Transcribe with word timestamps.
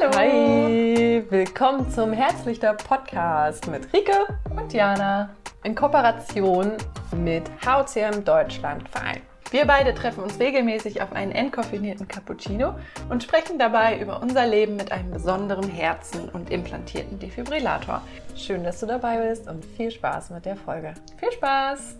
Hallo. 0.00 0.12
Hi, 0.16 1.22
willkommen 1.28 1.90
zum 1.90 2.12
Herzlichter 2.12 2.74
Podcast 2.74 3.66
mit 3.66 3.92
Rike 3.92 4.38
und 4.48 4.72
Jana 4.72 5.30
in 5.62 5.74
Kooperation 5.74 6.72
mit 7.16 7.50
HCM 7.64 8.24
Deutschland 8.24 8.88
Verein. 8.88 9.20
Wir 9.50 9.66
beide 9.66 9.92
treffen 9.92 10.22
uns 10.22 10.38
regelmäßig 10.38 11.02
auf 11.02 11.12
einen 11.12 11.32
entkoffinierten 11.32 12.08
Cappuccino 12.08 12.76
und 13.10 13.22
sprechen 13.22 13.58
dabei 13.58 13.98
über 13.98 14.22
unser 14.22 14.46
Leben 14.46 14.76
mit 14.76 14.90
einem 14.90 15.10
besonderen 15.10 15.68
Herzen 15.68 16.28
und 16.30 16.50
implantierten 16.50 17.18
Defibrillator. 17.18 18.00
Schön, 18.36 18.64
dass 18.64 18.80
du 18.80 18.86
dabei 18.86 19.28
bist 19.28 19.48
und 19.48 19.64
viel 19.64 19.90
Spaß 19.90 20.30
mit 20.30 20.46
der 20.46 20.56
Folge. 20.56 20.94
Viel 21.18 21.32
Spaß! 21.32 21.96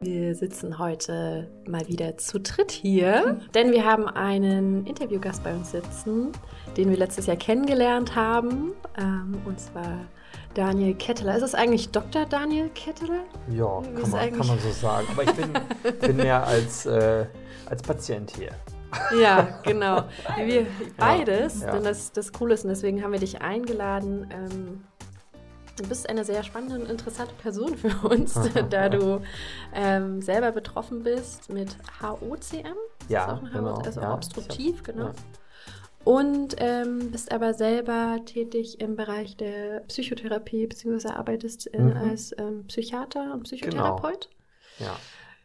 Wir 0.00 0.36
sitzen 0.36 0.78
heute 0.78 1.48
mal 1.66 1.88
wieder 1.88 2.16
zu 2.16 2.38
dritt 2.38 2.70
hier, 2.70 3.40
denn 3.54 3.72
wir 3.72 3.84
haben 3.84 4.06
einen 4.06 4.86
Interviewgast 4.86 5.42
bei 5.42 5.52
uns 5.52 5.72
sitzen, 5.72 6.30
den 6.76 6.88
wir 6.90 6.96
letztes 6.96 7.26
Jahr 7.26 7.36
kennengelernt 7.36 8.14
haben, 8.14 8.74
ähm, 8.96 9.42
und 9.44 9.58
zwar 9.58 10.06
Daniel 10.54 10.94
Ketteler. 10.94 11.36
Ist 11.36 11.42
es 11.42 11.54
eigentlich 11.56 11.90
Dr. 11.90 12.26
Daniel 12.26 12.68
Ketteler? 12.76 13.24
Ja, 13.50 13.82
kann 14.00 14.10
man, 14.10 14.32
kann 14.32 14.46
man, 14.46 14.58
so 14.60 14.70
sagen. 14.70 15.08
Aber 15.10 15.24
ich 15.24 15.32
bin, 15.32 15.52
bin 16.00 16.16
mehr 16.16 16.46
als, 16.46 16.86
äh, 16.86 17.26
als 17.66 17.82
Patient 17.82 18.32
hier. 18.36 18.50
Ja, 19.20 19.58
genau. 19.64 20.04
Wir 20.36 20.66
beides, 20.96 21.60
ja, 21.60 21.66
ja. 21.66 21.72
denn 21.72 21.82
das, 21.82 22.12
das 22.12 22.32
Coole 22.32 22.54
ist, 22.54 22.62
und 22.62 22.70
deswegen 22.70 23.02
haben 23.02 23.12
wir 23.12 23.20
dich 23.20 23.42
eingeladen. 23.42 24.28
Ähm, 24.30 24.84
Du 25.78 25.88
bist 25.88 26.08
eine 26.08 26.24
sehr 26.24 26.42
spannende 26.42 26.76
und 26.76 26.90
interessante 26.90 27.34
Person 27.34 27.76
für 27.76 28.08
uns, 28.08 28.34
da 28.70 28.88
du 28.88 29.22
ähm, 29.72 30.20
selber 30.20 30.50
betroffen 30.50 31.04
bist 31.04 31.50
mit 31.50 31.76
HOCM. 32.02 32.76
Ja, 33.08 33.40
genau. 33.52 33.76
also 33.76 34.00
ja, 34.00 34.12
obstruktiv, 34.12 34.78
hab, 34.78 34.84
genau. 34.86 35.06
Ja. 35.06 35.12
Und 36.04 36.56
ähm, 36.58 37.10
bist 37.12 37.30
aber 37.30 37.54
selber 37.54 38.18
tätig 38.24 38.80
im 38.80 38.96
Bereich 38.96 39.36
der 39.36 39.80
Psychotherapie, 39.88 40.66
beziehungsweise 40.66 41.14
arbeitest 41.14 41.72
äh, 41.72 41.80
mhm. 41.80 41.96
als 41.96 42.34
ähm, 42.38 42.64
Psychiater 42.66 43.32
und 43.34 43.44
Psychotherapeut. 43.44 44.28
Genau. 44.78 44.90
Ja. 44.90 44.96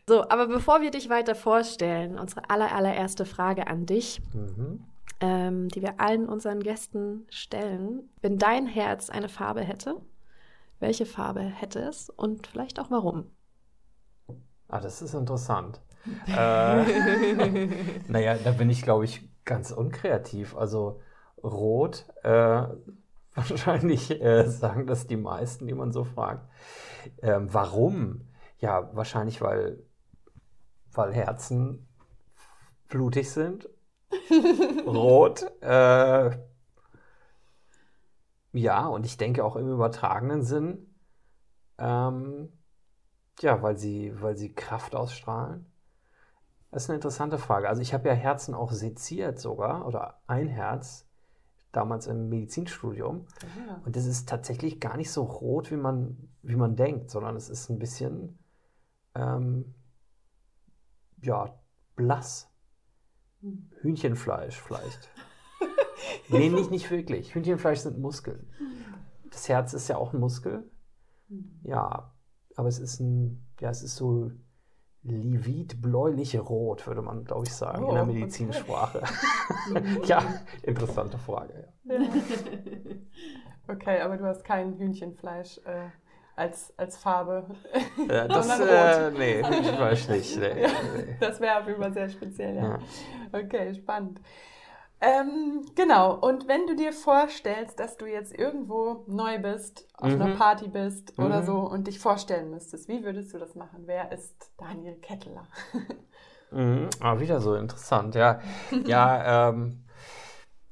So, 0.07 0.23
aber 0.29 0.47
bevor 0.47 0.81
wir 0.81 0.89
dich 0.91 1.09
weiter 1.09 1.35
vorstellen, 1.35 2.17
unsere 2.17 2.49
aller, 2.49 2.73
allererste 2.73 3.25
Frage 3.25 3.67
an 3.67 3.85
dich. 3.85 4.19
Mhm. 4.33 4.85
Ähm, 5.19 5.69
die 5.69 5.81
wir 5.81 6.01
allen 6.01 6.27
unseren 6.27 6.59
Gästen 6.59 7.25
stellen. 7.29 8.09
Wenn 8.21 8.37
dein 8.37 8.67
Herz 8.67 9.09
eine 9.09 9.29
Farbe 9.29 9.61
hätte, 9.61 10.01
welche 10.83 11.05
Farbe 11.05 11.39
hätte 11.39 11.79
es 11.79 12.09
und 12.09 12.45
vielleicht 12.45 12.77
auch 12.77 12.91
warum? 12.91 13.31
Ah, 14.67 14.81
das 14.81 15.01
ist 15.01 15.13
interessant. 15.13 15.81
äh, 16.27 17.67
naja, 18.09 18.35
da 18.35 18.51
bin 18.51 18.69
ich, 18.69 18.81
glaube 18.81 19.05
ich, 19.05 19.29
ganz 19.45 19.71
unkreativ. 19.71 20.57
Also 20.57 20.99
rot, 21.41 22.05
äh, 22.23 22.29
wahrscheinlich 23.33 24.21
äh, 24.21 24.49
sagen 24.49 24.85
das 24.85 25.07
die 25.07 25.15
meisten, 25.15 25.67
die 25.67 25.73
man 25.73 25.93
so 25.93 26.03
fragt. 26.03 26.49
Ähm, 27.21 27.47
warum? 27.53 28.27
Ja, 28.59 28.93
wahrscheinlich, 28.93 29.41
weil, 29.41 29.81
weil 30.91 31.13
Herzen 31.13 31.87
blutig 32.89 33.31
sind. 33.31 33.69
Rot. 34.85 35.43
Äh, 35.61 36.31
ja, 38.53 38.85
und 38.85 39.05
ich 39.05 39.17
denke 39.17 39.43
auch 39.43 39.55
im 39.55 39.67
übertragenen 39.67 40.43
Sinn, 40.43 40.95
ähm, 41.79 42.53
ja, 43.39 43.61
weil 43.61 43.77
sie, 43.77 44.13
weil 44.21 44.37
sie 44.37 44.53
Kraft 44.53 44.95
ausstrahlen. 44.95 45.65
Das 46.71 46.83
ist 46.83 46.89
eine 46.89 46.95
interessante 46.95 47.39
Frage. 47.39 47.67
Also 47.67 47.81
ich 47.81 47.93
habe 47.93 48.07
ja 48.07 48.13
Herzen 48.13 48.53
auch 48.53 48.71
seziert 48.71 49.39
sogar, 49.39 49.87
oder 49.87 50.21
ein 50.27 50.47
Herz, 50.47 51.07
damals 51.71 52.05
im 52.07 52.29
Medizinstudium. 52.29 53.25
Ja. 53.67 53.81
Und 53.85 53.95
das 53.95 54.05
ist 54.05 54.29
tatsächlich 54.29 54.79
gar 54.79 54.97
nicht 54.97 55.11
so 55.11 55.23
rot, 55.23 55.71
wie 55.71 55.75
man, 55.75 56.29
wie 56.43 56.55
man 56.55 56.75
denkt, 56.75 57.09
sondern 57.09 57.35
es 57.35 57.49
ist 57.49 57.69
ein 57.69 57.79
bisschen, 57.79 58.37
ähm, 59.15 59.73
ja, 61.21 61.59
blass. 61.95 62.49
Hm. 63.41 63.69
Hühnchenfleisch 63.81 64.61
vielleicht. 64.61 65.09
nee, 66.29 66.49
nicht, 66.49 66.71
nicht 66.71 66.91
wirklich. 66.91 67.33
Hühnchenfleisch 67.35 67.79
sind 67.79 67.99
Muskeln. 67.99 68.49
Das 69.31 69.49
Herz 69.49 69.73
ist 69.73 69.87
ja 69.87 69.97
auch 69.97 70.13
ein 70.13 70.19
Muskel. 70.19 70.69
Ja, 71.63 72.13
aber 72.55 72.67
es 72.67 72.79
ist 72.79 72.99
ein, 72.99 73.45
ja, 73.59 73.69
es 73.69 73.81
ist 73.81 73.95
so 73.95 74.31
livid 75.03 75.81
bläulich 75.81 76.39
rot, 76.39 76.87
würde 76.87 77.01
man, 77.01 77.25
glaube 77.25 77.45
ich, 77.45 77.53
sagen, 77.53 77.83
oh, 77.83 77.89
in 77.89 77.95
der 77.95 78.05
Medizinsprache. 78.05 79.01
Okay. 79.69 80.01
ja, 80.05 80.23
interessante 80.61 81.17
Frage. 81.17 81.67
Ja. 81.83 81.99
okay, 83.67 83.99
aber 83.99 84.17
du 84.17 84.25
hast 84.25 84.45
kein 84.45 84.77
Hühnchenfleisch 84.77 85.59
äh, 85.65 85.89
als, 86.35 86.73
als 86.77 86.97
Farbe. 86.97 87.47
Ja, 88.07 88.27
das, 88.27 88.59
äh, 88.59 89.11
nee, 89.11 89.43
Hühnchenfleisch 89.43 90.07
nicht. 90.07 90.37
Nee, 90.37 90.61
ja, 90.61 90.69
nee. 90.95 91.17
Das 91.19 91.41
wäre 91.41 91.59
auf 91.59 91.67
jeden 91.67 91.81
Fall 91.81 91.93
sehr 91.93 92.09
speziell, 92.09 92.55
ja. 92.55 92.63
ja. 92.63 92.79
Okay, 93.33 93.73
spannend. 93.73 94.21
Ähm, 95.05 95.65
genau, 95.75 96.15
und 96.15 96.47
wenn 96.47 96.65
du 96.65 96.77
dir 96.77 96.93
vorstellst, 96.93 97.77
dass 97.77 97.97
du 97.97 98.05
jetzt 98.05 98.33
irgendwo 98.33 99.03
neu 99.07 99.37
bist, 99.37 99.85
auf 99.97 100.13
mhm. 100.13 100.21
einer 100.21 100.35
Party 100.37 100.69
bist 100.69 101.17
mhm. 101.17 101.25
oder 101.25 101.43
so 101.43 101.57
und 101.57 101.87
dich 101.87 101.99
vorstellen 101.99 102.49
müsstest, 102.49 102.87
wie 102.87 103.03
würdest 103.03 103.33
du 103.33 103.37
das 103.37 103.53
machen? 103.53 103.83
Wer 103.83 104.13
ist 104.13 104.53
Daniel 104.55 104.95
Kettler? 104.95 105.45
mhm. 106.51 106.89
Ah, 107.01 107.19
wieder 107.19 107.41
so 107.41 107.55
interessant, 107.55 108.15
ja. 108.15 108.39
ja, 108.85 109.49
ähm, 109.49 109.83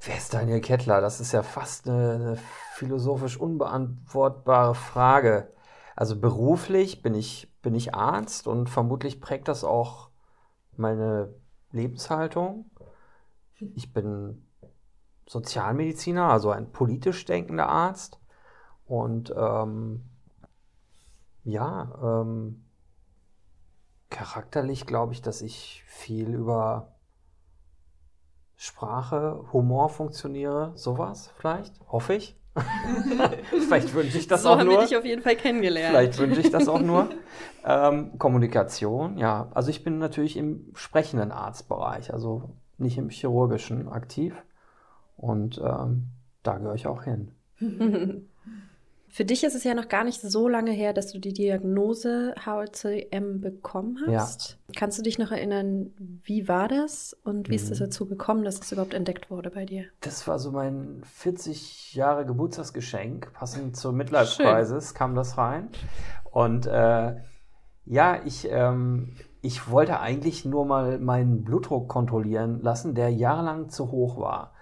wer 0.00 0.16
ist 0.16 0.32
Daniel 0.32 0.62
Kettler? 0.62 1.02
Das 1.02 1.20
ist 1.20 1.32
ja 1.32 1.42
fast 1.42 1.86
eine, 1.86 2.14
eine 2.14 2.38
philosophisch 2.72 3.38
unbeantwortbare 3.38 4.74
Frage. 4.74 5.52
Also 5.94 6.18
beruflich 6.18 7.02
bin 7.02 7.14
ich, 7.14 7.52
bin 7.60 7.74
ich 7.74 7.94
Arzt 7.94 8.46
und 8.46 8.70
vermutlich 8.70 9.20
prägt 9.20 9.48
das 9.48 9.62
auch 9.62 10.08
meine 10.74 11.34
Lebenshaltung. 11.70 12.70
Ich 13.74 13.92
bin 13.92 14.46
Sozialmediziner, 15.26 16.28
also 16.28 16.50
ein 16.50 16.72
politisch 16.72 17.24
denkender 17.24 17.68
Arzt. 17.68 18.18
Und 18.86 19.32
ähm, 19.36 20.02
ja, 21.44 21.92
ähm, 22.02 22.64
charakterlich 24.10 24.86
glaube 24.86 25.12
ich, 25.12 25.22
dass 25.22 25.42
ich 25.42 25.82
viel 25.86 26.34
über 26.34 26.92
Sprache, 28.56 29.44
Humor 29.52 29.88
funktioniere, 29.88 30.72
sowas 30.76 31.32
vielleicht, 31.36 31.80
hoffe 31.88 32.14
ich. 32.14 32.38
vielleicht 33.48 33.94
wünsche 33.94 34.18
ich 34.18 34.28
das 34.28 34.42
so 34.42 34.50
auch 34.50 34.62
nur. 34.62 34.66
So 34.66 34.72
habe 34.76 34.84
ich 34.84 34.96
auf 34.96 35.04
jeden 35.04 35.22
Fall 35.22 35.36
kennengelernt. 35.36 35.88
Vielleicht 35.88 36.18
wünsche 36.18 36.40
ich 36.40 36.50
das 36.50 36.68
auch 36.68 36.80
nur. 36.80 37.08
ähm, 37.64 38.18
Kommunikation, 38.18 39.16
ja. 39.16 39.48
Also 39.54 39.70
ich 39.70 39.82
bin 39.82 39.98
natürlich 39.98 40.36
im 40.36 40.70
sprechenden 40.74 41.32
Arztbereich, 41.32 42.12
also 42.12 42.50
nicht 42.82 42.98
im 42.98 43.08
chirurgischen 43.08 43.88
aktiv. 43.88 44.34
Und 45.16 45.60
ähm, 45.64 46.08
da 46.42 46.58
gehöre 46.58 46.74
ich 46.74 46.86
auch 46.86 47.04
hin. 47.04 47.32
Für 49.12 49.26
dich 49.26 49.44
ist 49.44 49.54
es 49.54 49.62
ja 49.62 49.74
noch 49.74 49.88
gar 49.88 50.04
nicht 50.04 50.22
so 50.22 50.48
lange 50.48 50.70
her, 50.70 50.94
dass 50.94 51.12
du 51.12 51.18
die 51.18 51.34
Diagnose 51.34 52.34
HCM 52.46 53.42
bekommen 53.42 53.98
hast. 54.06 54.58
Ja. 54.68 54.74
Kannst 54.74 54.98
du 54.98 55.02
dich 55.02 55.18
noch 55.18 55.30
erinnern, 55.30 55.92
wie 55.98 56.48
war 56.48 56.66
das 56.66 57.14
und 57.22 57.50
wie 57.50 57.56
ist 57.56 57.70
es 57.70 57.78
mhm. 57.78 57.84
dazu 57.84 58.06
gekommen, 58.06 58.42
dass 58.42 58.58
es 58.58 58.72
überhaupt 58.72 58.94
entdeckt 58.94 59.30
wurde 59.30 59.50
bei 59.50 59.66
dir? 59.66 59.84
Das 60.00 60.26
war 60.26 60.38
so 60.38 60.50
mein 60.50 61.02
40 61.04 61.94
Jahre 61.94 62.24
Geburtstagsgeschenk, 62.24 63.34
passend 63.34 63.76
zur 63.76 63.92
Midlife-Preises 63.92 64.94
kam 64.94 65.14
das 65.14 65.36
rein. 65.36 65.68
Und 66.30 66.64
äh, 66.64 67.16
ja, 67.84 68.22
ich 68.24 68.48
ähm, 68.50 69.14
ich 69.42 69.68
wollte 69.68 69.98
eigentlich 69.98 70.44
nur 70.44 70.64
mal 70.64 70.98
meinen 70.98 71.42
Blutdruck 71.42 71.88
kontrollieren 71.88 72.62
lassen, 72.62 72.94
der 72.94 73.10
jahrelang 73.10 73.68
zu 73.68 73.90
hoch 73.90 74.16
war. 74.16 74.52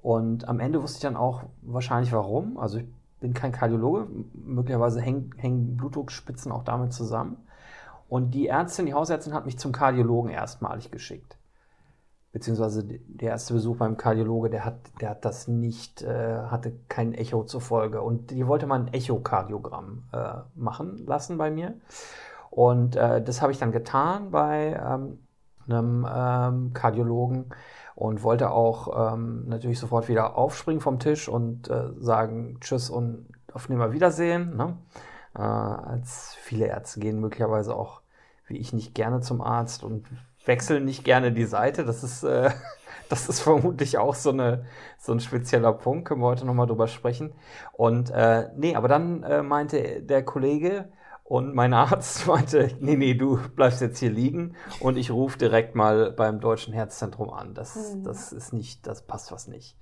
Und 0.00 0.48
am 0.48 0.58
Ende 0.58 0.82
wusste 0.82 0.96
ich 0.96 1.02
dann 1.02 1.16
auch 1.16 1.44
wahrscheinlich 1.60 2.12
warum. 2.12 2.58
Also 2.58 2.78
ich 2.78 2.86
bin 3.20 3.34
kein 3.34 3.52
Kardiologe, 3.52 4.08
möglicherweise 4.32 5.00
hängen, 5.00 5.30
hängen 5.36 5.76
Blutdruckspitzen 5.76 6.50
auch 6.50 6.64
damit 6.64 6.94
zusammen. 6.94 7.36
Und 8.08 8.32
die 8.32 8.48
Ärztin, 8.48 8.86
die 8.86 8.94
Hausärztin 8.94 9.34
hat 9.34 9.46
mich 9.46 9.58
zum 9.58 9.70
Kardiologen 9.70 10.30
erstmalig 10.30 10.90
geschickt. 10.90 11.36
Beziehungsweise 12.32 12.84
der 12.84 13.28
erste 13.28 13.52
Besuch 13.52 13.76
beim 13.76 13.98
Kardiologe, 13.98 14.48
der 14.48 14.64
hat, 14.64 14.76
der 15.02 15.10
hat 15.10 15.24
das 15.26 15.46
nicht, 15.46 16.00
äh, 16.02 16.38
hatte 16.46 16.72
kein 16.88 17.12
Echo 17.12 17.44
zur 17.44 17.60
Folge. 17.60 18.00
Und 18.00 18.30
die 18.30 18.46
wollte 18.46 18.66
mal 18.66 18.80
ein 18.80 18.92
Echokardiogramm 18.92 20.04
äh, 20.12 20.32
machen 20.54 21.04
lassen 21.06 21.36
bei 21.36 21.50
mir. 21.50 21.74
Und 22.52 22.96
äh, 22.96 23.22
das 23.22 23.40
habe 23.40 23.50
ich 23.50 23.58
dann 23.58 23.72
getan 23.72 24.30
bei 24.30 24.78
ähm, 24.78 25.26
einem 25.66 26.06
ähm, 26.06 26.72
Kardiologen 26.74 27.46
und 27.94 28.22
wollte 28.22 28.50
auch 28.50 29.14
ähm, 29.14 29.48
natürlich 29.48 29.78
sofort 29.78 30.06
wieder 30.10 30.36
aufspringen 30.36 30.82
vom 30.82 30.98
Tisch 30.98 31.30
und 31.30 31.70
äh, 31.70 31.92
sagen 31.98 32.58
Tschüss 32.60 32.90
und 32.90 33.26
auf 33.54 33.70
Nimmerwiedersehen. 33.70 34.54
Ne? 34.54 34.76
Äh, 35.34 35.40
als 35.40 36.36
viele 36.42 36.66
Ärzte 36.66 37.00
gehen 37.00 37.20
möglicherweise 37.20 37.74
auch 37.74 38.02
wie 38.48 38.58
ich 38.58 38.74
nicht 38.74 38.94
gerne 38.94 39.22
zum 39.22 39.40
Arzt 39.40 39.82
und 39.82 40.06
wechsle 40.44 40.82
nicht 40.82 41.04
gerne 41.04 41.32
die 41.32 41.46
Seite. 41.46 41.86
Das 41.86 42.04
ist, 42.04 42.22
äh, 42.22 42.50
das 43.08 43.30
ist 43.30 43.40
vermutlich 43.40 43.96
auch 43.96 44.14
so, 44.14 44.28
eine, 44.28 44.66
so 44.98 45.12
ein 45.12 45.20
spezieller 45.20 45.72
Punkt. 45.72 46.06
Können 46.06 46.20
wir 46.20 46.26
heute 46.26 46.44
nochmal 46.44 46.66
drüber 46.66 46.86
sprechen. 46.86 47.32
Und 47.72 48.10
äh, 48.10 48.50
nee, 48.58 48.76
aber 48.76 48.88
dann 48.88 49.22
äh, 49.22 49.42
meinte 49.42 50.02
der 50.02 50.22
Kollege, 50.22 50.92
und 51.24 51.54
mein 51.54 51.72
Arzt 51.72 52.26
meinte, 52.26 52.70
nee, 52.80 52.96
nee, 52.96 53.14
du 53.14 53.38
bleibst 53.54 53.80
jetzt 53.80 53.98
hier 53.98 54.10
liegen 54.10 54.54
und 54.80 54.96
ich 54.96 55.10
rufe 55.10 55.38
direkt 55.38 55.74
mal 55.74 56.12
beim 56.12 56.40
Deutschen 56.40 56.74
Herzzentrum 56.74 57.30
an. 57.30 57.54
Das, 57.54 57.94
mhm. 57.94 58.04
das 58.04 58.32
ist 58.32 58.52
nicht, 58.52 58.86
das 58.86 59.06
passt 59.06 59.32
was 59.32 59.48
nicht. 59.48 59.76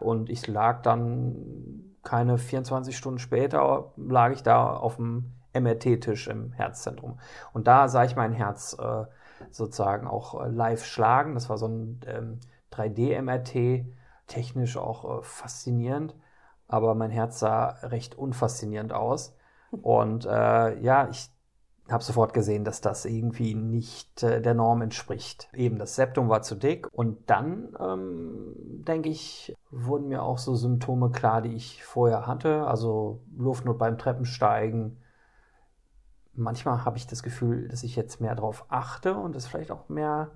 Und 0.00 0.30
ich 0.30 0.46
lag 0.46 0.82
dann 0.82 1.96
keine 2.02 2.38
24 2.38 2.96
Stunden 2.96 3.18
später, 3.18 3.92
lag 3.96 4.32
ich 4.32 4.42
da 4.42 4.74
auf 4.74 4.96
dem 4.96 5.32
MRT-Tisch 5.54 6.28
im 6.28 6.52
Herzzentrum. 6.52 7.18
Und 7.52 7.66
da 7.66 7.88
sah 7.88 8.04
ich 8.04 8.16
mein 8.16 8.32
Herz 8.32 8.76
äh, 8.78 9.04
sozusagen 9.50 10.06
auch 10.06 10.42
äh, 10.42 10.48
live 10.48 10.84
schlagen. 10.84 11.34
Das 11.34 11.48
war 11.48 11.58
so 11.58 11.66
ein 11.66 12.00
ähm, 12.06 12.40
3D-MRT, 12.72 13.86
technisch 14.26 14.76
auch 14.76 15.18
äh, 15.18 15.22
faszinierend. 15.22 16.14
Aber 16.68 16.94
mein 16.94 17.10
Herz 17.10 17.38
sah 17.38 17.68
recht 17.82 18.16
unfaszinierend 18.16 18.92
aus. 18.92 19.36
Und 19.72 20.26
äh, 20.26 20.80
ja, 20.80 21.08
ich 21.08 21.30
habe 21.90 22.04
sofort 22.04 22.32
gesehen, 22.32 22.64
dass 22.64 22.80
das 22.80 23.04
irgendwie 23.04 23.54
nicht 23.54 24.22
äh, 24.22 24.40
der 24.40 24.54
Norm 24.54 24.82
entspricht. 24.82 25.48
Eben 25.54 25.78
das 25.78 25.96
Septum 25.96 26.28
war 26.28 26.42
zu 26.42 26.54
dick 26.54 26.88
und 26.92 27.28
dann, 27.28 27.76
ähm, 27.80 28.54
denke 28.86 29.08
ich, 29.08 29.54
wurden 29.70 30.08
mir 30.08 30.22
auch 30.22 30.38
so 30.38 30.54
Symptome 30.54 31.10
klar, 31.10 31.42
die 31.42 31.54
ich 31.54 31.82
vorher 31.84 32.26
hatte. 32.26 32.66
Also 32.66 33.22
Luftnot 33.36 33.78
beim 33.78 33.98
Treppensteigen. 33.98 34.98
Manchmal 36.34 36.84
habe 36.84 36.96
ich 36.96 37.06
das 37.06 37.22
Gefühl, 37.22 37.68
dass 37.68 37.82
ich 37.82 37.96
jetzt 37.96 38.20
mehr 38.20 38.34
darauf 38.34 38.66
achte 38.68 39.16
und 39.16 39.36
es 39.36 39.46
vielleicht 39.46 39.70
auch 39.70 39.88
mehr 39.88 40.30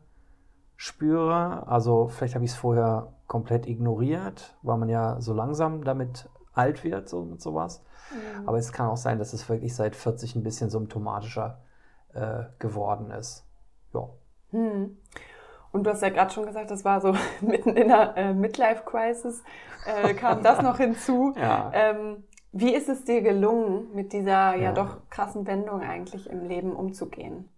spüre. 0.76 1.66
Also 1.68 2.08
vielleicht 2.08 2.34
habe 2.34 2.44
ich 2.44 2.50
es 2.50 2.56
vorher 2.56 3.14
komplett 3.26 3.66
ignoriert, 3.66 4.56
weil 4.62 4.78
man 4.78 4.88
ja 4.88 5.20
so 5.20 5.32
langsam 5.32 5.84
damit 5.84 6.28
alt 6.52 6.84
wird, 6.84 7.08
so 7.08 7.24
mit 7.24 7.40
sowas. 7.40 7.82
Mhm. 8.10 8.48
Aber 8.48 8.58
es 8.58 8.72
kann 8.72 8.88
auch 8.88 8.96
sein, 8.96 9.18
dass 9.18 9.32
es 9.32 9.48
wirklich 9.48 9.74
seit 9.74 9.96
40 9.96 10.36
ein 10.36 10.42
bisschen 10.42 10.70
symptomatischer 10.70 11.60
äh, 12.14 12.44
geworden 12.58 13.10
ist. 13.10 13.44
Ja. 13.94 14.08
Mhm. 14.52 14.96
Und 15.72 15.84
du 15.84 15.90
hast 15.90 16.02
ja 16.02 16.08
gerade 16.08 16.32
schon 16.32 16.46
gesagt, 16.46 16.70
das 16.70 16.84
war 16.84 17.00
so 17.00 17.14
mitten 17.40 17.76
in 17.76 17.88
der 17.88 18.16
äh, 18.16 18.32
Midlife-Crisis, 18.34 19.42
äh, 19.86 20.14
kam 20.14 20.42
das 20.42 20.62
noch 20.62 20.78
hinzu. 20.78 21.34
Ja. 21.36 21.70
Ähm, 21.74 22.24
wie 22.52 22.74
ist 22.74 22.88
es 22.88 23.04
dir 23.04 23.20
gelungen, 23.20 23.92
mit 23.92 24.14
dieser 24.14 24.54
ja. 24.54 24.56
ja, 24.56 24.72
doch 24.72 25.10
krassen 25.10 25.46
Wendung 25.46 25.82
eigentlich 25.82 26.30
im 26.30 26.44
Leben 26.44 26.74
umzugehen? 26.74 27.50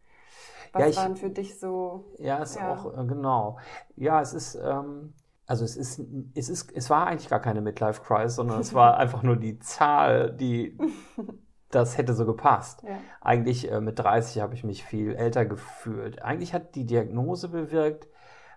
Was 0.72 0.82
ja, 0.82 0.88
ich, 0.88 0.96
waren 0.96 1.16
für 1.16 1.30
dich 1.30 1.60
so? 1.60 2.04
Ja, 2.18 2.38
ist 2.38 2.56
ja. 2.56 2.72
auch, 2.72 2.98
äh, 2.98 3.04
genau. 3.06 3.58
Ja, 3.94 4.20
es 4.20 4.34
ist, 4.34 4.56
ähm, 4.56 5.14
also 5.48 5.64
es 5.64 5.76
ist, 5.76 6.00
es 6.34 6.50
ist, 6.50 6.70
es 6.72 6.90
war 6.90 7.06
eigentlich 7.06 7.30
gar 7.30 7.40
keine 7.40 7.62
Midlife 7.62 8.02
Crisis, 8.02 8.36
sondern 8.36 8.60
es 8.60 8.74
war 8.74 8.96
einfach 8.98 9.22
nur 9.22 9.36
die 9.36 9.58
Zahl, 9.58 10.30
die 10.30 10.78
das 11.70 11.96
hätte 11.96 12.12
so 12.12 12.26
gepasst. 12.26 12.82
Ja. 12.82 12.98
Eigentlich 13.22 13.72
äh, 13.72 13.80
mit 13.80 13.98
30 13.98 14.42
habe 14.42 14.54
ich 14.54 14.62
mich 14.62 14.84
viel 14.84 15.14
älter 15.14 15.46
gefühlt. 15.46 16.22
Eigentlich 16.22 16.52
hat 16.52 16.74
die 16.74 16.84
Diagnose 16.84 17.48
bewirkt, 17.48 18.08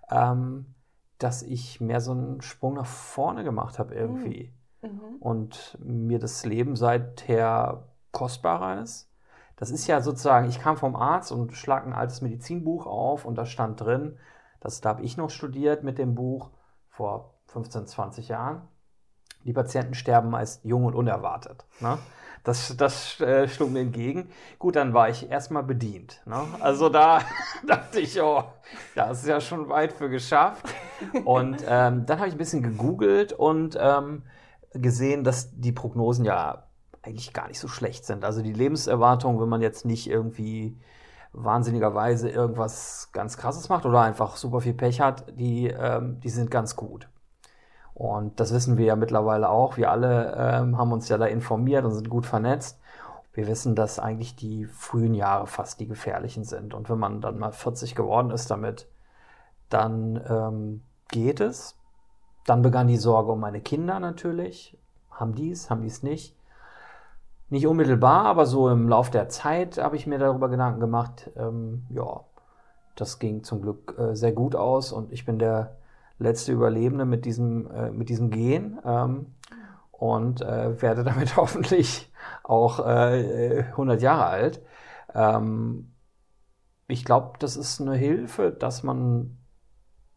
ähm, 0.09 0.75
dass 1.17 1.43
ich 1.43 1.79
mehr 1.79 2.01
so 2.01 2.11
einen 2.11 2.41
Sprung 2.41 2.73
nach 2.73 2.85
vorne 2.85 3.45
gemacht 3.45 3.79
habe 3.79 3.95
irgendwie. 3.95 4.53
Mhm. 4.81 4.89
mhm. 4.89 5.15
Und 5.21 5.77
mir 5.81 6.19
das 6.19 6.45
Leben 6.45 6.75
seither 6.75 7.87
kostbarer 8.11 8.81
ist. 8.81 9.09
Das 9.55 9.71
ist 9.71 9.87
ja 9.87 10.01
sozusagen, 10.01 10.49
ich 10.49 10.59
kam 10.59 10.75
vom 10.75 10.97
Arzt 10.97 11.31
und 11.31 11.53
schlag 11.53 11.85
ein 11.85 11.93
altes 11.93 12.21
Medizinbuch 12.21 12.85
auf 12.85 13.23
und 13.23 13.35
da 13.35 13.45
stand 13.45 13.79
drin, 13.79 14.17
das, 14.59 14.81
da 14.81 14.89
habe 14.89 15.03
ich 15.03 15.17
noch 15.17 15.29
studiert 15.29 15.83
mit 15.83 15.97
dem 15.97 16.15
Buch, 16.15 16.49
vor 17.01 17.33
15, 17.47 17.87
20 17.87 18.27
Jahren. 18.27 18.61
Die 19.43 19.53
Patienten 19.53 19.95
sterben 19.95 20.29
meist 20.29 20.63
jung 20.63 20.85
und 20.85 20.93
unerwartet. 20.93 21.65
Ne? 21.79 21.97
Das, 22.43 22.77
das 22.77 23.19
äh, 23.19 23.47
schlug 23.47 23.71
mir 23.71 23.79
entgegen. 23.79 24.29
Gut, 24.59 24.75
dann 24.75 24.93
war 24.93 25.09
ich 25.09 25.27
erstmal 25.31 25.63
bedient. 25.63 26.21
Ne? 26.25 26.43
Also 26.59 26.89
da 26.89 27.21
dachte 27.67 27.99
ich, 27.99 28.21
oh, 28.21 28.43
das 28.93 29.23
ist 29.23 29.27
ja 29.27 29.41
schon 29.41 29.67
weit 29.67 29.93
für 29.93 30.11
geschafft. 30.11 30.63
Und 31.25 31.63
ähm, 31.67 32.05
dann 32.05 32.19
habe 32.19 32.27
ich 32.27 32.35
ein 32.35 32.37
bisschen 32.37 32.61
gegoogelt 32.61 33.33
und 33.33 33.75
ähm, 33.81 34.21
gesehen, 34.73 35.23
dass 35.23 35.49
die 35.59 35.71
Prognosen 35.71 36.23
ja 36.23 36.67
eigentlich 37.01 37.33
gar 37.33 37.47
nicht 37.47 37.59
so 37.59 37.67
schlecht 37.67 38.05
sind. 38.05 38.23
Also 38.23 38.43
die 38.43 38.53
Lebenserwartung, 38.53 39.41
wenn 39.41 39.49
man 39.49 39.63
jetzt 39.63 39.85
nicht 39.85 40.07
irgendwie 40.07 40.77
wahnsinnigerweise 41.33 42.29
irgendwas 42.29 43.09
ganz 43.13 43.37
Krasses 43.37 43.69
macht 43.69 43.85
oder 43.85 44.01
einfach 44.01 44.35
super 44.35 44.61
viel 44.61 44.73
Pech 44.73 45.01
hat, 45.01 45.25
die, 45.37 45.67
ähm, 45.67 46.19
die 46.19 46.29
sind 46.29 46.51
ganz 46.51 46.75
gut. 46.75 47.07
Und 47.93 48.39
das 48.39 48.53
wissen 48.53 48.77
wir 48.77 48.85
ja 48.85 48.95
mittlerweile 48.95 49.49
auch. 49.49 49.77
Wir 49.77 49.91
alle 49.91 50.35
ähm, 50.35 50.77
haben 50.77 50.91
uns 50.91 51.07
ja 51.09 51.17
da 51.17 51.25
informiert 51.25 51.85
und 51.85 51.93
sind 51.93 52.09
gut 52.09 52.25
vernetzt. 52.25 52.79
Wir 53.33 53.47
wissen, 53.47 53.75
dass 53.75 53.99
eigentlich 53.99 54.35
die 54.35 54.65
frühen 54.65 55.13
Jahre 55.13 55.47
fast 55.47 55.79
die 55.79 55.87
gefährlichen 55.87 56.43
sind. 56.43 56.73
Und 56.73 56.89
wenn 56.89 56.99
man 56.99 57.21
dann 57.21 57.37
mal 57.37 57.51
40 57.51 57.95
geworden 57.95 58.31
ist 58.31 58.51
damit, 58.51 58.87
dann 59.69 60.21
ähm, 60.27 60.81
geht 61.09 61.39
es. 61.39 61.77
Dann 62.45 62.61
begann 62.61 62.87
die 62.87 62.97
Sorge 62.97 63.31
um 63.31 63.39
meine 63.39 63.61
Kinder 63.61 63.99
natürlich. 63.99 64.77
Haben 65.11 65.35
die 65.35 65.51
es, 65.51 65.69
haben 65.69 65.81
die 65.81 65.87
es 65.87 66.03
nicht? 66.03 66.35
Nicht 67.51 67.67
unmittelbar, 67.67 68.27
aber 68.27 68.45
so 68.45 68.69
im 68.69 68.87
Lauf 68.87 69.09
der 69.09 69.27
Zeit 69.27 69.77
habe 69.77 69.97
ich 69.97 70.07
mir 70.07 70.17
darüber 70.17 70.47
Gedanken 70.47 70.79
gemacht. 70.79 71.29
Ähm, 71.35 71.85
ja, 71.89 72.21
das 72.95 73.19
ging 73.19 73.43
zum 73.43 73.61
Glück 73.61 73.93
äh, 73.99 74.15
sehr 74.15 74.31
gut 74.31 74.55
aus 74.55 74.93
und 74.93 75.11
ich 75.11 75.25
bin 75.25 75.37
der 75.37 75.75
letzte 76.17 76.53
Überlebende 76.53 77.03
mit 77.03 77.25
diesem, 77.25 77.69
äh, 77.69 77.91
mit 77.91 78.07
diesem 78.07 78.29
Gen 78.29 78.79
ähm, 78.85 79.35
und 79.91 80.41
äh, 80.41 80.81
werde 80.81 81.03
damit 81.05 81.35
hoffentlich 81.35 82.09
auch 82.43 82.79
100 82.79 83.99
äh, 83.99 84.01
Jahre 84.01 84.25
alt. 84.27 84.61
Ähm, 85.13 85.91
ich 86.87 87.03
glaube, 87.03 87.33
das 87.39 87.57
ist 87.57 87.81
eine 87.81 87.95
Hilfe, 87.95 88.51
dass 88.51 88.81
man 88.81 89.37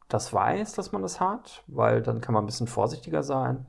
das 0.06 0.32
weiß, 0.32 0.74
dass 0.74 0.92
man 0.92 1.02
das 1.02 1.18
hat, 1.18 1.64
weil 1.66 2.00
dann 2.00 2.20
kann 2.20 2.32
man 2.32 2.44
ein 2.44 2.46
bisschen 2.46 2.68
vorsichtiger 2.68 3.24
sein. 3.24 3.66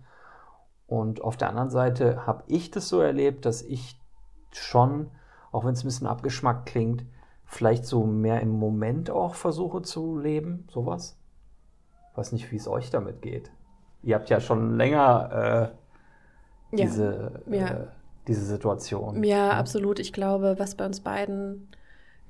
Und 0.87 1.21
auf 1.21 1.37
der 1.37 1.49
anderen 1.49 1.69
Seite 1.69 2.25
habe 2.27 2.43
ich 2.47 2.71
das 2.71 2.89
so 2.89 3.01
erlebt, 3.01 3.45
dass 3.45 3.61
ich 3.61 3.99
schon, 4.51 5.09
auch 5.51 5.65
wenn 5.65 5.73
es 5.73 5.83
ein 5.83 5.87
bisschen 5.87 6.07
abgeschmackt 6.07 6.67
klingt, 6.67 7.05
vielleicht 7.45 7.85
so 7.85 8.03
mehr 8.05 8.41
im 8.41 8.49
Moment 8.49 9.09
auch 9.09 9.35
versuche 9.35 9.81
zu 9.81 10.17
leben, 10.17 10.67
sowas. 10.71 11.17
Ich 12.11 12.17
weiß 12.17 12.31
nicht, 12.31 12.51
wie 12.51 12.57
es 12.57 12.67
euch 12.67 12.89
damit 12.89 13.21
geht. 13.21 13.51
Ihr 14.03 14.15
habt 14.15 14.29
ja 14.29 14.39
schon 14.39 14.77
länger 14.77 15.73
äh, 16.71 16.75
diese, 16.75 17.43
ja. 17.49 17.67
Äh, 17.67 17.87
diese 18.27 18.45
Situation. 18.45 19.23
Ja, 19.23 19.51
absolut. 19.51 19.99
Ich 19.99 20.13
glaube, 20.13 20.55
was 20.57 20.75
bei 20.75 20.85
uns 20.85 21.01
beiden 21.01 21.69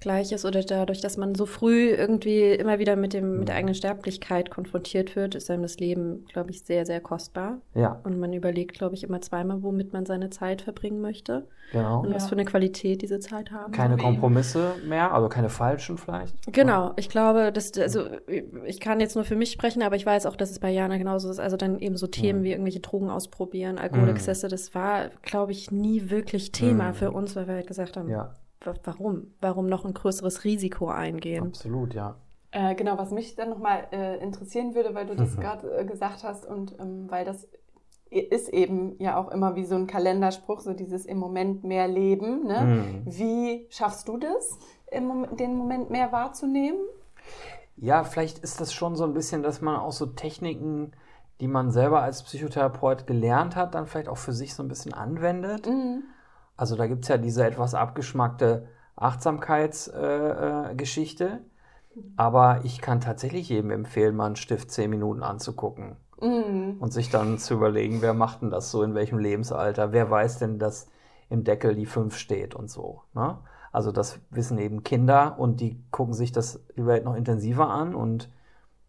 Gleiches 0.05 0.45
oder 0.45 0.61
dadurch, 0.61 1.01
dass 1.01 1.17
man 1.17 1.33
so 1.33 1.47
früh 1.47 1.89
irgendwie 1.89 2.51
immer 2.51 2.77
wieder 2.77 2.95
mit, 2.95 3.13
dem, 3.13 3.39
mit 3.39 3.47
der 3.47 3.55
mhm. 3.55 3.57
eigenen 3.57 3.73
Sterblichkeit 3.73 4.51
konfrontiert 4.51 5.15
wird, 5.15 5.33
ist 5.33 5.49
einem 5.49 5.63
das 5.63 5.79
Leben, 5.79 6.25
glaube 6.31 6.51
ich, 6.51 6.61
sehr, 6.61 6.85
sehr 6.85 7.01
kostbar. 7.01 7.57
Ja. 7.73 7.99
Und 8.03 8.19
man 8.19 8.31
überlegt, 8.31 8.77
glaube 8.77 8.93
ich, 8.93 9.03
immer 9.03 9.19
zweimal, 9.21 9.63
womit 9.63 9.93
man 9.93 10.05
seine 10.05 10.29
Zeit 10.29 10.61
verbringen 10.61 11.01
möchte. 11.01 11.47
Genau. 11.71 12.01
Und 12.01 12.13
was 12.13 12.23
ja. 12.23 12.29
für 12.29 12.35
eine 12.35 12.45
Qualität 12.45 13.01
diese 13.01 13.19
Zeit 13.19 13.49
haben. 13.49 13.71
Keine 13.71 13.97
Kompromisse 13.97 14.73
mehr, 14.85 15.11
also 15.11 15.27
keine 15.27 15.49
falschen 15.49 15.97
vielleicht. 15.97 16.35
Genau. 16.53 16.93
Ich 16.97 17.09
glaube, 17.09 17.51
dass, 17.51 17.75
also 17.75 18.05
ich 18.63 18.79
kann 18.79 18.99
jetzt 18.99 19.15
nur 19.15 19.25
für 19.25 19.35
mich 19.35 19.51
sprechen, 19.51 19.81
aber 19.81 19.95
ich 19.95 20.05
weiß 20.05 20.27
auch, 20.27 20.35
dass 20.35 20.51
es 20.51 20.59
bei 20.59 20.69
Jana 20.69 20.97
genauso 20.97 21.31
ist. 21.31 21.39
Also 21.39 21.57
dann 21.57 21.79
eben 21.79 21.97
so 21.97 22.05
Themen 22.05 22.41
mhm. 22.41 22.43
wie 22.43 22.51
irgendwelche 22.51 22.81
Drogen 22.81 23.09
ausprobieren, 23.09 23.79
Alkoholexzesse, 23.79 24.45
mhm. 24.45 24.51
das 24.51 24.75
war, 24.75 25.09
glaube 25.23 25.51
ich, 25.51 25.71
nie 25.71 26.11
wirklich 26.11 26.51
Thema 26.51 26.89
mhm. 26.89 26.93
für 26.93 27.11
uns, 27.11 27.35
weil 27.35 27.47
wir 27.47 27.55
halt 27.55 27.65
gesagt 27.65 27.97
haben, 27.97 28.07
ja 28.07 28.35
warum? 28.83 29.33
Warum 29.41 29.67
noch 29.67 29.85
ein 29.85 29.93
größeres 29.93 30.43
Risiko 30.43 30.87
eingehen? 30.87 31.47
Absolut, 31.47 31.93
ja. 31.93 32.15
Äh, 32.51 32.75
genau, 32.75 32.97
was 32.97 33.11
mich 33.11 33.35
dann 33.35 33.49
nochmal 33.49 33.87
äh, 33.91 34.17
interessieren 34.23 34.75
würde, 34.75 34.95
weil 34.95 35.05
du 35.05 35.15
das 35.15 35.35
gerade 35.37 35.77
äh, 35.77 35.85
gesagt 35.85 36.23
hast 36.23 36.45
und 36.45 36.75
ähm, 36.79 37.09
weil 37.09 37.25
das 37.25 37.47
ist 38.09 38.49
eben 38.49 38.95
ja 38.99 39.17
auch 39.17 39.29
immer 39.29 39.55
wie 39.55 39.65
so 39.65 39.75
ein 39.75 39.87
Kalenderspruch, 39.87 40.61
so 40.61 40.73
dieses 40.73 41.05
im 41.05 41.17
Moment 41.17 41.63
mehr 41.63 41.87
Leben. 41.87 42.45
Ne? 42.47 42.61
Mhm. 42.61 43.01
Wie 43.05 43.67
schaffst 43.69 44.07
du 44.07 44.17
das, 44.17 44.57
im 44.89 45.05
Moment, 45.07 45.39
den 45.39 45.57
Moment 45.57 45.89
mehr 45.89 46.11
wahrzunehmen? 46.11 46.79
Ja, 47.75 48.03
vielleicht 48.03 48.39
ist 48.39 48.61
das 48.61 48.73
schon 48.73 48.95
so 48.95 49.03
ein 49.03 49.13
bisschen, 49.13 49.43
dass 49.43 49.61
man 49.61 49.75
auch 49.75 49.91
so 49.91 50.05
Techniken, 50.05 50.93
die 51.41 51.47
man 51.47 51.71
selber 51.71 52.01
als 52.01 52.23
Psychotherapeut 52.23 53.05
gelernt 53.05 53.55
hat, 53.55 53.75
dann 53.75 53.87
vielleicht 53.87 54.07
auch 54.07 54.17
für 54.17 54.31
sich 54.31 54.55
so 54.55 54.63
ein 54.63 54.69
bisschen 54.69 54.93
anwendet. 54.93 55.67
Mhm. 55.67 56.03
Also 56.57 56.75
da 56.75 56.87
gibt 56.87 57.03
es 57.03 57.09
ja 57.09 57.17
diese 57.17 57.45
etwas 57.45 57.73
abgeschmackte 57.73 58.67
Achtsamkeitsgeschichte. 58.95 61.25
Äh, 61.25 61.33
äh, 61.33 61.39
aber 62.17 62.61
ich 62.63 62.81
kann 62.81 63.01
tatsächlich 63.01 63.49
jedem 63.49 63.71
empfehlen, 63.71 64.15
mal 64.15 64.27
einen 64.27 64.35
Stift 64.35 64.71
zehn 64.71 64.89
Minuten 64.89 65.23
anzugucken. 65.23 65.97
Mhm. 66.21 66.77
Und 66.79 66.93
sich 66.93 67.09
dann 67.09 67.37
zu 67.37 67.53
überlegen, 67.53 68.01
wer 68.01 68.13
macht 68.13 68.41
denn 68.41 68.49
das 68.49 68.71
so, 68.71 68.83
in 68.83 68.95
welchem 68.95 69.17
Lebensalter? 69.17 69.91
Wer 69.91 70.09
weiß 70.09 70.39
denn, 70.39 70.59
dass 70.59 70.87
im 71.29 71.43
Deckel 71.43 71.75
die 71.75 71.85
5 71.85 72.17
steht 72.17 72.55
und 72.55 72.69
so. 72.69 73.03
Ne? 73.13 73.37
Also 73.71 73.91
das 73.91 74.19
wissen 74.29 74.57
eben 74.57 74.83
Kinder 74.83 75.37
und 75.37 75.59
die 75.59 75.83
gucken 75.91 76.13
sich 76.13 76.31
das 76.31 76.63
die 76.77 76.85
Welt 76.85 77.03
noch 77.03 77.15
intensiver 77.15 77.69
an 77.69 77.93
und 77.93 78.29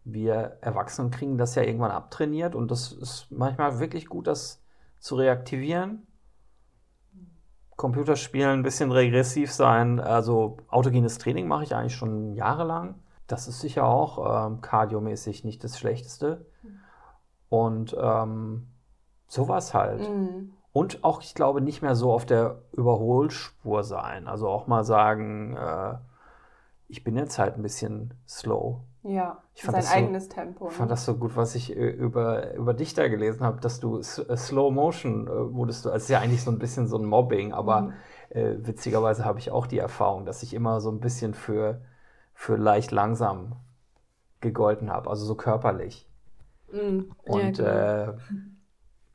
wir 0.05 0.57
Erwachsenen 0.61 1.11
kriegen 1.11 1.37
das 1.37 1.55
ja 1.55 1.63
irgendwann 1.63 1.91
abtrainiert 1.91 2.55
und 2.55 2.71
das 2.71 2.93
ist 2.93 3.27
manchmal 3.29 3.79
wirklich 3.79 4.07
gut, 4.07 4.27
das 4.27 4.63
zu 4.99 5.15
reaktivieren. 5.15 6.06
Computerspielen 7.77 8.59
ein 8.59 8.63
bisschen 8.63 8.91
regressiv 8.91 9.53
sein. 9.53 9.99
Also 9.99 10.57
autogenes 10.67 11.19
Training 11.19 11.47
mache 11.47 11.63
ich 11.63 11.75
eigentlich 11.75 11.95
schon 11.95 12.33
jahrelang. 12.33 12.95
Das 13.27 13.47
ist 13.47 13.61
sicher 13.61 13.85
auch 13.85 14.47
ähm, 14.47 14.61
kardiomäßig 14.61 15.43
nicht 15.43 15.63
das 15.63 15.79
Schlechteste. 15.79 16.45
Und 17.49 17.95
ähm, 17.99 18.67
sowas 19.27 19.73
halt. 19.73 20.01
Mhm. 20.01 20.53
Und 20.73 21.03
auch, 21.03 21.21
ich 21.21 21.33
glaube, 21.33 21.61
nicht 21.61 21.81
mehr 21.81 21.95
so 21.95 22.11
auf 22.11 22.25
der 22.25 22.61
Überholspur 22.71 23.83
sein. 23.83 24.27
Also 24.27 24.47
auch 24.47 24.67
mal 24.67 24.83
sagen, 24.83 25.55
äh, 25.55 25.95
ich 26.87 27.03
bin 27.03 27.15
jetzt 27.15 27.39
halt 27.39 27.55
ein 27.55 27.63
bisschen 27.63 28.13
slow. 28.27 28.81
Ja, 29.07 29.41
ich 29.55 29.63
fand 29.63 29.81
sein 29.81 30.03
eigenes 30.03 30.25
so, 30.25 30.31
Tempo. 30.31 30.67
Ich 30.67 30.73
fand 30.73 30.89
ne? 30.89 30.93
das 30.93 31.05
so 31.05 31.15
gut, 31.15 31.37
was 31.37 31.55
ich 31.55 31.73
äh, 31.73 31.89
über, 31.89 32.53
über 32.55 32.73
dich 32.73 32.93
da 32.93 33.07
gelesen 33.07 33.41
habe, 33.41 33.61
dass 33.61 33.79
du 33.79 33.99
äh, 33.99 34.03
Slow 34.03 34.69
Motion 34.69 35.27
äh, 35.27 35.53
wurdest 35.53 35.85
du, 35.85 35.91
also 35.91 36.03
ist 36.03 36.09
ja 36.09 36.19
eigentlich 36.19 36.43
so 36.43 36.51
ein 36.51 36.59
bisschen 36.59 36.87
so 36.87 36.97
ein 36.97 37.05
Mobbing, 37.05 37.53
aber 37.53 37.81
mhm. 37.81 37.93
äh, 38.29 38.55
witzigerweise 38.59 39.23
habe 39.23 39.39
ich 39.39 39.49
auch 39.49 39.65
die 39.65 39.77
Erfahrung, 39.77 40.25
dass 40.25 40.43
ich 40.43 40.53
immer 40.53 40.81
so 40.81 40.91
ein 40.91 40.99
bisschen 40.99 41.33
für, 41.33 41.79
für 42.33 42.57
leicht 42.57 42.91
langsam 42.91 43.55
gegolten 44.41 44.91
habe, 44.91 45.09
also 45.09 45.25
so 45.25 45.35
körperlich. 45.35 46.09
Mhm. 46.73 47.11
Und 47.23 47.59
ja, 47.59 48.03
äh, 48.03 48.13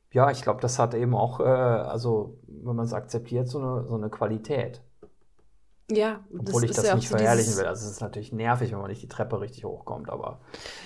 ja 0.09 0.31
ich 0.31 0.41
glaube, 0.41 0.59
das 0.59 0.79
hat 0.79 0.95
eben 0.95 1.13
auch, 1.13 1.39
äh, 1.39 1.43
also 1.43 2.39
wenn 2.47 2.75
man 2.75 2.85
es 2.85 2.93
akzeptiert, 2.93 3.47
so 3.47 3.59
eine, 3.59 3.85
so 3.85 3.93
eine 3.93 4.09
Qualität. 4.09 4.81
Ja, 5.91 6.23
Obwohl 6.31 6.61
das 6.61 6.71
ich 6.71 6.75
das 6.75 6.85
ja 6.87 6.95
nicht 6.95 7.09
verherrlichen 7.09 7.57
will. 7.57 7.65
Also 7.65 7.85
es 7.85 7.91
ist 7.91 8.01
natürlich 8.01 8.31
nervig, 8.31 8.71
wenn 8.71 8.79
man 8.79 8.89
nicht 8.89 9.01
die 9.01 9.07
Treppe 9.07 9.41
richtig 9.41 9.65
hochkommt, 9.65 10.09
aber. 10.09 10.39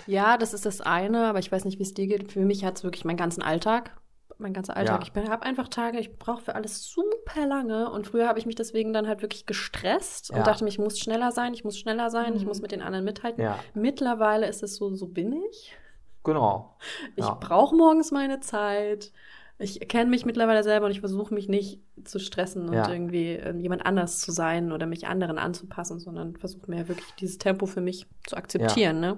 Ja, 0.07 0.37
das 0.37 0.53
ist 0.53 0.65
das 0.65 0.81
eine, 0.81 1.27
aber 1.27 1.39
ich 1.39 1.51
weiß 1.51 1.65
nicht, 1.65 1.77
wie 1.77 1.83
es 1.83 1.93
dir 1.93 2.07
geht. 2.07 2.31
Für 2.31 2.39
mich 2.45 2.65
hat 2.65 2.77
es 2.77 2.83
wirklich 2.83 3.05
meinen 3.05 3.17
ganzen 3.17 3.43
Alltag. 3.43 3.95
Mein 4.39 4.53
ganzer 4.53 4.77
Alltag. 4.77 5.07
Ja. 5.15 5.23
Ich 5.23 5.29
habe 5.29 5.45
einfach 5.45 5.67
Tage, 5.67 5.99
ich 5.99 6.17
brauche 6.17 6.41
für 6.41 6.55
alles 6.55 6.87
super 6.87 7.45
lange. 7.47 7.91
Und 7.91 8.05
früher 8.05 8.27
habe 8.27 8.37
ich 8.37 8.45
mich 8.45 8.55
deswegen 8.55 8.93
dann 8.93 9.07
halt 9.07 9.21
wirklich 9.21 9.45
gestresst 9.45 10.29
und 10.29 10.37
ja. 10.37 10.43
dachte 10.43 10.63
mir, 10.63 10.69
ich 10.69 10.79
muss 10.79 10.99
schneller 10.99 11.31
sein, 11.31 11.53
ich 11.53 11.63
muss 11.63 11.77
schneller 11.77 12.09
sein, 12.09 12.31
mhm. 12.31 12.37
ich 12.37 12.45
muss 12.45 12.61
mit 12.61 12.71
den 12.71 12.81
anderen 12.81 13.05
mithalten. 13.05 13.43
Ja. 13.43 13.59
Mittlerweile 13.73 14.47
ist 14.47 14.61
es 14.61 14.75
so, 14.75 14.93
so 14.95 15.07
bin 15.07 15.33
ich. 15.49 15.75
Genau. 16.23 16.75
Ich 17.15 17.25
brauche 17.25 17.75
morgens 17.75 18.11
meine 18.11 18.41
Zeit 18.41 19.11
ich 19.59 19.79
kenne 19.87 20.09
mich 20.11 20.23
mittlerweile 20.23 20.63
selber 20.63 20.85
und 20.85 20.91
ich 20.91 20.99
versuche 20.99 21.33
mich 21.33 21.49
nicht 21.49 21.81
zu 22.03 22.19
stressen 22.19 22.69
und 22.69 22.75
ja. 22.75 22.89
irgendwie 22.89 23.31
äh, 23.31 23.55
jemand 23.55 23.85
anders 23.85 24.19
zu 24.19 24.31
sein 24.31 24.71
oder 24.71 24.85
mich 24.85 25.07
anderen 25.07 25.39
anzupassen, 25.39 25.99
sondern 25.99 26.35
versuche 26.35 26.69
mir 26.69 26.87
wirklich 26.87 27.07
dieses 27.19 27.39
Tempo 27.39 27.65
für 27.65 27.81
mich 27.81 28.05
zu 28.27 28.37
akzeptieren. 28.37 29.01
Ja. 29.01 29.13
Ne? 29.13 29.17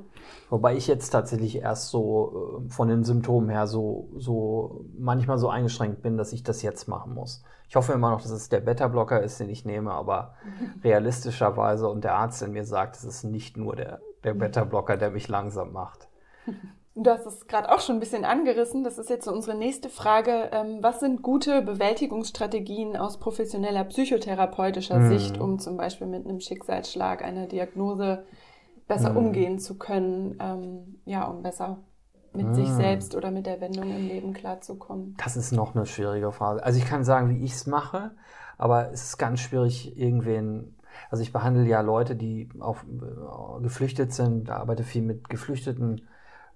Wobei 0.50 0.78
ich 0.78 0.88
jetzt 0.88 1.10
tatsächlich 1.10 1.58
erst 1.58 1.90
so 1.90 2.62
äh, 2.66 2.70
von 2.70 2.88
den 2.88 3.04
Symptomen 3.04 3.50
her 3.50 3.68
so, 3.68 4.10
so 4.18 4.86
manchmal 4.98 5.38
so 5.38 5.50
eingeschränkt 5.50 6.02
bin, 6.02 6.16
dass 6.16 6.32
ich 6.32 6.44
das 6.44 6.62
jetzt 6.62 6.88
machen 6.88 7.14
muss. 7.14 7.44
Ich 7.68 7.76
hoffe 7.76 7.92
immer 7.92 8.10
noch, 8.10 8.22
dass 8.22 8.32
es 8.32 8.48
der 8.48 8.62
Beta-Blocker 8.62 9.22
ist, 9.22 9.42
den 9.42 9.50
ich 9.50 9.66
nehme, 9.66 9.92
aber 9.92 10.36
realistischerweise 10.86 11.90
und 11.90 12.06
der 12.06 12.16
Arzt 12.16 12.42
in 12.42 12.54
mir 12.54 12.64
sagt, 12.64 12.96
es 12.96 13.04
ist 13.04 13.26
nicht 13.26 13.58
nur 13.58 13.76
der, 13.76 14.00
der 14.24 14.36
Beta-Blocker, 14.36 14.96
der 14.96 15.12
mich 15.12 15.28
langsam 15.28 15.74
macht. 15.74 16.08
Du 16.96 17.10
hast 17.10 17.26
es 17.26 17.48
gerade 17.48 17.72
auch 17.72 17.80
schon 17.80 17.98
ein 17.98 18.00
bisschen 18.00 18.26
angerissen. 18.26 18.84
Das 18.84 18.98
ist 18.98 19.10
jetzt 19.10 19.26
so 19.26 19.32
unsere 19.32 19.58
nächste 19.58 19.90
Frage. 19.90 20.50
Ähm, 20.52 20.80
was 20.82 21.00
sind 21.00 21.22
gute 21.22 21.62
Bewältigungsstrategien 21.62 22.98
aus 22.98 23.20
professioneller 23.20 23.84
psychotherapeutischer 23.86 24.96
hm. 24.96 25.10
Sicht, 25.10 25.38
um 25.40 25.60
zum 25.60 25.78
Beispiel 25.78 26.08
mit 26.08 26.26
einem 26.26 26.40
Schicksalsschlag, 26.40 27.24
einer 27.24 27.48
Diagnose 27.48 28.24
besser 28.88 29.10
hm. 29.10 29.18
umgehen 29.18 29.60
zu 29.60 29.78
können? 29.78 30.38
Ähm, 30.40 31.00
ja, 31.06 31.26
um 31.26 31.42
besser 31.42 31.78
mit 32.34 32.48
hm. 32.48 32.54
sich 32.56 32.70
selbst 32.70 33.16
oder 33.16 33.32
mit 33.32 33.46
der 33.46 33.62
Wendung 33.62 33.90
im 33.96 34.08
Leben 34.08 34.34
klarzukommen? 34.34 35.16
Das 35.24 35.38
ist 35.38 35.52
noch 35.52 35.76
eine 35.76 35.86
schwierige 35.86 36.32
Frage. 36.32 36.64
Also 36.64 36.80
ich 36.80 36.86
kann 36.86 37.04
sagen, 37.04 37.30
wie 37.30 37.44
ich 37.44 37.54
es 37.54 37.68
mache, 37.68 38.12
aber 38.58 38.92
es 38.92 39.04
ist 39.04 39.18
ganz 39.18 39.40
schwierig, 39.40 39.98
irgendwen 39.98 40.76
also 41.10 41.22
ich 41.22 41.32
behandle 41.32 41.66
ja 41.66 41.82
Leute, 41.82 42.16
die 42.16 42.50
auf, 42.60 42.84
äh, 42.84 43.62
geflüchtet 43.62 44.14
sind, 44.14 44.50
arbeite 44.50 44.84
viel 44.84 45.02
mit 45.02 45.30
Geflüchteten 45.30 46.02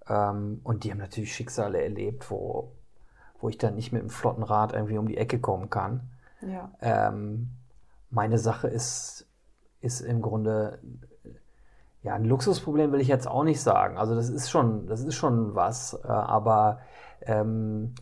ähm, 0.07 0.61
und 0.63 0.83
die 0.83 0.91
haben 0.91 0.99
natürlich 0.99 1.33
Schicksale 1.33 1.81
erlebt, 1.81 2.29
wo, 2.29 2.71
wo 3.39 3.49
ich 3.49 3.57
dann 3.57 3.75
nicht 3.75 3.91
mit 3.91 4.01
einem 4.01 4.09
flotten 4.09 4.43
Rad 4.43 4.73
irgendwie 4.73 4.97
um 4.97 5.07
die 5.07 5.17
Ecke 5.17 5.39
kommen 5.39 5.69
kann. 5.69 6.09
Ja. 6.41 6.71
Ähm, 6.81 7.49
meine 8.09 8.37
Sache 8.37 8.67
ist, 8.67 9.27
ist 9.81 10.01
im 10.01 10.21
Grunde, 10.21 10.79
ja, 12.03 12.15
ein 12.15 12.25
Luxusproblem 12.25 12.91
will 12.91 13.01
ich 13.01 13.07
jetzt 13.07 13.27
auch 13.27 13.43
nicht 13.43 13.61
sagen. 13.61 13.97
Also 13.97 14.15
das 14.15 14.29
ist 14.29 14.49
schon, 14.49 14.87
das 14.87 15.01
ist 15.01 15.15
schon 15.15 15.55
was, 15.55 15.93
äh, 16.03 16.07
aber 16.07 16.79
ähm, 17.21 17.95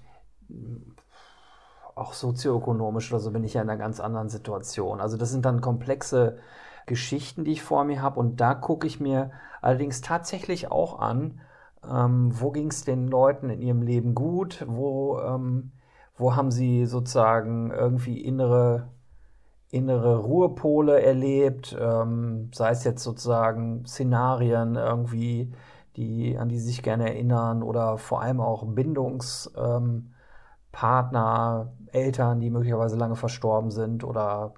auch 1.96 2.13
sozioökonomisch 2.13 3.12
oder 3.12 3.20
so 3.20 3.31
bin 3.31 3.43
ich 3.43 3.53
ja 3.53 3.62
in 3.62 3.70
einer 3.70 3.77
ganz 3.77 4.00
anderen 4.00 4.29
Situation. 4.29 5.01
Also 5.01 5.17
das 5.17 5.29
sind 5.29 5.46
dann 5.46 5.62
komplexe 5.62 6.39
Geschichten, 6.88 7.43
die 7.43 7.51
ich 7.51 7.63
vor 7.63 7.84
mir 7.84 8.01
habe 8.01 8.20
und 8.20 8.41
da 8.41 8.55
gucke 8.55 8.88
ich 8.88 9.00
mir 9.00 9.31
allerdings 9.62 10.01
tatsächlich 10.01 10.72
auch 10.72 11.00
an, 11.00 11.39
ähm, 11.89 12.31
wo 12.39 12.51
ging 12.51 12.69
es 12.69 12.83
den 12.83 13.07
Leuten 13.07 13.50
in 13.50 13.61
ihrem 13.61 13.81
Leben 13.81 14.15
gut? 14.15 14.63
Wo, 14.67 15.19
ähm, 15.19 15.71
wo 16.15 16.35
haben 16.35 16.51
sie 16.51 16.85
sozusagen 16.85 17.71
irgendwie 17.71 18.21
innere, 18.21 18.89
innere 19.69 20.17
Ruhepole 20.17 21.01
erlebt? 21.01 21.75
Ähm, 21.79 22.51
sei 22.53 22.71
es 22.71 22.83
jetzt 22.83 23.03
sozusagen 23.03 23.85
Szenarien 23.85 24.75
irgendwie, 24.75 25.51
die, 25.95 26.38
an 26.38 26.50
die 26.50 26.59
sie 26.59 26.67
sich 26.67 26.83
gerne 26.83 27.09
erinnern 27.09 27.63
oder 27.63 27.97
vor 27.97 28.21
allem 28.21 28.39
auch 28.39 28.63
Bindungspartner, 28.65 30.11
ähm, 31.71 31.88
Eltern, 31.91 32.39
die 32.39 32.50
möglicherweise 32.50 32.95
lange 32.95 33.15
verstorben 33.15 33.71
sind 33.71 34.03
oder 34.03 34.53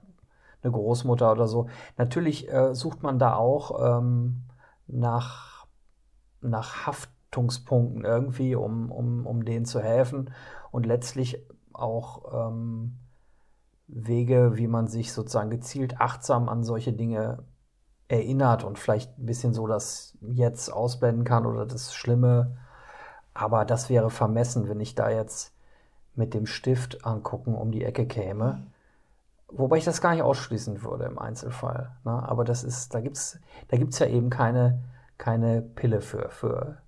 eine 0.61 0.71
Großmutter 0.71 1.31
oder 1.31 1.47
so. 1.47 1.67
Natürlich 1.97 2.51
äh, 2.51 2.75
sucht 2.75 3.03
man 3.03 3.19
da 3.19 3.35
auch 3.35 3.99
ähm, 3.99 4.43
nach, 4.87 5.65
nach 6.41 6.85
Haft 6.85 7.09
Haftungspunkten 7.33 8.05
irgendwie, 8.05 8.55
um, 8.55 8.91
um, 8.91 9.25
um 9.25 9.45
denen 9.45 9.65
zu 9.65 9.81
helfen 9.81 10.31
und 10.71 10.85
letztlich 10.85 11.43
auch 11.73 12.47
ähm, 12.47 12.97
Wege, 13.87 14.57
wie 14.57 14.67
man 14.67 14.87
sich 14.87 15.11
sozusagen 15.13 15.49
gezielt 15.49 15.99
achtsam 15.99 16.47
an 16.49 16.63
solche 16.63 16.93
Dinge 16.93 17.43
erinnert 18.07 18.63
und 18.63 18.77
vielleicht 18.77 19.17
ein 19.17 19.25
bisschen 19.25 19.53
so 19.53 19.65
das 19.67 20.17
Jetzt 20.21 20.71
ausblenden 20.71 21.25
kann 21.25 21.45
oder 21.45 21.65
das 21.65 21.95
Schlimme. 21.95 22.57
Aber 23.33 23.65
das 23.65 23.89
wäre 23.89 24.11
vermessen, 24.11 24.69
wenn 24.69 24.79
ich 24.79 24.93
da 24.93 25.09
jetzt 25.09 25.53
mit 26.15 26.35
dem 26.35 26.45
Stift 26.45 27.05
angucken 27.05 27.55
um 27.55 27.71
die 27.71 27.83
Ecke 27.83 28.05
käme. 28.05 28.67
Wobei 29.47 29.77
ich 29.77 29.85
das 29.85 30.01
gar 30.01 30.13
nicht 30.13 30.21
ausschließen 30.21 30.83
würde 30.83 31.05
im 31.05 31.17
Einzelfall. 31.17 31.95
Ne? 32.05 32.11
Aber 32.11 32.43
das 32.43 32.63
ist, 32.63 32.93
da 32.93 33.01
gibt 33.01 33.17
es 33.17 33.39
da 33.69 33.77
gibt's 33.77 33.97
ja 33.99 34.07
eben 34.07 34.29
keine, 34.29 34.83
keine 35.17 35.61
Pille 35.61 36.01
für, 36.01 36.29
für 36.29 36.82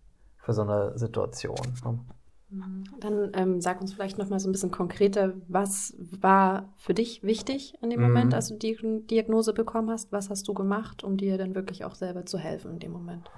für 0.46 0.54
so 0.54 0.62
eine 0.62 0.98
Situation. 0.98 1.58
Ne? 1.84 2.00
Dann 3.00 3.32
ähm, 3.34 3.60
sag 3.60 3.82
uns 3.82 3.94
vielleicht 3.94 4.20
noch 4.20 4.30
mal 4.30 4.40
so 4.40 4.48
ein 4.48 4.52
bisschen 4.52 4.70
konkreter, 4.70 5.34
was 5.48 5.96
war 5.98 6.70
für 6.78 6.94
dich 6.94 7.24
wichtig 7.24 7.74
in 7.82 7.90
dem 7.90 8.00
Moment, 8.00 8.28
mhm. 8.28 8.34
als 8.36 8.50
du 8.50 8.56
die 8.56 8.78
Diagnose 9.10 9.54
bekommen 9.54 9.90
hast? 9.90 10.12
Was 10.12 10.30
hast 10.30 10.48
du 10.48 10.54
gemacht, 10.54 11.04
um 11.04 11.18
dir 11.18 11.40
dann 11.40 11.56
wirklich 11.56 11.84
auch 11.84 11.96
selber 11.96 12.26
zu 12.26 12.38
helfen 12.38 12.74
in 12.74 12.80
dem 12.80 12.92
Moment? 12.92 13.30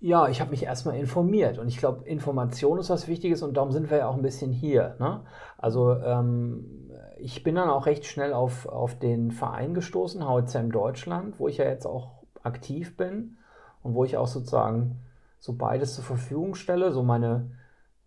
Ja, 0.00 0.28
ich 0.28 0.40
habe 0.40 0.50
mich 0.50 0.62
erstmal 0.62 0.96
informiert 0.96 1.58
und 1.58 1.68
ich 1.68 1.76
glaube, 1.76 2.08
Information 2.08 2.78
ist 2.78 2.88
was 2.88 3.06
Wichtiges 3.06 3.42
und 3.42 3.56
darum 3.58 3.70
sind 3.70 3.90
wir 3.90 3.98
ja 3.98 4.08
auch 4.08 4.16
ein 4.16 4.22
bisschen 4.22 4.50
hier. 4.50 4.96
Ne? 4.98 5.20
Also 5.58 5.92
ähm, 5.92 6.90
ich 7.18 7.42
bin 7.42 7.54
dann 7.54 7.68
auch 7.68 7.84
recht 7.84 8.06
schnell 8.06 8.32
auf, 8.32 8.66
auf 8.66 8.98
den 8.98 9.30
Verein 9.30 9.74
gestoßen, 9.74 10.26
HZM 10.26 10.70
Deutschland, 10.70 11.38
wo 11.38 11.48
ich 11.48 11.58
ja 11.58 11.66
jetzt 11.66 11.86
auch 11.86 12.24
aktiv 12.42 12.96
bin 12.96 13.36
und 13.82 13.94
wo 13.94 14.04
ich 14.04 14.16
auch 14.16 14.26
sozusagen 14.26 15.00
so 15.44 15.52
beides 15.52 15.94
zur 15.94 16.04
Verfügung 16.04 16.54
stelle, 16.54 16.90
so 16.90 17.02
meine 17.02 17.50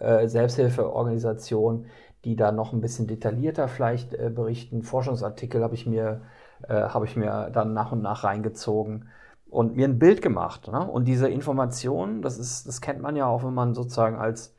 äh, 0.00 0.26
Selbsthilfeorganisationen, 0.26 1.86
die 2.24 2.36
da 2.36 2.52
noch 2.52 2.72
ein 2.72 2.80
bisschen 2.80 3.06
detaillierter 3.06 3.68
vielleicht 3.68 4.14
äh, 4.14 4.30
berichten. 4.30 4.82
Forschungsartikel 4.82 5.62
habe 5.62 5.74
ich 5.74 5.86
mir 5.86 6.22
äh, 6.66 6.74
habe 6.88 7.06
ich 7.06 7.16
mir 7.16 7.50
dann 7.52 7.72
nach 7.72 7.92
und 7.92 8.02
nach 8.02 8.24
reingezogen. 8.24 9.08
und 9.50 9.76
mir 9.76 9.86
ein 9.88 9.98
Bild 9.98 10.20
gemacht. 10.22 10.68
Ne? 10.70 10.86
Und 10.86 11.06
diese 11.06 11.28
Information, 11.28 12.20
das 12.22 12.38
ist, 12.38 12.66
das 12.68 12.80
kennt 12.82 13.00
man 13.00 13.16
ja 13.16 13.26
auch, 13.26 13.44
wenn 13.44 13.54
man 13.54 13.74
sozusagen 13.74 14.16
als 14.16 14.54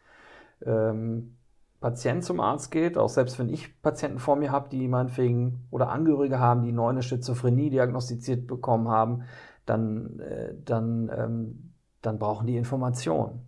ähm, 0.66 1.38
Patient 1.80 2.24
zum 2.24 2.40
Arzt 2.40 2.72
geht, 2.72 2.98
auch 2.98 3.10
selbst 3.10 3.40
wenn 3.40 3.50
ich 3.50 3.82
Patienten 3.82 4.20
vor 4.20 4.36
mir 4.36 4.52
habe, 4.52 4.70
die 4.70 4.88
meinetwegen 4.88 5.68
oder 5.72 5.90
Angehörige 5.90 6.40
haben, 6.40 6.64
die 6.64 6.72
neue 6.72 7.04
Schizophrenie 7.04 7.70
diagnostiziert 7.70 8.48
bekommen 8.48 8.90
haben, 8.90 9.24
dann, 9.66 10.20
äh, 10.20 10.56
dann, 10.66 11.12
ähm, 11.16 11.74
dann 12.02 12.18
brauchen 12.20 12.48
die 12.48 12.58
Information, 12.58 13.42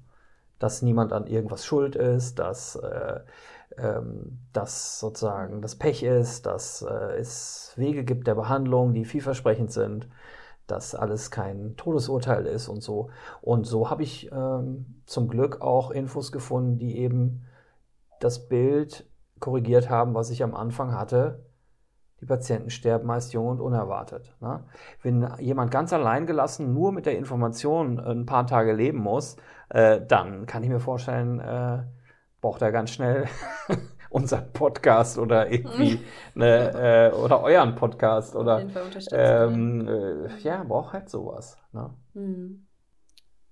dass 0.60 0.82
niemand 0.82 1.12
an 1.12 1.27
irgendwas 1.27 1.65
schuld 1.65 1.96
ist, 1.96 2.39
dass, 2.39 2.75
äh, 2.75 3.22
ähm, 3.78 4.40
dass 4.54 5.00
sozusagen 5.00 5.62
das 5.62 5.75
Pech 5.75 6.04
ist, 6.04 6.46
dass 6.46 6.82
äh, 6.82 7.18
es 7.20 7.74
Wege 7.75 8.04
gibt 8.04 8.28
der 8.28 8.36
Behandlung, 8.36 8.94
die 8.94 9.06
vielversprechend 9.06 9.72
sind 9.72 10.08
dass 10.72 10.96
alles 10.96 11.32
kein 11.32 11.75
Todesurteil 11.75 12.46
ist 12.46 12.70
und 12.70 12.82
so. 12.82 13.10
Und 13.42 13.68
so 13.68 13.90
habe 13.90 14.04
ich 14.04 14.32
ähm, 14.32 15.01
zum 15.06 15.28
Glück 15.28 15.62
auch 15.62 15.92
Infos 15.92 16.32
gefunden, 16.32 16.80
die 16.80 16.98
eben 16.98 17.44
das 18.20 18.48
Bild 18.48 19.06
korrigiert 19.40 19.90
haben, 19.90 20.13
was 20.13 20.30
ich 20.30 20.44
am 20.44 20.56
Anfang 20.56 20.94
hatte. 20.94 21.44
Die 22.22 22.25
Patienten 22.25 22.70
sterben 22.70 23.08
meist 23.08 23.34
jung 23.34 23.48
und 23.48 23.60
unerwartet. 23.60 24.36
Ne? 24.40 24.63
Wenn 25.01 25.28
jemand 25.40 25.72
ganz 25.72 25.92
allein 25.92 26.28
gelassen 26.28 26.74
nur 26.74 26.92
mit 26.92 27.06
der 27.06 27.18
Information 27.18 28.00
ein 28.00 28.25
paar 28.28 28.46
Tage 28.46 28.74
leben 28.74 29.00
muss, 29.00 29.38
äh, 29.70 30.00
dann 30.08 30.46
kann 30.46 30.63
ich 30.63 30.70
mir 30.70 30.80
vorstellen, 30.80 31.40
äh, 31.40 31.80
braucht 32.41 32.62
er 32.62 32.71
ganz 32.71 32.91
schnell 32.91 33.25
unseren 34.10 34.51
Podcast 34.51 35.17
oder 35.17 35.50
irgendwie 35.51 36.01
ne, 36.36 37.12
äh, 37.12 37.15
oder 37.15 37.41
euren 37.41 37.75
Podcast 37.75 38.36
oder 38.36 38.65
ähm, 39.12 39.88
äh, 39.88 40.38
ja, 40.39 40.63
braucht 40.63 40.93
halt 40.93 41.10
sowas. 41.10 41.57
Ne? 41.71 41.93
Mhm. 42.13 42.67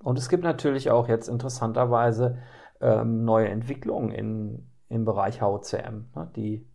Und 0.03 0.17
es 0.17 0.29
gibt 0.29 0.43
natürlich 0.43 0.91
auch 0.91 1.07
jetzt 1.07 1.29
interessanterweise 1.29 2.39
ähm, 2.81 3.23
neue 3.23 3.49
Entwicklungen 3.49 4.11
in, 4.11 4.71
im 4.89 5.05
Bereich 5.05 5.41
HCM, 5.41 6.09
ne, 6.15 6.31
die, 6.35 6.67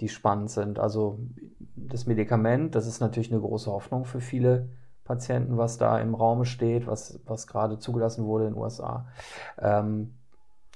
die 0.00 0.08
spannend 0.08 0.50
sind. 0.50 0.78
Also 0.78 1.20
das 1.76 2.06
Medikament, 2.06 2.74
das 2.74 2.86
ist 2.86 3.00
natürlich 3.00 3.32
eine 3.32 3.40
große 3.40 3.70
Hoffnung 3.70 4.04
für 4.04 4.20
viele 4.20 4.70
Patienten, 5.04 5.56
was 5.56 5.76
da 5.76 5.98
im 5.98 6.14
Raum 6.14 6.44
steht, 6.44 6.86
was, 6.86 7.20
was 7.24 7.46
gerade 7.46 7.78
zugelassen 7.78 8.26
wurde 8.26 8.46
in 8.46 8.52
den 8.52 8.62
USA. 8.62 9.08
Ähm, 9.58 10.19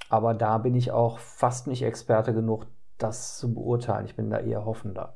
aber 0.09 0.33
da 0.33 0.57
bin 0.57 0.75
ich 0.75 0.91
auch 0.91 1.19
fast 1.19 1.67
nicht 1.67 1.83
Experte 1.83 2.33
genug, 2.33 2.67
das 2.97 3.37
zu 3.37 3.53
beurteilen. 3.53 4.05
Ich 4.05 4.15
bin 4.15 4.29
da 4.29 4.39
eher 4.39 4.65
hoffender, 4.65 5.15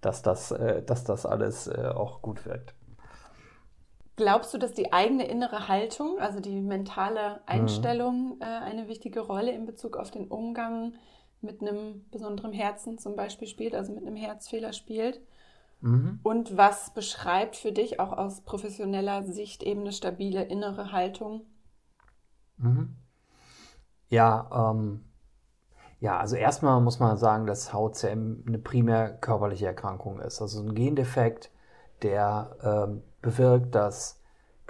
dass 0.00 0.22
das, 0.22 0.50
äh, 0.50 0.82
dass 0.82 1.04
das 1.04 1.26
alles 1.26 1.66
äh, 1.68 1.92
auch 1.94 2.22
gut 2.22 2.46
wirkt. 2.46 2.74
Glaubst 4.16 4.52
du, 4.52 4.58
dass 4.58 4.72
die 4.72 4.92
eigene 4.92 5.28
innere 5.28 5.68
Haltung, 5.68 6.18
also 6.18 6.40
die 6.40 6.60
mentale 6.60 7.40
Einstellung, 7.46 8.36
mhm. 8.36 8.42
äh, 8.42 8.46
eine 8.46 8.88
wichtige 8.88 9.20
Rolle 9.20 9.52
in 9.52 9.64
Bezug 9.64 9.96
auf 9.96 10.10
den 10.10 10.26
Umgang 10.26 10.94
mit 11.40 11.60
einem 11.60 12.04
besonderen 12.10 12.52
Herzen 12.52 12.98
zum 12.98 13.14
Beispiel 13.14 13.46
spielt, 13.46 13.76
also 13.76 13.92
mit 13.92 14.04
einem 14.04 14.16
Herzfehler 14.16 14.72
spielt? 14.72 15.20
Mhm. 15.80 16.18
Und 16.24 16.56
was 16.56 16.92
beschreibt 16.92 17.54
für 17.54 17.70
dich 17.70 18.00
auch 18.00 18.12
aus 18.12 18.40
professioneller 18.40 19.22
Sicht 19.22 19.62
eben 19.62 19.82
eine 19.82 19.92
stabile 19.92 20.42
innere 20.42 20.90
Haltung? 20.90 21.42
Mhm. 22.56 22.96
Ja, 24.08 24.70
ähm, 24.72 25.04
ja, 26.00 26.18
also 26.18 26.36
erstmal 26.36 26.80
muss 26.80 27.00
man 27.00 27.16
sagen, 27.16 27.46
dass 27.46 27.72
HCM 27.72 28.44
eine 28.46 28.58
primär 28.58 29.10
körperliche 29.18 29.66
Erkrankung 29.66 30.20
ist. 30.20 30.40
Also 30.40 30.62
ein 30.62 30.74
Gendefekt, 30.74 31.50
der 32.02 32.56
ähm, 32.62 33.02
bewirkt, 33.20 33.74
dass 33.74 34.20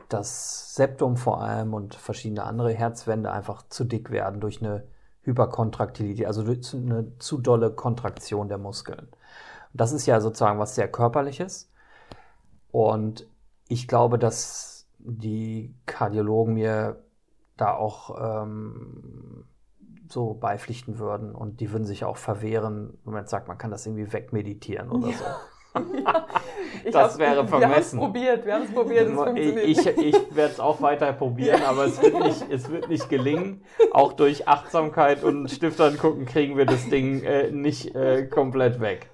das 0.09 0.75
Septum 0.75 1.17
vor 1.17 1.43
allem 1.43 1.75
und 1.75 1.95
verschiedene 1.95 2.45
andere 2.45 2.73
Herzwände 2.73 3.31
einfach 3.31 3.69
zu 3.69 3.85
dick 3.85 4.11
werden 4.11 4.41
durch 4.41 4.63
eine 4.63 4.85
Hyperkontraktilität, 5.23 6.27
also 6.27 6.43
durch 6.43 6.75
eine 6.75 7.19
zu 7.19 7.39
dolle 7.39 7.71
Kontraktion 7.73 8.49
der 8.49 8.59
Muskeln. 8.59 9.09
Das 9.75 9.93
ist 9.93 10.07
ja 10.07 10.21
sozusagen 10.21 10.59
was 10.59 10.75
sehr 10.75 10.91
körperliches. 10.91 11.71
Und 12.71 13.27
ich 13.69 13.87
glaube, 13.87 14.19
dass 14.19 14.87
die 14.99 15.75
Kardiologen 15.87 16.55
mir 16.55 17.05
da 17.59 17.75
auch 17.75 18.41
ähm, 18.41 19.45
so 20.09 20.35
beipflichten 20.35 20.99
würden 20.99 21.35
und 21.35 21.61
die 21.61 21.71
würden 21.71 21.85
sich 21.85 22.05
auch 22.05 22.17
verwehren, 22.17 22.99
wenn 23.05 23.13
man 23.13 23.23
jetzt 23.23 23.31
sagt, 23.31 23.49
man 23.49 23.59
kann 23.59 23.71
das 23.71 23.87
irgendwie 23.87 24.13
wegmeditieren 24.13 24.91
oder 24.91 25.09
ja. 25.09 25.17
so. 25.17 25.25
Ja, 25.95 26.27
das 26.93 27.19
wäre 27.19 27.47
vermessen. 27.47 27.61
Wir 27.61 27.69
haben 27.69 27.83
es 27.83 27.97
probiert, 28.13 28.47
wir 28.47 28.55
haben 28.55 28.63
es 28.65 28.73
probiert, 28.73 29.09
es 29.09 29.15
funktioniert. 29.15 29.65
Ich, 29.67 29.87
ich 29.87 30.37
werde 30.37 30.53
es 30.53 30.61
auch 30.61 30.81
weiter 30.81 31.13
probieren, 31.13 31.61
ja. 31.61 31.69
aber 31.69 31.85
es 31.85 32.01
wird, 32.01 32.19
nicht, 32.19 32.51
es 32.51 32.71
wird 32.71 32.89
nicht 32.89 33.09
gelingen. 33.09 33.63
Auch 33.93 34.15
durch 34.15 34.49
Achtsamkeit 34.49 35.23
und 35.23 35.51
Stiftern 35.51 35.99
gucken 35.99 36.25
kriegen 36.25 36.57
wir 36.57 36.67
das 36.67 36.89
Ding 36.89 37.23
äh, 37.23 37.51
nicht 37.51 37.95
äh, 37.95 38.27
komplett 38.27 38.81
weg. 38.81 39.11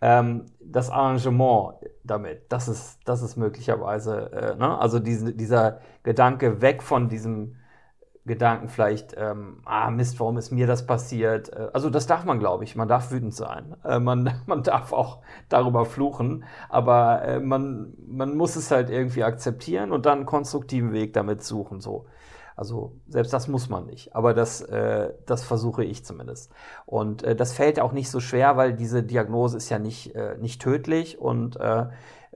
Ähm, 0.00 0.46
das 0.60 0.90
Arrangement 0.90 1.74
damit, 2.04 2.52
das 2.52 2.68
ist, 2.68 3.00
das 3.04 3.22
ist 3.22 3.36
möglicherweise, 3.36 4.30
äh, 4.32 4.56
ne? 4.56 4.78
also 4.78 5.00
diese, 5.00 5.34
dieser 5.34 5.80
Gedanke 6.04 6.62
weg 6.62 6.82
von 6.84 7.08
diesem 7.08 7.56
Gedanken 8.28 8.68
vielleicht, 8.68 9.16
ähm, 9.18 9.60
ah 9.64 9.90
Mist, 9.90 10.20
warum 10.20 10.38
ist 10.38 10.52
mir 10.52 10.68
das 10.68 10.86
passiert? 10.86 11.52
Äh, 11.52 11.70
also 11.72 11.90
das 11.90 12.06
darf 12.06 12.24
man, 12.24 12.38
glaube 12.38 12.62
ich. 12.62 12.76
Man 12.76 12.86
darf 12.86 13.10
wütend 13.10 13.34
sein. 13.34 13.74
Äh, 13.84 13.98
man, 13.98 14.40
man 14.46 14.62
darf 14.62 14.92
auch 14.92 15.18
darüber 15.48 15.84
fluchen, 15.84 16.44
aber 16.68 17.22
äh, 17.22 17.40
man, 17.40 17.94
man 18.06 18.36
muss 18.36 18.54
es 18.54 18.70
halt 18.70 18.90
irgendwie 18.90 19.24
akzeptieren 19.24 19.90
und 19.90 20.06
dann 20.06 20.18
einen 20.18 20.26
konstruktiven 20.26 20.92
Weg 20.92 21.12
damit 21.12 21.42
suchen. 21.42 21.80
So. 21.80 22.06
Also 22.58 22.96
selbst 23.06 23.32
das 23.32 23.46
muss 23.46 23.68
man 23.68 23.86
nicht, 23.86 24.16
aber 24.16 24.34
das, 24.34 24.60
äh, 24.62 25.14
das 25.26 25.44
versuche 25.44 25.84
ich 25.84 26.04
zumindest. 26.04 26.50
Und 26.86 27.22
äh, 27.22 27.36
das 27.36 27.52
fällt 27.52 27.78
auch 27.78 27.92
nicht 27.92 28.10
so 28.10 28.18
schwer, 28.18 28.56
weil 28.56 28.74
diese 28.74 29.04
Diagnose 29.04 29.56
ist 29.56 29.68
ja 29.68 29.78
nicht, 29.78 30.16
äh, 30.16 30.36
nicht 30.38 30.60
tödlich 30.60 31.20
und 31.20 31.54
äh, 31.60 31.86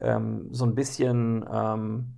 ähm, 0.01 0.49
so 0.53 0.65
ein 0.65 0.77
bisschen 0.77 1.45
ähm, 1.53 2.15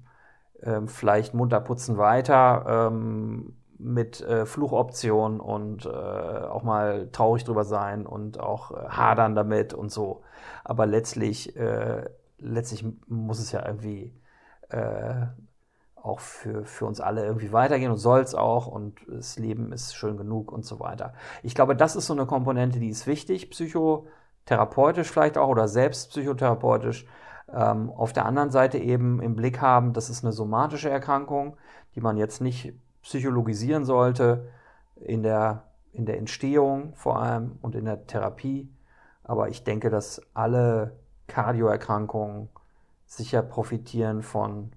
äh, 0.61 0.83
vielleicht 0.87 1.33
munter 1.33 1.61
putzen 1.61 1.97
weiter 1.97 2.91
ähm, 2.91 3.55
mit 3.79 4.21
äh, 4.21 4.47
Fluchoption 4.47 5.41
und 5.41 5.87
äh, 5.87 5.89
auch 5.89 6.63
mal 6.63 7.09
traurig 7.13 7.45
drüber 7.45 7.65
sein 7.65 8.07
und 8.07 8.39
auch 8.39 8.71
äh, 8.71 8.89
hadern 8.89 9.35
damit 9.35 9.75
und 9.75 9.91
so. 9.91 10.23
Aber 10.65 10.87
letztlich, 10.87 11.57
äh, 11.57 12.05
letztlich 12.39 12.85
muss 13.07 13.39
es 13.39 13.53
ja 13.53 13.67
irgendwie 13.67 14.15
äh, 14.71 15.27
auch 15.97 16.21
für, 16.21 16.65
für 16.65 16.87
uns 16.87 17.01
alle 17.01 17.25
irgendwie 17.25 17.53
weitergehen 17.53 17.91
und 17.91 17.97
soll 17.97 18.21
es 18.21 18.35
auch 18.35 18.67
und 18.67 19.01
das 19.09 19.39
Leben 19.39 19.73
ist 19.73 19.95
schön 19.95 20.17
genug 20.17 20.53
und 20.53 20.65
so 20.65 20.79
weiter. 20.79 21.15
Ich 21.43 21.55
glaube, 21.55 21.75
das 21.75 21.97
ist 21.97 22.07
so 22.07 22.13
eine 22.13 22.27
Komponente, 22.27 22.79
die 22.79 22.91
ist 22.91 23.07
wichtig, 23.07 23.51
psychotherapeutisch 23.51 25.11
vielleicht 25.11 25.39
auch 25.39 25.49
oder 25.49 25.67
selbst 25.67 26.11
psychotherapeutisch. 26.11 27.07
Ähm, 27.53 27.91
auf 27.91 28.13
der 28.13 28.27
anderen 28.27 28.51
Seite 28.51 28.79
eben 28.79 29.21
im 29.21 29.35
Blick 29.37 29.61
haben, 29.61 29.93
das 29.93 30.11
ist 30.11 30.25
eine 30.25 30.33
somatische 30.33 30.91
Erkrankung, 30.91 31.57
die 31.95 32.01
man 32.01 32.17
jetzt 32.17 32.41
nicht 32.41 32.75
psychologisieren 33.05 33.85
sollte, 33.85 34.49
in 34.97 35.23
der, 35.23 35.65
in 35.93 36.07
der 36.07 36.19
Entstehung 36.19 36.95
vor 36.95 37.21
allem 37.21 37.59
und 37.61 37.75
in 37.75 37.85
der 37.85 38.07
Therapie. 38.07 38.73
Aber 39.23 39.49
ich 39.49 39.63
denke, 39.63 39.91
dass 39.91 40.23
alle 40.33 40.99
Kardioerkrankungen 41.27 42.49
sicher 43.07 43.43
profitieren 43.43 44.23
von 44.23 44.73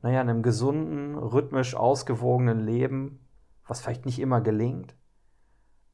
naja, 0.00 0.20
einem 0.20 0.42
gesunden, 0.42 1.16
rhythmisch 1.16 1.76
ausgewogenen 1.76 2.60
Leben, 2.60 3.20
was 3.66 3.80
vielleicht 3.80 4.06
nicht 4.06 4.18
immer 4.18 4.40
gelingt. 4.40 4.96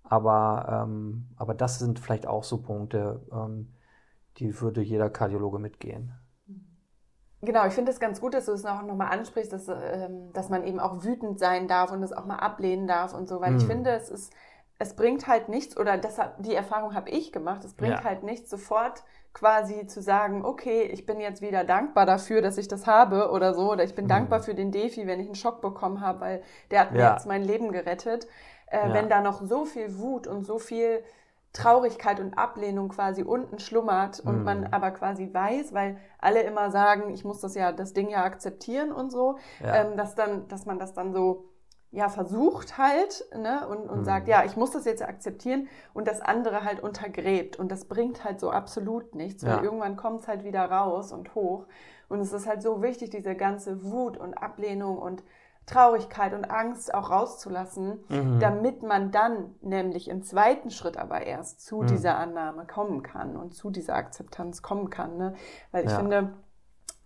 Aber, 0.05 0.85
ähm, 0.87 1.29
aber 1.37 1.55
das 1.55 1.79
sind 1.79 1.99
vielleicht 1.99 2.27
auch 2.27 2.45
so 2.45 2.63
Punkte, 2.63 3.21
ähm, 3.31 3.75
die 4.39 4.61
würde 4.61 4.81
jeder 4.81 5.11
Kardiologe 5.11 5.59
mitgehen. 5.59 6.13
Genau, 7.41 7.67
ich 7.67 7.73
finde 7.73 7.93
es 7.93 8.01
ganz 8.01 8.21
gut, 8.21 8.35
dass 8.35 8.47
du 8.47 8.53
es 8.53 8.65
auch 8.67 8.83
nochmal 8.83 9.13
ansprichst, 9.13 9.53
dass, 9.53 9.69
ähm, 9.69 10.33
dass 10.33 10.49
man 10.49 10.65
eben 10.65 10.81
auch 10.81 11.05
wütend 11.05 11.39
sein 11.39 11.69
darf 11.69 11.93
und 11.93 12.03
es 12.03 12.13
auch 12.13 12.25
mal 12.25 12.37
ablehnen 12.37 12.89
darf 12.89 13.15
und 13.15 13.29
so, 13.29 13.41
weil 13.41 13.51
hm. 13.51 13.59
ich 13.59 13.65
finde, 13.65 13.91
es 13.91 14.11
ist, 14.11 14.33
es 14.81 14.95
bringt 14.95 15.27
halt 15.29 15.49
nichts, 15.49 15.77
oder 15.77 15.99
das, 15.99 16.19
die 16.39 16.55
Erfahrung 16.55 16.95
habe 16.95 17.11
ich 17.11 17.33
gemacht, 17.33 17.65
es 17.65 17.75
bringt 17.75 17.99
ja. 17.99 18.05
halt 18.05 18.25
nichts, 18.25 18.51
sofort 18.51 19.05
quasi 19.35 19.87
zu 19.87 20.03
sagen, 20.03 20.45
okay, 20.45 20.83
ich 20.83 21.07
bin 21.07 21.21
jetzt 21.21 21.41
wieder 21.41 21.63
dankbar 21.63 22.07
dafür, 22.07 22.43
dass 22.43 22.59
ich 22.59 22.67
das 22.67 22.89
habe 22.89 23.31
oder 23.31 23.55
so, 23.55 23.71
oder 23.71 23.85
ich 23.85 23.95
bin 23.95 24.07
hm. 24.07 24.09
dankbar 24.09 24.41
für 24.41 24.55
den 24.55 24.73
Defi, 24.73 25.07
wenn 25.07 25.21
ich 25.21 25.27
einen 25.27 25.37
Schock 25.37 25.61
bekommen 25.61 26.01
habe, 26.01 26.21
weil 26.21 26.43
der 26.73 26.81
hat 26.81 26.93
mir 26.93 27.01
ja. 27.01 27.13
jetzt 27.13 27.27
mein 27.27 27.45
Leben 27.45 27.71
gerettet. 27.71 28.27
Äh, 28.67 28.89
ja. 28.89 28.95
Wenn 28.95 29.09
da 29.09 29.21
noch 29.21 29.43
so 29.43 29.65
viel 29.65 29.99
Wut 29.99 30.27
und 30.27 30.45
so 30.45 30.59
viel 30.59 31.03
Traurigkeit 31.59 32.21
und 32.21 32.39
Ablehnung 32.39 32.89
quasi 32.91 33.23
unten 33.23 33.59
schlummert 33.59 34.21
und 34.21 34.43
mm. 34.43 34.45
man 34.45 34.67
aber 34.73 34.93
quasi 34.93 35.29
weiß, 35.33 35.75
weil 35.75 35.99
alle 36.19 36.43
immer 36.43 36.71
sagen, 36.71 37.11
ich 37.11 37.25
muss 37.25 37.41
das 37.41 37.57
ja, 37.57 37.73
das 37.73 37.93
Ding 37.93 38.09
ja 38.09 38.23
akzeptieren 38.23 38.93
und 38.93 39.11
so, 39.11 39.39
ja. 39.61 39.83
ähm, 39.83 39.97
dass 39.97 40.15
dann, 40.15 40.47
dass 40.47 40.67
man 40.67 40.79
das 40.79 40.95
dann 40.95 41.13
so 41.13 41.49
ja, 41.91 42.09
versucht 42.11 42.77
halt 42.77 43.25
ne, 43.35 43.67
und, 43.67 43.89
und 43.89 44.01
mhm. 44.01 44.05
sagt, 44.05 44.29
ja, 44.29 44.45
ich 44.45 44.57
muss 44.57 44.71
das 44.71 44.85
jetzt 44.85 45.03
akzeptieren 45.03 45.69
und 45.95 46.07
das 46.07 46.21
andere 46.21 46.63
halt 46.63 46.81
untergräbt. 46.81 47.59
Und 47.59 47.73
das 47.73 47.87
bringt 47.87 48.25
halt 48.25 48.41
so 48.41 48.51
absolut 48.51 49.15
nichts, 49.15 49.43
weil 49.43 49.57
ja. 49.57 49.63
irgendwann 49.63 49.97
kommt 49.97 50.21
es 50.21 50.29
halt 50.29 50.45
wieder 50.45 50.65
raus 50.71 51.13
und 51.13 51.35
hoch. 51.35 51.67
Und 52.09 52.21
es 52.21 52.33
ist 52.33 52.47
halt 52.47 52.63
so 52.63 52.83
wichtig, 52.83 53.11
diese 53.11 53.35
ganze 53.35 53.83
Wut 53.83 54.19
und 54.19 54.35
Ablehnung 54.35 54.99
und 54.99 55.25
Traurigkeit 55.69 56.35
und 56.35 56.51
Angst 56.51 56.93
auch 56.93 57.11
rauszulassen, 57.11 58.01
mhm. 58.09 58.41
damit 58.41 58.83
man 58.83 59.11
dann 59.11 59.55
nämlich 59.61 60.09
im 60.09 60.23
zweiten 60.23 60.71
Schritt 60.71 60.97
aber 60.97 61.23
erst 61.23 61.65
zu 61.65 61.83
mhm. 61.83 61.87
dieser 61.87 62.17
Annahme 62.19 62.67
kommen 62.67 63.03
kann 63.03 63.37
und 63.37 63.55
zu 63.55 63.71
dieser 63.71 63.95
Akzeptanz 63.95 64.63
kommen 64.63 64.91
kann. 64.91 65.17
Ne? 65.17 65.35
Weil 65.71 65.85
ich 65.85 65.91
ja. 65.91 65.99
finde, 65.99 66.33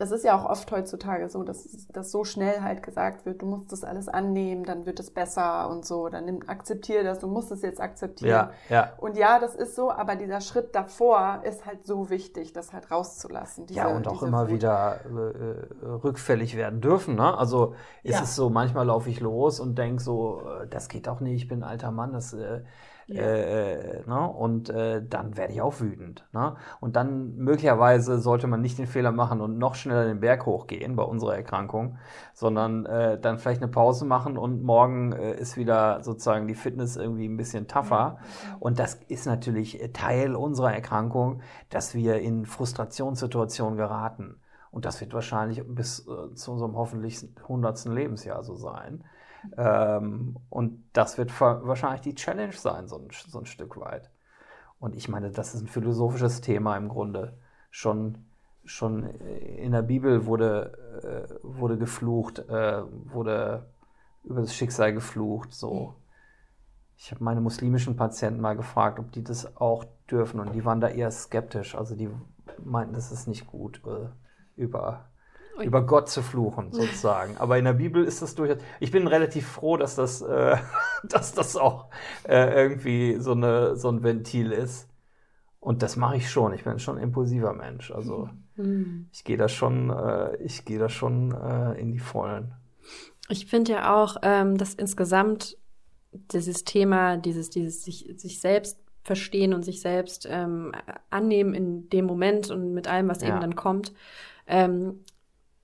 das 0.02 0.10
ist 0.10 0.24
ja 0.24 0.36
auch 0.36 0.50
oft 0.50 0.72
heutzutage 0.72 1.28
so, 1.28 1.44
dass 1.44 1.86
das 1.92 2.10
so 2.10 2.24
schnell 2.24 2.60
halt 2.60 2.82
gesagt 2.82 3.24
wird, 3.24 3.40
du 3.40 3.46
musst 3.46 3.70
das 3.70 3.84
alles 3.84 4.08
annehmen, 4.08 4.64
dann 4.64 4.84
wird 4.84 4.98
es 4.98 5.12
besser 5.12 5.70
und 5.70 5.86
so, 5.86 6.08
dann 6.08 6.24
nimm, 6.24 6.40
akzeptiere 6.48 7.04
das, 7.04 7.20
du 7.20 7.28
musst 7.28 7.52
es 7.52 7.62
jetzt 7.62 7.80
akzeptieren. 7.80 8.48
Ja, 8.68 8.76
ja. 8.76 8.92
Und 8.98 9.16
ja, 9.16 9.38
das 9.38 9.54
ist 9.54 9.76
so, 9.76 9.92
aber 9.92 10.16
dieser 10.16 10.40
Schritt 10.40 10.74
davor 10.74 11.42
ist 11.44 11.66
halt 11.66 11.86
so 11.86 12.10
wichtig, 12.10 12.52
das 12.52 12.72
halt 12.72 12.90
rauszulassen. 12.90 13.66
Diese, 13.66 13.78
ja, 13.78 13.86
und 13.86 14.08
auch 14.08 14.24
immer 14.24 14.48
Wut. 14.48 14.54
wieder 14.54 14.98
äh, 15.04 15.86
rückfällig 15.86 16.56
werden 16.56 16.80
dürfen. 16.80 17.14
Ne? 17.14 17.38
Also 17.38 17.76
ist 18.02 18.16
ja. 18.16 18.22
es 18.22 18.34
so, 18.34 18.50
manchmal 18.50 18.86
laufe 18.86 19.08
ich 19.08 19.20
los 19.20 19.60
und 19.60 19.78
denke 19.78 20.02
so, 20.02 20.42
äh, 20.62 20.66
das 20.66 20.88
geht 20.88 21.06
doch 21.06 21.20
nicht, 21.20 21.42
ich 21.44 21.48
bin 21.48 21.62
ein 21.62 21.70
alter 21.70 21.92
Mann, 21.92 22.12
das 22.12 22.32
äh, 22.32 22.62
ja. 23.06 23.22
Äh, 23.22 24.02
ne? 24.06 24.28
Und 24.28 24.70
äh, 24.70 25.02
dann 25.06 25.36
werde 25.36 25.52
ich 25.52 25.60
auch 25.60 25.80
wütend. 25.80 26.26
Ne? 26.32 26.56
Und 26.80 26.96
dann 26.96 27.36
möglicherweise 27.36 28.18
sollte 28.18 28.46
man 28.46 28.60
nicht 28.60 28.78
den 28.78 28.86
Fehler 28.86 29.12
machen 29.12 29.40
und 29.40 29.58
noch 29.58 29.74
schneller 29.74 30.04
den 30.04 30.20
Berg 30.20 30.46
hochgehen 30.46 30.96
bei 30.96 31.02
unserer 31.02 31.36
Erkrankung, 31.36 31.98
sondern 32.34 32.86
äh, 32.86 33.18
dann 33.20 33.38
vielleicht 33.38 33.62
eine 33.62 33.70
Pause 33.70 34.04
machen 34.04 34.38
und 34.38 34.62
morgen 34.62 35.12
äh, 35.12 35.34
ist 35.34 35.56
wieder 35.56 36.02
sozusagen 36.02 36.46
die 36.46 36.54
Fitness 36.54 36.96
irgendwie 36.96 37.28
ein 37.28 37.36
bisschen 37.36 37.68
tougher. 37.68 38.18
Und 38.60 38.78
das 38.78 38.94
ist 39.08 39.26
natürlich 39.26 39.90
Teil 39.92 40.34
unserer 40.34 40.72
Erkrankung, 40.72 41.42
dass 41.70 41.94
wir 41.94 42.20
in 42.20 42.46
Frustrationssituationen 42.46 43.76
geraten. 43.76 44.36
Und 44.70 44.86
das 44.86 45.00
wird 45.00 45.12
wahrscheinlich 45.12 45.62
bis 45.66 46.06
äh, 46.08 46.34
zu 46.34 46.52
unserem 46.52 46.76
hoffentlich 46.76 47.24
hundertsten 47.46 47.92
Lebensjahr 47.92 48.42
so 48.42 48.56
sein. 48.56 49.04
Ähm, 49.56 50.36
und 50.50 50.84
das 50.92 51.18
wird 51.18 51.38
wahrscheinlich 51.40 52.02
die 52.02 52.14
Challenge 52.14 52.52
sein, 52.52 52.88
so 52.88 52.96
ein, 52.96 53.08
so 53.10 53.38
ein 53.38 53.46
Stück 53.46 53.78
weit. 53.78 54.10
Und 54.78 54.96
ich 54.96 55.08
meine, 55.08 55.30
das 55.30 55.54
ist 55.54 55.62
ein 55.62 55.68
philosophisches 55.68 56.40
Thema 56.40 56.76
im 56.76 56.88
Grunde. 56.88 57.38
Schon, 57.70 58.18
schon 58.64 59.04
in 59.04 59.72
der 59.72 59.82
Bibel 59.82 60.26
wurde, 60.26 61.28
äh, 61.32 61.34
wurde 61.42 61.78
geflucht, 61.78 62.40
äh, 62.48 62.82
wurde 63.12 63.66
über 64.24 64.40
das 64.40 64.54
Schicksal 64.54 64.92
geflucht. 64.92 65.54
So. 65.54 65.94
Ich 66.96 67.10
habe 67.10 67.22
meine 67.24 67.40
muslimischen 67.40 67.96
Patienten 67.96 68.40
mal 68.40 68.56
gefragt, 68.56 68.98
ob 68.98 69.12
die 69.12 69.24
das 69.24 69.56
auch 69.56 69.84
dürfen. 70.10 70.40
Und 70.40 70.52
die 70.52 70.64
waren 70.64 70.80
da 70.80 70.88
eher 70.88 71.10
skeptisch. 71.10 71.74
Also 71.74 71.94
die 71.94 72.10
meinten, 72.64 72.94
das 72.94 73.12
ist 73.12 73.26
nicht 73.28 73.46
gut, 73.46 73.82
äh, 73.86 74.08
über 74.60 75.11
Ui. 75.58 75.66
über 75.66 75.82
Gott 75.82 76.08
zu 76.08 76.22
fluchen, 76.22 76.72
sozusagen. 76.72 77.36
Aber 77.36 77.58
in 77.58 77.64
der 77.64 77.74
Bibel 77.74 78.04
ist 78.04 78.22
das 78.22 78.34
durchaus. 78.34 78.58
Ich 78.80 78.90
bin 78.90 79.06
relativ 79.06 79.46
froh, 79.46 79.76
dass 79.76 79.96
das, 79.96 80.22
äh, 80.22 80.56
dass 81.04 81.34
das 81.34 81.56
auch 81.56 81.88
äh, 82.24 82.54
irgendwie 82.54 83.16
so, 83.18 83.32
eine, 83.32 83.76
so 83.76 83.90
ein 83.90 84.02
Ventil 84.02 84.52
ist. 84.52 84.88
Und 85.60 85.82
das 85.82 85.96
mache 85.96 86.16
ich 86.16 86.30
schon. 86.30 86.54
Ich 86.54 86.64
bin 86.64 86.78
schon 86.78 86.96
ein 86.96 87.02
impulsiver 87.02 87.52
Mensch. 87.52 87.90
Also 87.92 88.28
mhm. 88.56 89.08
ich 89.12 89.24
gehe 89.24 89.36
da 89.36 89.48
schon, 89.48 89.90
äh, 89.90 90.36
ich 90.36 90.64
gehe 90.64 90.78
da 90.78 90.88
schon 90.88 91.32
äh, 91.32 91.78
in 91.80 91.92
die 91.92 92.00
Vollen. 92.00 92.54
Ich 93.28 93.46
finde 93.46 93.72
ja 93.72 93.94
auch, 93.94 94.16
ähm, 94.22 94.58
dass 94.58 94.74
insgesamt 94.74 95.56
dieses 96.12 96.64
Thema, 96.64 97.16
dieses, 97.16 97.50
dieses 97.50 97.84
sich, 97.84 98.12
sich 98.16 98.40
selbst 98.40 98.78
verstehen 99.04 99.54
und 99.54 99.64
sich 99.64 99.80
selbst 99.80 100.26
ähm, 100.30 100.72
annehmen 101.10 101.54
in 101.54 101.88
dem 101.90 102.06
Moment 102.06 102.50
und 102.50 102.72
mit 102.72 102.88
allem, 102.88 103.08
was 103.08 103.22
ja. 103.22 103.28
eben 103.28 103.40
dann 103.40 103.56
kommt, 103.56 103.92
ähm, 104.46 105.00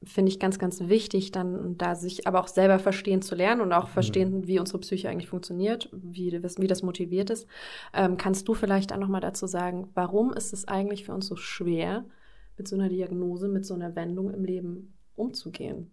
finde 0.05 0.31
ich 0.31 0.39
ganz, 0.39 0.59
ganz 0.59 0.81
wichtig, 0.81 1.33
dann 1.33 1.77
da 1.77 1.95
sich 1.95 2.27
aber 2.27 2.41
auch 2.41 2.49
selber 2.49 2.79
verstehen 2.79 3.21
zu 3.21 3.35
lernen 3.35 3.61
und 3.61 3.73
auch 3.73 3.89
mhm. 3.89 3.93
verstehen, 3.93 4.47
wie 4.47 4.61
unsere 4.61 4.79
Psyche 4.79 5.09
eigentlich 5.09 5.29
funktioniert, 5.29 5.89
wie, 5.93 6.33
wie 6.33 6.67
das 6.67 6.83
motiviert 6.83 7.31
ist. 7.31 7.47
Ähm, 7.93 8.17
kannst 8.17 8.47
du 8.47 8.55
vielleicht 8.55 8.93
auch 8.93 8.99
nochmal 8.99 9.21
dazu 9.21 9.47
sagen, 9.47 9.89
warum 9.95 10.33
ist 10.33 10.53
es 10.53 10.69
eigentlich 10.69 11.05
für 11.05 11.15
uns 11.15 11.27
so 11.27 11.37
schwer, 11.37 12.05
mit 12.57 12.69
so 12.69 12.77
einer 12.77 12.89
Diagnose, 12.89 13.49
mit 13.49 13.65
so 13.67 13.75
einer 13.75 13.97
Wendung 13.97 14.33
im 14.33 14.45
Leben 14.45 14.95
umzugehen? 15.17 15.93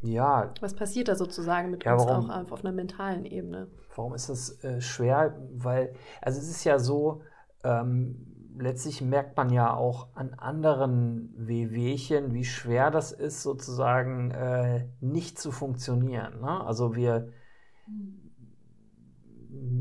Ja. 0.00 0.52
Was 0.60 0.74
passiert 0.74 1.08
da 1.08 1.16
sozusagen 1.16 1.70
mit 1.70 1.84
ja, 1.84 1.94
uns 1.94 2.06
warum, 2.06 2.30
auch 2.30 2.52
auf 2.52 2.64
einer 2.64 2.72
mentalen 2.72 3.24
Ebene? 3.24 3.68
Warum 3.96 4.14
ist 4.14 4.28
das 4.28 4.62
äh, 4.62 4.80
schwer? 4.80 5.36
Weil, 5.54 5.92
also 6.22 6.38
es 6.38 6.48
ist 6.48 6.62
ja 6.62 6.78
so, 6.78 7.22
ähm, 7.64 8.27
letztlich 8.58 9.00
merkt 9.00 9.36
man 9.36 9.50
ja 9.50 9.74
auch 9.74 10.08
an 10.14 10.34
anderen 10.34 11.32
Wehwehchen, 11.36 12.34
wie 12.34 12.44
schwer 12.44 12.90
das 12.90 13.12
ist, 13.12 13.42
sozusagen 13.42 14.30
äh, 14.30 14.86
nicht 15.00 15.38
zu 15.38 15.50
funktionieren. 15.50 16.40
Ne? 16.40 16.64
Also 16.64 16.94
wir, 16.94 17.32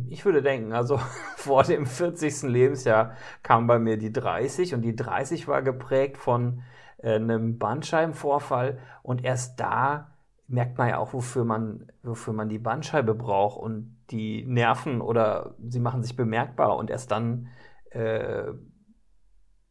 ich 0.10 0.26
würde 0.26 0.42
denken, 0.42 0.74
also 0.74 0.98
vor 1.36 1.64
dem 1.64 1.86
40. 1.86 2.44
Lebensjahr 2.44 3.14
kam 3.44 3.68
bei 3.68 3.80
mir 3.80 3.98
die 3.98 4.14
30 4.14 4.74
und 4.74 4.82
die 4.82 4.96
30 4.96 5.48
war 5.48 5.62
geprägt 5.62 6.18
von 6.18 6.62
äh, 6.98 7.16
einem 7.16 7.58
Bandscheibenvorfall 7.58 8.80
und 9.04 9.24
erst 9.24 9.60
da 9.60 10.12
merkt 10.48 10.78
man 10.78 10.90
ja 10.90 10.98
auch, 10.98 11.14
wofür 11.14 11.44
man, 11.44 11.88
wofür 12.04 12.34
man 12.34 12.48
die 12.48 12.60
Bandscheibe 12.60 13.14
braucht 13.14 13.60
und 13.60 13.98
die 14.12 14.46
Nerven 14.46 15.02
oder 15.02 15.56
sie 15.68 15.82
machen 15.82 16.04
sich 16.04 16.16
bemerkbar 16.16 16.78
und 16.78 16.90
erst 16.90 17.12
dann 17.12 17.50
äh, 17.92 18.54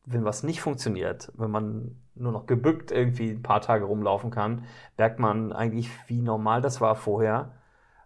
wenn 0.04 0.24
was 0.24 0.42
nicht 0.42 0.60
funktioniert, 0.60 1.32
wenn 1.36 1.50
man 1.50 1.96
nur 2.14 2.32
noch 2.32 2.46
gebückt 2.46 2.90
irgendwie 2.90 3.30
ein 3.30 3.42
paar 3.42 3.60
Tage 3.60 3.84
rumlaufen 3.84 4.30
kann, 4.30 4.64
merkt 4.96 5.18
man 5.18 5.52
eigentlich, 5.52 5.90
wie 6.06 6.22
normal 6.22 6.62
das 6.62 6.80
war 6.80 6.94
vorher 6.94 7.52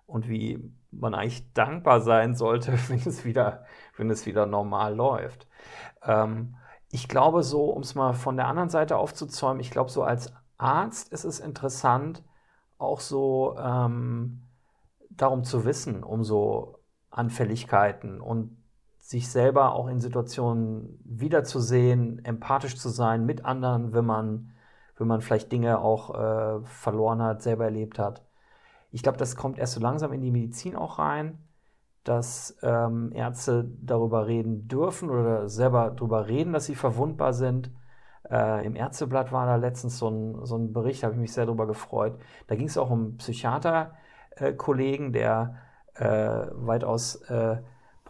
und 0.06 0.28
wie 0.28 0.72
man 0.90 1.14
eigentlich 1.14 1.52
dankbar 1.52 2.00
sein 2.00 2.34
sollte, 2.34 2.72
wenn 2.88 2.98
es 2.98 3.24
wieder, 3.24 3.64
wenn 3.96 4.10
es 4.10 4.26
wieder 4.26 4.46
normal 4.46 4.94
läuft. 4.94 5.46
Ähm, 6.02 6.56
ich 6.90 7.08
glaube 7.08 7.42
so, 7.42 7.66
um 7.66 7.82
es 7.82 7.94
mal 7.94 8.14
von 8.14 8.36
der 8.36 8.48
anderen 8.48 8.70
Seite 8.70 8.96
aufzuzäumen, 8.96 9.60
ich 9.60 9.70
glaube 9.70 9.90
so 9.90 10.02
als 10.02 10.32
Arzt 10.58 11.12
ist 11.12 11.24
es 11.24 11.38
interessant, 11.38 12.22
auch 12.78 13.00
so 13.00 13.56
ähm, 13.58 14.42
darum 15.10 15.44
zu 15.44 15.64
wissen, 15.64 16.02
um 16.02 16.24
so 16.24 16.78
Anfälligkeiten 17.10 18.20
und 18.20 18.56
sich 19.10 19.28
selber 19.28 19.74
auch 19.74 19.88
in 19.88 19.98
Situationen 19.98 21.00
wiederzusehen, 21.04 22.24
empathisch 22.24 22.76
zu 22.76 22.90
sein 22.90 23.26
mit 23.26 23.44
anderen, 23.44 23.92
wenn 23.92 24.06
man, 24.06 24.52
wenn 24.96 25.08
man 25.08 25.20
vielleicht 25.20 25.50
Dinge 25.50 25.80
auch 25.80 26.14
äh, 26.14 26.64
verloren 26.64 27.20
hat, 27.20 27.42
selber 27.42 27.64
erlebt 27.64 27.98
hat. 27.98 28.24
Ich 28.92 29.02
glaube, 29.02 29.18
das 29.18 29.34
kommt 29.34 29.58
erst 29.58 29.72
so 29.72 29.80
langsam 29.80 30.12
in 30.12 30.20
die 30.20 30.30
Medizin 30.30 30.76
auch 30.76 31.00
rein, 31.00 31.38
dass 32.04 32.56
ähm, 32.62 33.10
Ärzte 33.12 33.68
darüber 33.82 34.28
reden 34.28 34.68
dürfen 34.68 35.10
oder 35.10 35.48
selber 35.48 35.90
darüber 35.90 36.28
reden, 36.28 36.52
dass 36.52 36.66
sie 36.66 36.76
verwundbar 36.76 37.32
sind. 37.32 37.72
Äh, 38.30 38.64
Im 38.64 38.76
Ärzteblatt 38.76 39.32
war 39.32 39.44
da 39.46 39.56
letztens 39.56 39.98
so 39.98 40.08
ein, 40.08 40.46
so 40.46 40.56
ein 40.56 40.72
Bericht, 40.72 41.02
da 41.02 41.08
habe 41.08 41.16
ich 41.16 41.20
mich 41.20 41.32
sehr 41.32 41.46
darüber 41.46 41.66
gefreut. 41.66 42.16
Da 42.46 42.54
ging 42.54 42.68
es 42.68 42.78
auch 42.78 42.90
um 42.90 43.00
einen 43.00 43.16
Psychiater-Kollegen, 43.16 45.08
äh, 45.08 45.12
der 45.18 45.56
äh, 45.96 46.46
weitaus 46.54 47.16
äh, 47.22 47.56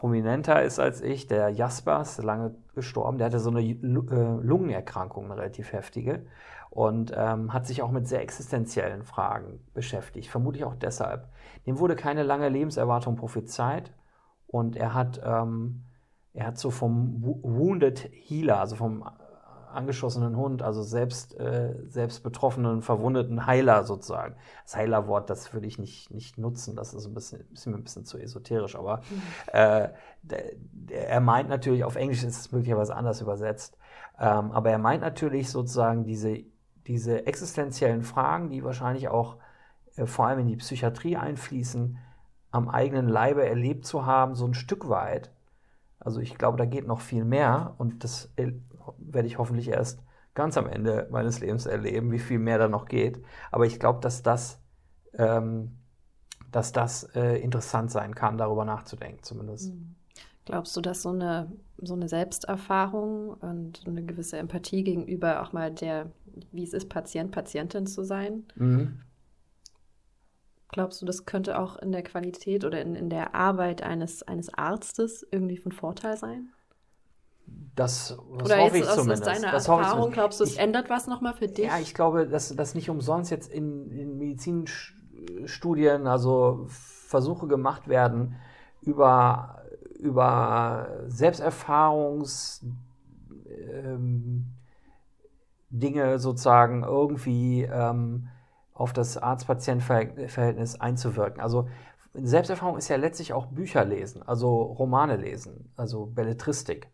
prominenter 0.01 0.63
ist 0.63 0.79
als 0.79 1.03
ich, 1.03 1.27
der 1.27 1.51
Jaspers, 1.51 2.23
lange 2.23 2.55
gestorben, 2.75 3.19
der 3.19 3.27
hatte 3.27 3.39
so 3.39 3.51
eine 3.51 3.61
äh, 3.61 3.77
Lungenerkrankung, 3.83 5.27
eine 5.27 5.37
relativ 5.37 5.75
heftige, 5.75 6.25
und 6.71 7.13
ähm, 7.15 7.53
hat 7.53 7.67
sich 7.67 7.83
auch 7.83 7.91
mit 7.91 8.09
sehr 8.09 8.23
existenziellen 8.23 9.03
Fragen 9.03 9.61
beschäftigt, 9.75 10.31
vermutlich 10.31 10.65
auch 10.65 10.75
deshalb. 10.75 11.29
Dem 11.67 11.79
wurde 11.79 11.97
keine 11.97 12.23
lange 12.23 12.49
Lebenserwartung 12.49 13.17
prophezeit 13.17 13.93
und 14.47 14.75
er 14.75 14.95
hat, 14.95 15.21
ähm, 15.23 15.83
er 16.33 16.47
hat 16.47 16.57
so 16.57 16.71
vom 16.71 17.21
Wounded 17.21 18.09
Healer, 18.11 18.59
also 18.59 18.77
vom 18.77 19.05
angeschossenen 19.72 20.37
Hund, 20.37 20.62
also 20.62 20.83
selbst, 20.83 21.38
äh, 21.38 21.74
selbst 21.87 22.22
betroffenen, 22.22 22.83
verwundeten 22.83 23.46
Heiler 23.46 23.85
sozusagen. 23.85 24.37
Das 24.64 24.76
Heilerwort, 24.76 25.30
das 25.30 25.52
würde 25.52 25.66
ich 25.66 25.78
nicht, 25.78 26.11
nicht 26.11 26.38
nutzen, 26.38 26.76
das 26.76 26.94
ist 26.94 27.06
ein 27.06 27.14
bisschen, 27.14 27.44
mir 27.66 27.76
ein 27.76 27.83
bisschen 27.83 28.04
zu 28.04 28.18
esoterisch, 28.18 28.76
aber 28.76 28.98
mhm. 29.11 29.22
äh, 29.52 29.88
der, 30.22 30.44
der, 30.72 31.09
er 31.09 31.20
meint 31.20 31.48
natürlich, 31.48 31.85
auf 31.85 31.96
Englisch 31.96 32.22
ist 32.22 32.38
es 32.38 32.52
möglicherweise 32.52 32.94
anders 32.94 33.20
übersetzt, 33.20 33.76
ähm, 34.18 34.52
aber 34.52 34.70
er 34.70 34.78
meint 34.78 35.02
natürlich 35.02 35.50
sozusagen 35.50 36.04
diese, 36.04 36.44
diese 36.87 37.26
existenziellen 37.26 38.02
Fragen, 38.02 38.50
die 38.50 38.64
wahrscheinlich 38.64 39.09
auch 39.09 39.37
äh, 39.96 40.06
vor 40.06 40.26
allem 40.26 40.40
in 40.40 40.46
die 40.48 40.56
Psychiatrie 40.56 41.16
einfließen, 41.16 41.98
am 42.50 42.68
eigenen 42.68 43.09
Leibe 43.09 43.46
erlebt 43.46 43.87
zu 43.87 44.06
haben, 44.06 44.35
so 44.35 44.46
ein 44.46 44.54
Stück 44.54 44.88
weit. 44.88 45.30
Also 46.00 46.20
ich 46.20 46.37
glaube, 46.37 46.56
da 46.56 46.64
geht 46.64 46.87
noch 46.87 47.00
viel 47.00 47.24
mehr 47.24 47.74
und 47.78 48.04
das 48.04 48.33
werde 48.99 49.29
ich 49.29 49.38
hoffentlich 49.38 49.69
erst 49.69 50.03
ganz 50.35 50.57
am 50.57 50.66
Ende 50.66 51.09
meines 51.11 51.40
Lebens 51.40 51.66
erleben, 51.66 52.12
wie 52.12 52.19
viel 52.19 52.38
mehr 52.38 52.59
da 52.59 52.69
noch 52.69 52.87
geht. 52.87 53.23
Aber 53.51 53.66
ich 53.66 53.81
glaube, 53.81 54.01
dass 54.01 54.23
das 54.23 54.61
ähm, 55.14 55.81
dass 56.51 56.73
das 56.73 57.05
äh, 57.14 57.37
interessant 57.37 57.90
sein 57.90 58.14
kann, 58.14 58.38
darüber 58.38 58.64
nachzudenken 58.64 59.23
zumindest. 59.23 59.73
Mhm. 59.73 59.95
Glaubst 60.45 60.77
du, 60.77 60.81
dass 60.81 61.03
so 61.03 61.11
eine, 61.11 61.53
so 61.79 61.95
eine 61.95 62.09
Selbsterfahrung 62.09 63.35
und 63.35 63.87
eine 63.87 64.03
gewisse 64.03 64.38
Empathie 64.38 64.83
gegenüber 64.83 65.43
auch 65.43 65.53
mal 65.53 65.71
der, 65.71 66.11
wie 66.51 66.64
es 66.64 66.73
ist, 66.73 66.88
Patient, 66.88 67.31
Patientin 67.31 67.87
zu 67.87 68.03
sein, 68.03 68.45
mhm. 68.57 69.01
glaubst 70.69 71.01
du, 71.01 71.07
das 71.07 71.25
könnte 71.25 71.59
auch 71.59 71.77
in 71.77 71.93
der 71.93 72.03
Qualität 72.03 72.64
oder 72.64 72.81
in, 72.81 72.97
in 72.97 73.11
der 73.11 73.35
Arbeit 73.35 73.83
eines, 73.83 74.23
eines 74.23 74.53
Arztes 74.53 75.27
irgendwie 75.31 75.59
von 75.59 75.73
Vorteil 75.73 76.16
sein? 76.16 76.51
Das, 77.75 78.09
das 78.09 78.19
Oder 78.19 78.59
hoffe 78.59 78.77
jetzt, 78.77 78.89
ich 78.89 78.95
zumindest. 78.95 79.23
Aus 79.23 79.41
deiner 79.41 79.53
das 79.53 79.69
Erfahrung, 79.69 80.11
glaubst 80.11 80.41
du, 80.41 80.45
es 80.45 80.53
ich, 80.53 80.59
ändert 80.59 80.91
was 80.91 81.07
nochmal 81.07 81.35
für 81.35 81.49
dich? 81.49 81.67
Ja, 81.67 81.79
ich 81.79 81.95
glaube, 81.95 82.27
dass 82.27 82.55
das 82.55 82.75
nicht 82.75 82.91
umsonst 82.91 83.31
jetzt 83.31 83.51
in, 83.51 83.91
in 83.91 84.19
Medizinstudien, 84.19 86.07
also 86.07 86.67
Versuche 86.69 87.47
gemacht 87.47 87.89
werden 87.89 88.37
über, 88.83 89.63
über 89.99 90.89
Selbsterfahrungs 91.07 92.67
ähm, 93.49 94.47
Dinge 95.71 96.19
sozusagen 96.19 96.83
irgendwie 96.83 97.63
ähm, 97.63 98.29
auf 98.75 98.93
das 98.93 99.17
Arzt-Patient-Verhältnis 99.17 100.81
einzuwirken. 100.81 101.41
Also 101.41 101.69
Selbsterfahrung 102.13 102.77
ist 102.77 102.89
ja 102.89 102.97
letztlich 102.97 103.33
auch 103.33 103.47
Bücher 103.47 103.85
lesen, 103.85 104.23
also 104.23 104.63
Romane 104.63 105.17
lesen, 105.17 105.73
also 105.77 106.07
Belletristik 106.07 106.91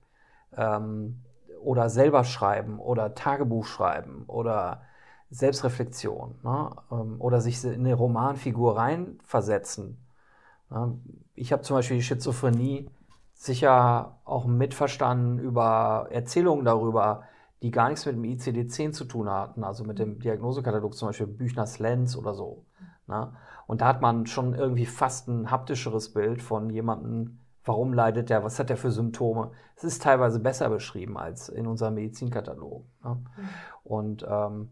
ähm, 0.56 1.22
oder 1.62 1.88
selber 1.90 2.24
schreiben 2.24 2.78
oder 2.78 3.14
Tagebuch 3.14 3.66
schreiben 3.66 4.24
oder 4.26 4.82
Selbstreflexion 5.30 6.36
ne? 6.42 6.70
ähm, 6.90 7.16
oder 7.18 7.40
sich 7.40 7.62
in 7.64 7.80
eine 7.80 7.94
Romanfigur 7.94 8.76
reinversetzen. 8.76 9.98
Ne? 10.70 10.98
Ich 11.34 11.52
habe 11.52 11.62
zum 11.62 11.76
Beispiel 11.76 11.96
die 11.96 12.02
Schizophrenie 12.02 12.90
sicher 13.34 14.18
auch 14.24 14.46
mitverstanden 14.46 15.38
über 15.38 16.08
Erzählungen 16.10 16.64
darüber, 16.64 17.24
die 17.62 17.70
gar 17.70 17.88
nichts 17.88 18.06
mit 18.06 18.16
dem 18.16 18.24
ICD-10 18.24 18.92
zu 18.92 19.04
tun 19.04 19.28
hatten, 19.30 19.64
also 19.64 19.84
mit 19.84 19.98
dem 19.98 20.18
Diagnosekatalog, 20.20 20.94
zum 20.94 21.08
Beispiel 21.08 21.26
Büchners 21.26 21.78
Lenz 21.78 22.16
oder 22.16 22.34
so. 22.34 22.64
Ne? 23.06 23.32
Und 23.66 23.80
da 23.80 23.88
hat 23.88 24.02
man 24.02 24.26
schon 24.26 24.54
irgendwie 24.54 24.86
fast 24.86 25.28
ein 25.28 25.50
haptischeres 25.50 26.12
Bild 26.12 26.42
von 26.42 26.70
jemandem, 26.70 27.40
Warum 27.66 27.92
leidet 27.92 28.30
der? 28.30 28.44
Was 28.44 28.58
hat 28.60 28.70
der 28.70 28.76
für 28.76 28.92
Symptome? 28.92 29.50
Es 29.74 29.82
ist 29.82 30.00
teilweise 30.00 30.38
besser 30.38 30.70
beschrieben 30.70 31.18
als 31.18 31.48
in 31.48 31.66
unserem 31.66 31.94
Medizinkatalog. 31.94 32.86
Ne? 33.02 33.16
Mhm. 33.16 33.48
Und 33.82 34.26
ähm, 34.28 34.70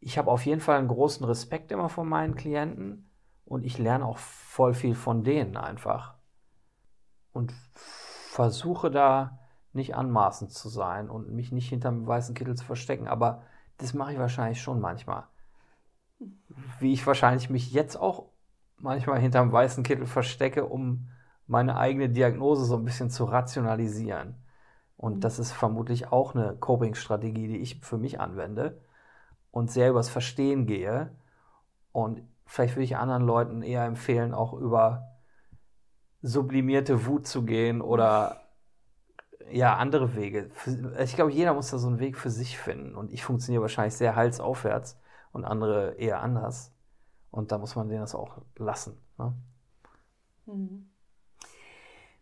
ich 0.00 0.18
habe 0.18 0.30
auf 0.30 0.44
jeden 0.44 0.60
Fall 0.60 0.78
einen 0.78 0.88
großen 0.88 1.24
Respekt 1.24 1.70
immer 1.70 1.88
von 1.88 2.08
meinen 2.08 2.34
Klienten 2.34 3.08
und 3.44 3.64
ich 3.64 3.78
lerne 3.78 4.04
auch 4.04 4.18
voll 4.18 4.74
viel 4.74 4.96
von 4.96 5.22
denen 5.22 5.56
einfach. 5.56 6.16
Und 7.32 7.54
versuche 7.72 8.90
da 8.90 9.38
nicht 9.72 9.94
anmaßend 9.94 10.50
zu 10.50 10.68
sein 10.68 11.08
und 11.08 11.30
mich 11.30 11.52
nicht 11.52 11.68
hinterm 11.68 12.06
weißen 12.06 12.34
Kittel 12.34 12.56
zu 12.56 12.64
verstecken. 12.64 13.06
Aber 13.06 13.42
das 13.78 13.94
mache 13.94 14.14
ich 14.14 14.18
wahrscheinlich 14.18 14.60
schon 14.60 14.80
manchmal. 14.80 15.24
Wie 16.80 16.92
ich 16.92 17.06
wahrscheinlich 17.06 17.50
mich 17.50 17.72
jetzt 17.72 17.96
auch 17.96 18.26
manchmal 18.78 19.20
hinterm 19.20 19.52
weißen 19.52 19.84
Kittel 19.84 20.06
verstecke, 20.06 20.66
um 20.66 21.08
meine 21.52 21.76
eigene 21.76 22.08
Diagnose 22.08 22.64
so 22.64 22.76
ein 22.76 22.84
bisschen 22.84 23.10
zu 23.10 23.24
rationalisieren. 23.24 24.36
Und 24.96 25.16
mhm. 25.16 25.20
das 25.20 25.38
ist 25.38 25.52
vermutlich 25.52 26.10
auch 26.10 26.34
eine 26.34 26.56
Coping-Strategie, 26.56 27.46
die 27.46 27.58
ich 27.58 27.80
für 27.80 27.98
mich 27.98 28.20
anwende 28.20 28.80
und 29.50 29.70
sehr 29.70 29.90
übers 29.90 30.08
Verstehen 30.08 30.66
gehe. 30.66 31.14
Und 31.92 32.22
vielleicht 32.46 32.74
würde 32.76 32.84
ich 32.84 32.96
anderen 32.96 33.24
Leuten 33.24 33.60
eher 33.60 33.84
empfehlen, 33.84 34.32
auch 34.32 34.54
über 34.54 35.08
sublimierte 36.22 37.04
Wut 37.04 37.26
zu 37.26 37.44
gehen 37.44 37.82
oder 37.82 38.40
ja, 39.50 39.76
andere 39.76 40.16
Wege. 40.16 40.50
Ich 41.00 41.16
glaube, 41.16 41.32
jeder 41.32 41.52
muss 41.52 41.70
da 41.70 41.76
so 41.76 41.88
einen 41.88 41.98
Weg 41.98 42.16
für 42.16 42.30
sich 42.30 42.56
finden. 42.56 42.94
Und 42.94 43.12
ich 43.12 43.24
funktioniere 43.24 43.60
wahrscheinlich 43.60 43.94
sehr 43.94 44.16
halsaufwärts 44.16 44.98
und 45.32 45.44
andere 45.44 45.96
eher 45.98 46.22
anders. 46.22 46.72
Und 47.30 47.52
da 47.52 47.58
muss 47.58 47.76
man 47.76 47.90
denen 47.90 48.00
das 48.00 48.14
auch 48.14 48.40
lassen. 48.56 48.96
Ne? 49.18 49.34
Mhm. 50.46 50.91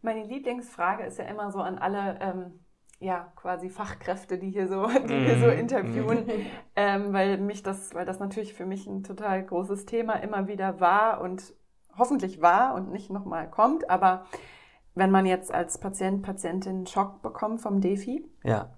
Meine 0.03 0.25
Lieblingsfrage 0.25 1.05
ist 1.05 1.19
ja 1.19 1.25
immer 1.27 1.51
so 1.51 1.61
an 1.61 1.79
alle, 1.79 2.19
ähm, 2.21 2.61
ja, 2.99 3.33
quasi 3.37 3.71
Fachkräfte, 3.71 4.39
die 4.39 4.51
hier 4.51 4.69
so, 4.69 4.87
die 4.87 5.19
hier 5.19 5.39
so 5.39 5.47
mhm. 5.47 5.59
interviewen, 5.59 6.27
mhm. 6.27 6.47
ähm, 6.77 7.13
weil 7.13 7.39
mich 7.39 7.63
das, 7.63 7.95
weil 7.95 8.07
das 8.07 8.19
natürlich 8.19 8.55
für 8.55 8.67
mich 8.67 8.87
ein 8.87 9.03
total 9.03 9.45
großes 9.45 9.87
Thema 9.87 10.15
immer 10.15 10.49
wieder 10.49 10.81
war 10.81 11.21
und 11.21 11.55
hoffentlich 11.97 12.41
war 12.41 12.75
und 12.75 12.91
nicht 12.91 13.11
nochmal 13.11 13.49
kommt. 13.49 13.89
Aber 13.91 14.27
wenn 14.95 15.11
man 15.11 15.27
jetzt 15.27 15.53
als 15.53 15.79
Patient, 15.79 16.23
Patientin 16.23 16.87
Schock 16.87 17.23
bekommt 17.23 17.61
vom 17.61 17.81
Defi, 17.81 18.27
ja. 18.43 18.71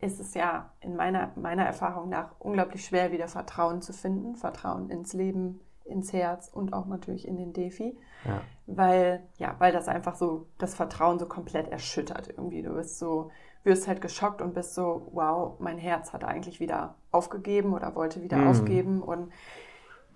ist 0.00 0.20
es 0.20 0.34
ja 0.34 0.72
in 0.80 0.94
meiner, 0.96 1.32
meiner 1.36 1.64
Erfahrung 1.64 2.08
nach 2.08 2.36
unglaublich 2.38 2.84
schwer, 2.84 3.12
wieder 3.12 3.28
Vertrauen 3.28 3.80
zu 3.82 3.92
finden, 3.92 4.36
Vertrauen 4.36 4.90
ins 4.90 5.14
Leben, 5.14 5.60
ins 5.84 6.12
Herz 6.12 6.48
und 6.48 6.72
auch 6.72 6.86
natürlich 6.86 7.26
in 7.26 7.36
den 7.36 7.52
Defi. 7.52 7.98
Ja. 8.24 8.40
Weil, 8.66 9.26
ja, 9.38 9.54
weil 9.58 9.72
das 9.72 9.88
einfach 9.88 10.14
so 10.14 10.46
das 10.58 10.74
Vertrauen 10.74 11.18
so 11.18 11.26
komplett 11.26 11.68
erschüttert 11.68 12.28
irgendwie. 12.28 12.62
Du 12.62 12.74
bist 12.74 12.98
so, 12.98 13.30
wirst 13.64 13.88
halt 13.88 14.00
geschockt 14.00 14.42
und 14.42 14.54
bist 14.54 14.74
so, 14.74 15.08
wow, 15.12 15.58
mein 15.58 15.78
Herz 15.78 16.12
hat 16.12 16.24
eigentlich 16.24 16.60
wieder 16.60 16.96
aufgegeben 17.10 17.72
oder 17.72 17.94
wollte 17.94 18.22
wieder 18.22 18.36
mhm. 18.36 18.48
aufgeben. 18.48 19.02
Und 19.02 19.32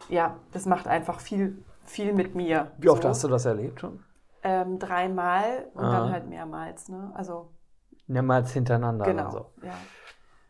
ja, 0.09 0.37
das 0.53 0.67
macht 0.67 0.87
einfach 0.87 1.21
viel, 1.21 1.65
viel 1.85 2.13
mit 2.13 2.35
mir. 2.35 2.73
Wie 2.79 2.89
oft 2.89 3.03
so. 3.03 3.09
hast 3.09 3.25
du 3.25 3.29
das 3.29 3.45
erlebt 3.45 3.81
schon? 3.81 4.05
Ähm, 4.43 4.79
dreimal 4.79 5.69
und 5.75 5.85
ah. 5.85 5.93
dann 5.93 6.13
halt 6.13 6.29
mehrmals, 6.29 6.89
ne? 6.89 7.13
Also. 7.15 7.51
Mehrmals 8.07 8.53
hintereinander. 8.53 9.05
Genau. 9.05 9.31
So. 9.31 9.47
Ja. 9.63 9.75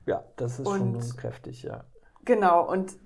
ja, 0.06 0.24
das 0.36 0.58
ist 0.58 0.66
und, 0.66 1.02
schon 1.02 1.16
kräftig, 1.16 1.62
ja. 1.62 1.84
Genau, 2.24 2.68
und 2.68 2.96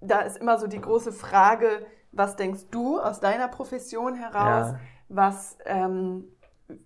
da 0.00 0.20
ist 0.20 0.38
immer 0.38 0.58
so 0.58 0.66
die 0.66 0.80
große 0.80 1.12
Frage, 1.12 1.86
was 2.16 2.36
denkst 2.36 2.68
du 2.70 3.00
aus 3.00 3.20
deiner 3.20 3.48
Profession 3.48 4.14
heraus, 4.14 4.72
ja. 4.72 4.78
was, 5.08 5.58
ähm, 5.64 6.24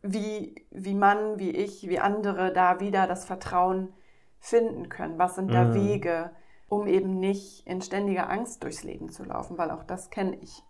wie, 0.03 0.67
wie 0.71 0.95
Mann, 0.95 1.38
wie 1.38 1.51
ich, 1.51 1.88
wie 1.88 1.99
andere 1.99 2.53
da 2.53 2.81
wieder 2.81 3.07
das 3.07 3.25
Vertrauen 3.25 3.93
finden 4.41 4.88
können? 4.88 5.19
Was 5.19 5.37
sind 5.37 5.53
da 5.53 5.64
mhm. 5.64 5.75
Wege, 5.75 6.31
um 6.69 6.87
eben 6.87 7.19
nicht 7.19 7.67
in 7.67 7.81
ständiger 7.81 8.29
Angst 8.29 8.62
durchs 8.62 8.83
Leben 8.83 9.11
zu 9.11 9.25
laufen? 9.25 9.59
Weil 9.59 9.71
auch 9.71 9.85
das 9.85 10.11
kenne 10.11 10.37
ich. 10.37 10.62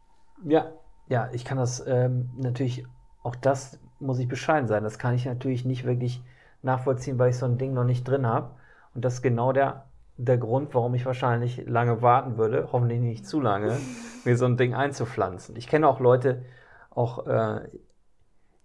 Ja, 0.44 0.72
ja, 1.08 1.30
ich 1.32 1.44
kann 1.44 1.58
das 1.58 1.84
ähm, 1.86 2.30
natürlich, 2.36 2.86
auch 3.22 3.34
das 3.34 3.78
muss 3.98 4.18
ich 4.18 4.28
bescheiden 4.28 4.68
sein. 4.68 4.84
Das 4.84 4.98
kann 4.98 5.14
ich 5.14 5.24
natürlich 5.24 5.64
nicht 5.64 5.84
wirklich 5.84 6.22
nachvollziehen, 6.62 7.18
weil 7.18 7.30
ich 7.30 7.38
so 7.38 7.46
ein 7.46 7.58
Ding 7.58 7.72
noch 7.72 7.84
nicht 7.84 8.06
drin 8.06 8.26
habe. 8.26 8.50
Und 8.94 9.04
das 9.04 9.14
ist 9.14 9.22
genau 9.22 9.52
der 9.52 9.87
der 10.18 10.36
Grund, 10.36 10.74
warum 10.74 10.94
ich 10.94 11.06
wahrscheinlich 11.06 11.64
lange 11.66 12.02
warten 12.02 12.36
würde, 12.36 12.68
hoffentlich 12.72 13.00
nicht 13.00 13.26
zu 13.26 13.40
lange, 13.40 13.78
mir 14.24 14.36
so 14.36 14.44
ein 14.44 14.56
Ding 14.56 14.74
einzupflanzen. 14.74 15.56
Ich 15.56 15.68
kenne 15.68 15.88
auch 15.88 16.00
Leute, 16.00 16.44
auch 16.90 17.26
äh, 17.26 17.68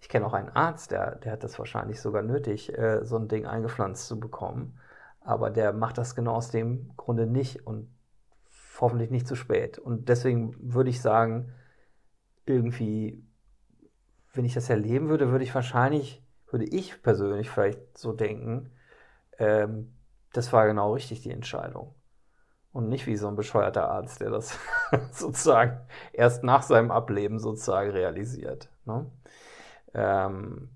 ich 0.02 0.10
kenne 0.10 0.26
auch 0.26 0.34
einen 0.34 0.50
Arzt, 0.50 0.92
der, 0.92 1.16
der 1.16 1.34
hat 1.34 1.44
das 1.44 1.58
wahrscheinlich 1.60 2.02
sogar 2.02 2.24
nötig, 2.24 2.78
äh, 2.78 3.06
so 3.06 3.18
ein 3.18 3.28
Ding 3.28 3.46
eingepflanzt 3.46 4.08
zu 4.08 4.20
bekommen. 4.20 4.78
Aber 5.22 5.50
der 5.50 5.72
macht 5.72 5.98
das 5.98 6.16
genau 6.16 6.34
aus 6.34 6.50
dem 6.50 6.92
Grunde 6.98 7.26
nicht 7.28 7.66
und 7.66 7.88
hoffentlich 8.82 9.12
nicht 9.12 9.28
zu 9.28 9.36
spät. 9.36 9.80
Und 9.80 10.10
deswegen 10.10 10.56
würde 10.74 10.90
ich 10.90 11.02
sagen, 11.02 11.54
irgendwie, 12.46 13.24
wenn 14.34 14.44
ich 14.44 14.56
das 14.56 14.70
erleben 14.70 15.08
würde, 15.08 15.32
würde 15.32 15.46
ich 15.46 15.56
wahrscheinlich, 15.56 16.22
würde 16.50 16.66
ich 16.66 17.02
persönlich 17.02 17.50
vielleicht 17.50 17.98
so 17.98 18.12
denken, 18.12 18.72
ähm, 19.38 19.94
das 20.34 20.52
war 20.52 20.68
genau 20.68 20.94
richtig 20.94 21.22
die 21.22 21.32
Entscheidung. 21.32 21.96
Und 22.74 22.90
nicht 22.90 23.06
wie 23.06 23.16
so 23.16 23.28
ein 23.28 23.36
bescheuerter 23.36 23.90
Arzt, 23.90 24.20
der 24.20 24.32
das 24.32 24.58
sozusagen 25.12 25.80
erst 26.12 26.44
nach 26.44 26.64
seinem 26.64 26.92
Ableben 26.92 27.40
sozusagen 27.40 27.92
realisiert. 27.92 28.70
Ne? 28.86 29.06
Ähm, 29.94 30.70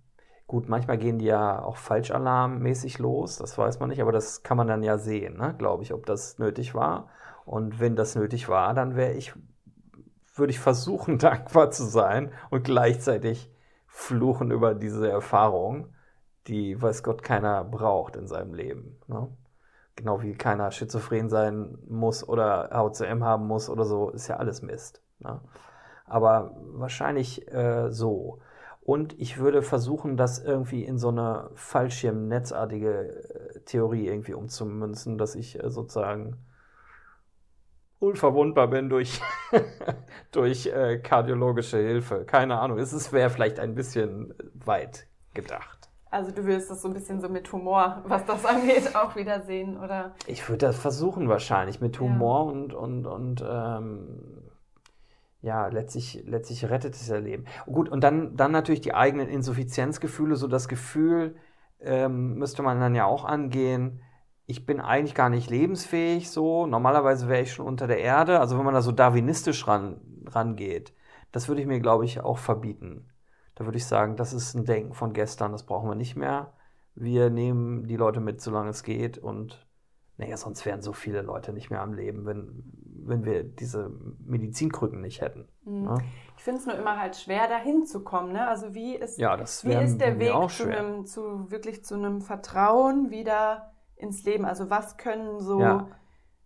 gut, 0.45 0.69
manchmal 0.69 0.99
gehen 0.99 1.17
die 1.17 1.25
ja 1.25 1.61
auch 1.61 1.77
falschalarmmäßig 1.77 2.99
los, 2.99 3.37
das 3.37 3.57
weiß 3.57 3.79
man 3.79 3.89
nicht, 3.89 4.01
aber 4.01 4.11
das 4.11 4.43
kann 4.43 4.57
man 4.57 4.67
dann 4.67 4.83
ja 4.83 4.99
sehen, 4.99 5.37
ne? 5.37 5.55
glaube 5.57 5.83
ich, 5.83 5.91
ob 5.91 6.05
das 6.05 6.37
nötig 6.37 6.75
war. 6.75 7.09
Und 7.45 7.79
wenn 7.79 7.95
das 7.95 8.15
nötig 8.15 8.47
war, 8.47 8.75
dann 8.75 8.95
wäre 8.95 9.13
ich, 9.13 9.33
würde 10.35 10.51
ich 10.51 10.59
versuchen, 10.59 11.17
dankbar 11.17 11.71
zu 11.71 11.85
sein 11.85 12.31
und 12.51 12.63
gleichzeitig 12.63 13.51
fluchen 13.87 14.51
über 14.51 14.75
diese 14.75 15.09
Erfahrung, 15.09 15.95
die 16.45 16.79
weiß 16.79 17.01
Gott 17.01 17.23
keiner 17.23 17.63
braucht 17.63 18.15
in 18.15 18.27
seinem 18.27 18.53
Leben. 18.53 18.99
Ne? 19.07 19.27
Genau 19.97 20.21
wie 20.21 20.35
keiner 20.35 20.71
schizophren 20.71 21.27
sein 21.27 21.77
muss 21.89 22.27
oder 22.27 22.69
HCM 22.71 23.23
haben 23.23 23.47
muss 23.47 23.69
oder 23.69 23.83
so, 23.83 24.11
ist 24.11 24.27
ja 24.27 24.37
alles 24.37 24.61
Mist. 24.61 25.01
Ne? 25.19 25.41
Aber 26.05 26.55
wahrscheinlich 26.73 27.51
äh, 27.51 27.91
so. 27.91 28.39
Und 28.81 29.19
ich 29.19 29.37
würde 29.37 29.63
versuchen, 29.63 30.15
das 30.15 30.39
irgendwie 30.39 30.85
in 30.85 30.97
so 30.97 31.09
eine 31.09 31.49
Fallschirmnetzartige 31.55 32.89
äh, 32.89 33.59
Theorie 33.65 34.07
irgendwie 34.07 34.33
umzumünzen, 34.33 35.17
dass 35.17 35.35
ich 35.35 35.61
äh, 35.61 35.69
sozusagen 35.69 36.37
unverwundbar 37.99 38.67
bin 38.67 38.89
durch, 38.89 39.21
durch 40.31 40.67
äh, 40.67 40.99
kardiologische 40.99 41.77
Hilfe. 41.77 42.25
Keine 42.25 42.59
Ahnung, 42.59 42.77
es 42.77 43.11
wäre 43.11 43.29
vielleicht 43.29 43.59
ein 43.59 43.75
bisschen 43.75 44.33
weit 44.53 45.07
gedacht. 45.33 45.76
Also 46.09 46.31
du 46.31 46.45
willst 46.45 46.71
das 46.71 46.81
so 46.81 46.87
ein 46.87 46.93
bisschen 46.93 47.19
so 47.19 47.29
mit 47.29 47.51
Humor, 47.51 48.03
was 48.05 48.25
das 48.25 48.45
angeht, 48.45 48.95
auch 48.95 49.15
wieder 49.15 49.41
sehen, 49.41 49.77
oder? 49.77 50.13
Ich 50.25 50.47
würde 50.47 50.67
das 50.67 50.77
versuchen 50.77 51.29
wahrscheinlich 51.29 51.81
mit 51.81 51.99
Humor 51.99 52.45
ja. 52.45 52.51
und, 52.51 52.73
und, 52.73 53.07
und 53.07 53.45
ähm, 53.47 54.47
ja, 55.41 55.67
letztlich, 55.67 56.23
letztlich 56.25 56.65
rettet 56.69 56.95
es 56.95 57.09
ihr 57.09 57.19
Leben. 57.19 57.45
Gut, 57.65 57.89
und 57.89 58.03
dann, 58.03 58.35
dann 58.35 58.51
natürlich 58.51 58.81
die 58.81 58.93
eigenen 58.93 59.27
Insuffizienzgefühle, 59.27 60.35
so 60.35 60.47
das 60.47 60.67
Gefühl 60.67 61.35
ähm, 61.79 62.35
müsste 62.35 62.63
man 62.63 62.79
dann 62.79 62.95
ja 62.95 63.05
auch 63.05 63.25
angehen, 63.25 64.01
ich 64.47 64.65
bin 64.65 64.79
eigentlich 64.79 65.13
gar 65.13 65.29
nicht 65.29 65.49
lebensfähig 65.49 66.31
so. 66.31 66.65
Normalerweise 66.65 67.27
wäre 67.27 67.41
ich 67.41 67.51
schon 67.51 67.67
unter 67.67 67.85
der 67.85 67.99
Erde. 67.99 68.39
Also 68.39 68.57
wenn 68.57 68.65
man 68.65 68.73
da 68.73 68.81
so 68.81 68.93
darwinistisch 68.93 69.67
ran, 69.67 69.99
rangeht, 70.25 70.93
das 71.33 71.49
würde 71.49 71.61
ich 71.61 71.67
mir, 71.67 71.81
glaube 71.81 72.05
ich, 72.05 72.21
auch 72.21 72.37
verbieten. 72.37 73.09
Da 73.57 73.65
würde 73.65 73.77
ich 73.79 73.87
sagen, 73.87 74.15
das 74.15 74.33
ist 74.33 74.53
ein 74.53 74.65
Denken 74.65 74.93
von 74.93 75.13
gestern, 75.13 75.51
das 75.51 75.63
brauchen 75.63 75.89
wir 75.89 75.95
nicht 75.95 76.15
mehr. 76.15 76.53
Wir 76.93 77.31
nehmen 77.31 77.87
die 77.87 77.95
Leute 77.95 78.19
mit, 78.19 78.39
solange 78.39 78.69
es 78.69 78.83
geht. 78.83 79.17
Und 79.17 79.67
naja, 80.17 80.37
sonst 80.37 80.63
wären 80.63 80.83
so 80.83 80.93
viele 80.93 81.23
Leute 81.23 81.53
nicht 81.53 81.71
mehr 81.71 81.81
am 81.81 81.93
Leben, 81.93 82.27
wenn, 82.27 82.63
wenn 83.03 83.25
wir 83.25 83.43
diese 83.43 83.91
Medizinkrücken 84.19 85.01
nicht 85.01 85.21
hätten. 85.21 85.47
Mhm. 85.65 85.85
Ja? 85.85 85.97
Ich 86.37 86.43
finde 86.43 86.59
es 86.59 86.67
nur 86.67 86.75
immer 86.75 86.99
halt 86.99 87.15
schwer, 87.15 87.47
dahin 87.47 87.87
zu 87.87 88.03
kommen. 88.03 88.31
Ne? 88.33 88.47
Also 88.47 88.75
wie 88.75 88.93
ist, 88.93 89.17
ja, 89.17 89.35
wie 89.39 89.73
ist 89.73 89.99
der 90.01 90.19
Weg 90.19 90.49
zu, 90.51 90.69
einem, 90.69 91.07
zu 91.07 91.49
wirklich 91.49 91.83
zu 91.83 91.95
einem 91.95 92.21
Vertrauen 92.21 93.09
wieder 93.09 93.73
ins 93.95 94.23
Leben? 94.23 94.45
Also 94.45 94.69
was 94.69 94.97
können 94.97 95.39
so 95.39 95.59
ja. 95.59 95.87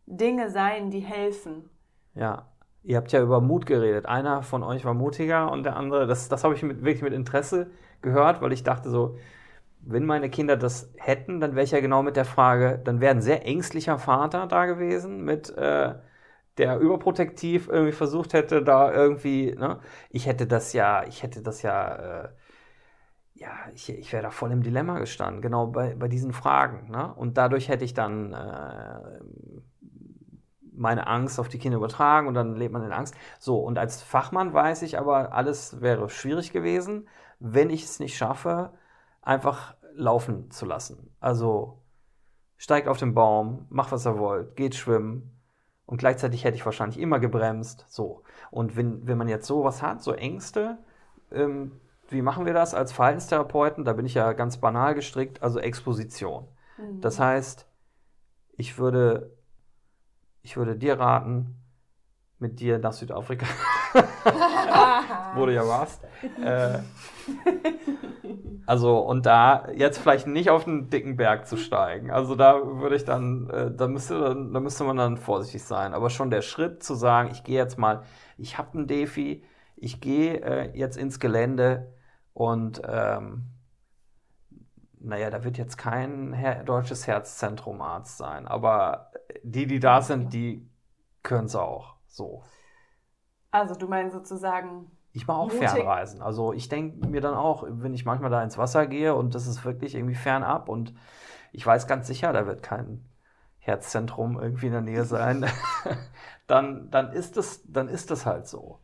Dinge 0.06 0.50
sein, 0.50 0.92
die 0.92 1.02
helfen? 1.02 1.70
Ja, 2.14 2.51
ihr 2.84 2.98
habt 2.98 3.12
ja 3.12 3.22
über 3.22 3.42
Mut 3.42 3.66
geredet. 3.66 4.06
Einer 4.06 4.44
von 4.44 4.64
euch 4.64 4.86
war 4.86 4.94
mutiger 4.94 5.52
und 5.52 5.64
der 5.64 5.76
andere, 5.76 6.08
das, 6.08 6.30
das 6.30 6.44
habe 6.44 6.56
ich 6.56 6.64
mit, 6.64 6.84
wirklich 6.84 7.02
mit 7.04 7.14
Interesse 7.14 7.72
gehört, 8.02 8.42
weil 8.42 8.54
ich 8.54 8.64
dachte 8.64 8.90
so, 8.90 9.18
wenn 9.82 10.06
meine 10.06 10.30
Kinder 10.30 10.58
das 10.58 10.92
hätten, 10.98 11.40
dann 11.40 11.56
wäre 11.56 11.64
ich 11.64 11.72
ja 11.72 11.80
genau 11.82 12.04
mit 12.04 12.16
der 12.16 12.26
Frage, 12.26 12.80
dann 12.84 13.02
wäre 13.02 13.16
ein 13.16 13.22
sehr 13.22 13.46
ängstlicher 13.46 13.98
Vater 14.00 14.48
da 14.48 14.66
gewesen, 14.66 15.24
mit 15.24 15.50
äh, 15.58 15.96
der 16.58 16.80
überprotektiv 16.80 17.68
irgendwie 17.70 17.94
versucht 17.94 18.34
hätte, 18.34 18.64
da 18.64 18.94
irgendwie, 18.94 19.56
ne? 19.56 19.80
Ich 20.10 20.28
hätte 20.28 20.48
das 20.48 20.74
ja, 20.74 21.04
ich 21.06 21.24
hätte 21.24 21.42
das 21.42 21.62
ja 21.64 22.26
äh, 22.26 22.30
ja, 23.42 23.50
ich, 23.74 23.90
ich 23.90 24.14
wäre 24.14 24.24
da 24.24 24.30
voll 24.30 24.52
im 24.52 24.62
Dilemma 24.62 25.00
gestanden, 25.00 25.42
genau 25.42 25.68
bei, 25.68 25.96
bei 25.96 26.08
diesen 26.08 26.32
Fragen. 26.32 26.92
Ne? 26.92 27.12
Und 27.16 27.38
dadurch 27.38 27.70
hätte 27.70 27.84
ich 27.84 27.94
dann 27.96 28.34
äh, 28.34 29.51
meine 30.72 31.08
Angst 31.08 31.40
auf 31.40 31.50
die 31.50 31.60
Kinder 31.60 31.78
übertragen 31.78 32.28
und 32.28 32.34
dann 32.34 32.56
lebt 32.56 32.74
man 32.74 32.84
in 32.84 32.92
Angst. 32.92 33.16
So, 33.40 33.60
und 33.60 33.78
als 33.78 34.02
Fachmann 34.02 34.54
weiß 34.54 34.82
ich 34.84 34.98
aber, 34.98 35.34
alles 35.34 35.82
wäre 35.82 36.10
schwierig 36.10 36.54
gewesen, 36.54 37.08
wenn 37.40 37.70
ich 37.70 37.84
es 37.84 38.00
nicht 38.00 38.18
schaffe, 38.18 38.72
einfach 39.22 39.76
laufen 39.94 40.50
zu 40.52 40.66
lassen. 40.66 41.14
Also 41.20 41.82
steigt 42.58 42.88
auf 42.88 42.98
den 42.98 43.14
Baum, 43.14 43.66
macht 43.70 43.92
was 43.92 44.06
ihr 44.06 44.18
wollt, 44.18 44.56
geht 44.56 44.76
schwimmen. 44.76 45.38
Und 45.86 45.98
gleichzeitig 45.98 46.44
hätte 46.44 46.56
ich 46.56 46.66
wahrscheinlich 46.66 47.00
immer 47.00 47.20
gebremst. 47.20 47.86
So. 47.90 48.24
Und 48.50 48.78
wenn, 48.78 49.08
wenn 49.08 49.18
man 49.18 49.28
jetzt 49.28 49.48
sowas 49.48 49.82
hat, 49.82 50.02
so 50.02 50.14
Ängste, 50.14 50.78
ähm, 51.32 51.74
wie 52.08 52.22
machen 52.22 52.46
wir 52.46 52.54
das 52.54 52.74
als 52.74 52.92
Verhaltenstherapeuten? 52.92 53.84
Da 53.84 53.94
bin 53.94 54.06
ich 54.06 54.14
ja 54.14 54.34
ganz 54.34 54.58
banal 54.58 54.94
gestrickt, 54.96 55.42
also 55.42 55.60
Exposition. 55.60 56.48
Mhm. 56.78 57.02
Das 57.02 57.20
heißt, 57.20 57.68
ich 58.58 58.78
würde, 58.78 59.36
ich 60.42 60.58
würde 60.58 60.76
dir 60.76 61.00
raten, 61.00 61.58
mit 62.40 62.60
dir 62.60 62.80
nach 62.80 62.94
Südafrika, 62.94 63.46
wo 65.36 65.46
du 65.46 65.54
ja 65.54 65.68
warst. 65.68 66.02
Äh, 66.44 66.80
also, 68.66 68.98
und 68.98 69.28
da 69.28 69.68
jetzt 69.76 70.00
vielleicht 70.00 70.26
nicht 70.26 70.50
auf 70.50 70.66
einen 70.66 70.90
dicken 70.90 71.18
Berg 71.18 71.48
zu 71.48 71.56
steigen. 71.56 72.10
Also 72.10 72.36
da 72.36 72.80
würde 72.80 72.96
ich 72.96 73.06
dann, 73.06 73.48
äh, 73.52 73.72
da 73.72 73.88
müsste, 73.88 74.36
da 74.52 74.60
müsste 74.60 74.84
man 74.86 74.98
dann 74.98 75.18
vorsichtig 75.18 75.64
sein. 75.64 75.94
Aber 75.94 76.10
schon 76.10 76.32
der 76.32 76.42
Schritt 76.42 76.82
zu 76.82 76.96
sagen, 76.96 77.30
ich 77.32 77.44
gehe 77.44 77.58
jetzt 77.58 77.78
mal, 77.78 78.04
ich 78.38 78.58
habe 78.58 78.74
einen 78.74 78.88
Defi, 78.88 79.44
ich 79.76 80.02
gehe 80.02 80.42
äh, 80.42 80.76
jetzt 80.76 80.98
ins 80.98 81.20
Gelände, 81.20 81.94
und 82.34 82.82
ähm, 82.88 83.51
naja, 85.04 85.30
da 85.30 85.44
wird 85.44 85.58
jetzt 85.58 85.78
kein 85.78 86.34
Her 86.34 86.64
deutsches 86.64 87.08
Herzzentrumarzt 87.08 88.18
sein, 88.18 88.48
aber 88.48 89.12
die, 89.44 89.68
die 89.68 89.80
da 89.80 90.02
sind, 90.02 90.34
die 90.34 90.70
können 91.24 91.46
es 91.46 91.56
auch 91.56 91.96
so. 92.08 92.44
Also 93.52 93.76
du 93.76 93.88
meinst 93.88 94.14
sozusagen. 94.14 94.92
Ich 95.14 95.28
mache 95.28 95.40
auch 95.40 95.52
mutig. 95.52 95.70
Fernreisen. 95.70 96.22
Also 96.22 96.54
ich 96.54 96.70
denke 96.70 97.06
mir 97.08 97.22
dann 97.22 97.34
auch, 97.34 97.66
wenn 97.68 97.94
ich 97.94 98.06
manchmal 98.06 98.32
da 98.32 98.42
ins 98.44 98.58
Wasser 98.58 98.88
gehe 98.88 99.14
und 99.14 99.36
das 99.36 99.46
ist 99.46 99.66
wirklich 99.66 99.96
irgendwie 99.96 100.16
fernab 100.16 100.70
und 100.70 100.94
ich 101.52 101.66
weiß 101.66 101.86
ganz 101.88 102.08
sicher, 102.08 102.32
da 102.32 102.48
wird 102.48 102.64
kein 102.64 103.06
Herzzentrum 103.60 104.40
irgendwie 104.40 104.68
in 104.68 104.72
der 104.72 104.82
Nähe 104.82 105.04
sein, 105.04 105.46
dann, 106.48 106.90
dann, 106.90 107.12
ist 107.12 107.38
das, 107.38 107.62
dann 107.68 107.90
ist 107.90 108.10
das 108.10 108.26
halt 108.26 108.48
so. 108.48 108.80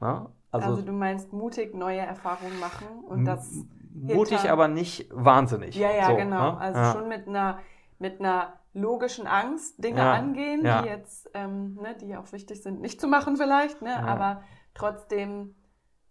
Ne? 0.00 0.28
Also, 0.50 0.68
also, 0.68 0.82
du 0.82 0.92
meinst 0.92 1.32
mutig 1.32 1.74
neue 1.74 2.00
Erfahrungen 2.00 2.58
machen 2.60 2.86
und 3.08 3.24
das. 3.24 3.64
Mutig, 3.94 4.38
hinter... 4.40 4.52
aber 4.52 4.68
nicht 4.68 5.08
wahnsinnig. 5.12 5.76
Ja, 5.76 5.90
ja, 5.90 6.06
so, 6.06 6.16
genau. 6.16 6.52
Ne? 6.52 6.58
Also 6.58 6.80
ja. 6.80 6.92
schon 6.92 7.08
mit 7.08 7.28
einer, 7.28 7.58
mit 7.98 8.20
einer 8.20 8.54
logischen 8.74 9.26
Angst 9.26 9.82
Dinge 9.82 9.98
ja, 9.98 10.14
angehen, 10.14 10.64
ja. 10.64 10.82
die 10.82 10.88
jetzt, 10.88 11.30
ähm, 11.34 11.74
ne, 11.74 11.94
die 12.00 12.16
auch 12.16 12.30
wichtig 12.32 12.62
sind, 12.62 12.80
nicht 12.80 13.00
zu 13.00 13.06
machen 13.06 13.36
vielleicht, 13.36 13.82
ne, 13.82 14.02
aber 14.02 14.42
trotzdem 14.74 15.54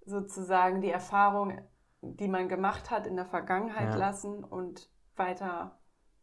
sozusagen 0.06 0.82
die 0.82 0.91
Erfahrung, 0.91 1.58
die 2.02 2.28
man 2.28 2.50
gemacht 2.50 2.91
hat, 2.91 3.08
in 3.08 3.15
der 3.15 3.26
Vergangenheit 3.26 3.96
lassen 3.96 4.44
und 4.44 4.89
weiter 5.15 5.78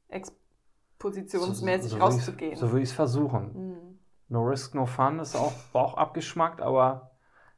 expositionsmäßig 0.08 1.90
so, 1.90 1.96
so, 1.96 2.00
so 2.00 2.04
rauszugehen. 2.04 2.56
so 2.56 2.70
würde 2.70 2.82
ich 2.82 2.90
es 2.90 2.94
versuchen. 2.94 3.52
Mhm. 3.54 3.98
No 4.28 4.42
risk, 4.42 4.74
no 4.74 4.86
fun 4.86 5.20
ist 5.20 5.36
auch, 5.36 5.52
auch 5.72 5.94
abgeschmackt, 5.94 6.60
aber 6.60 7.12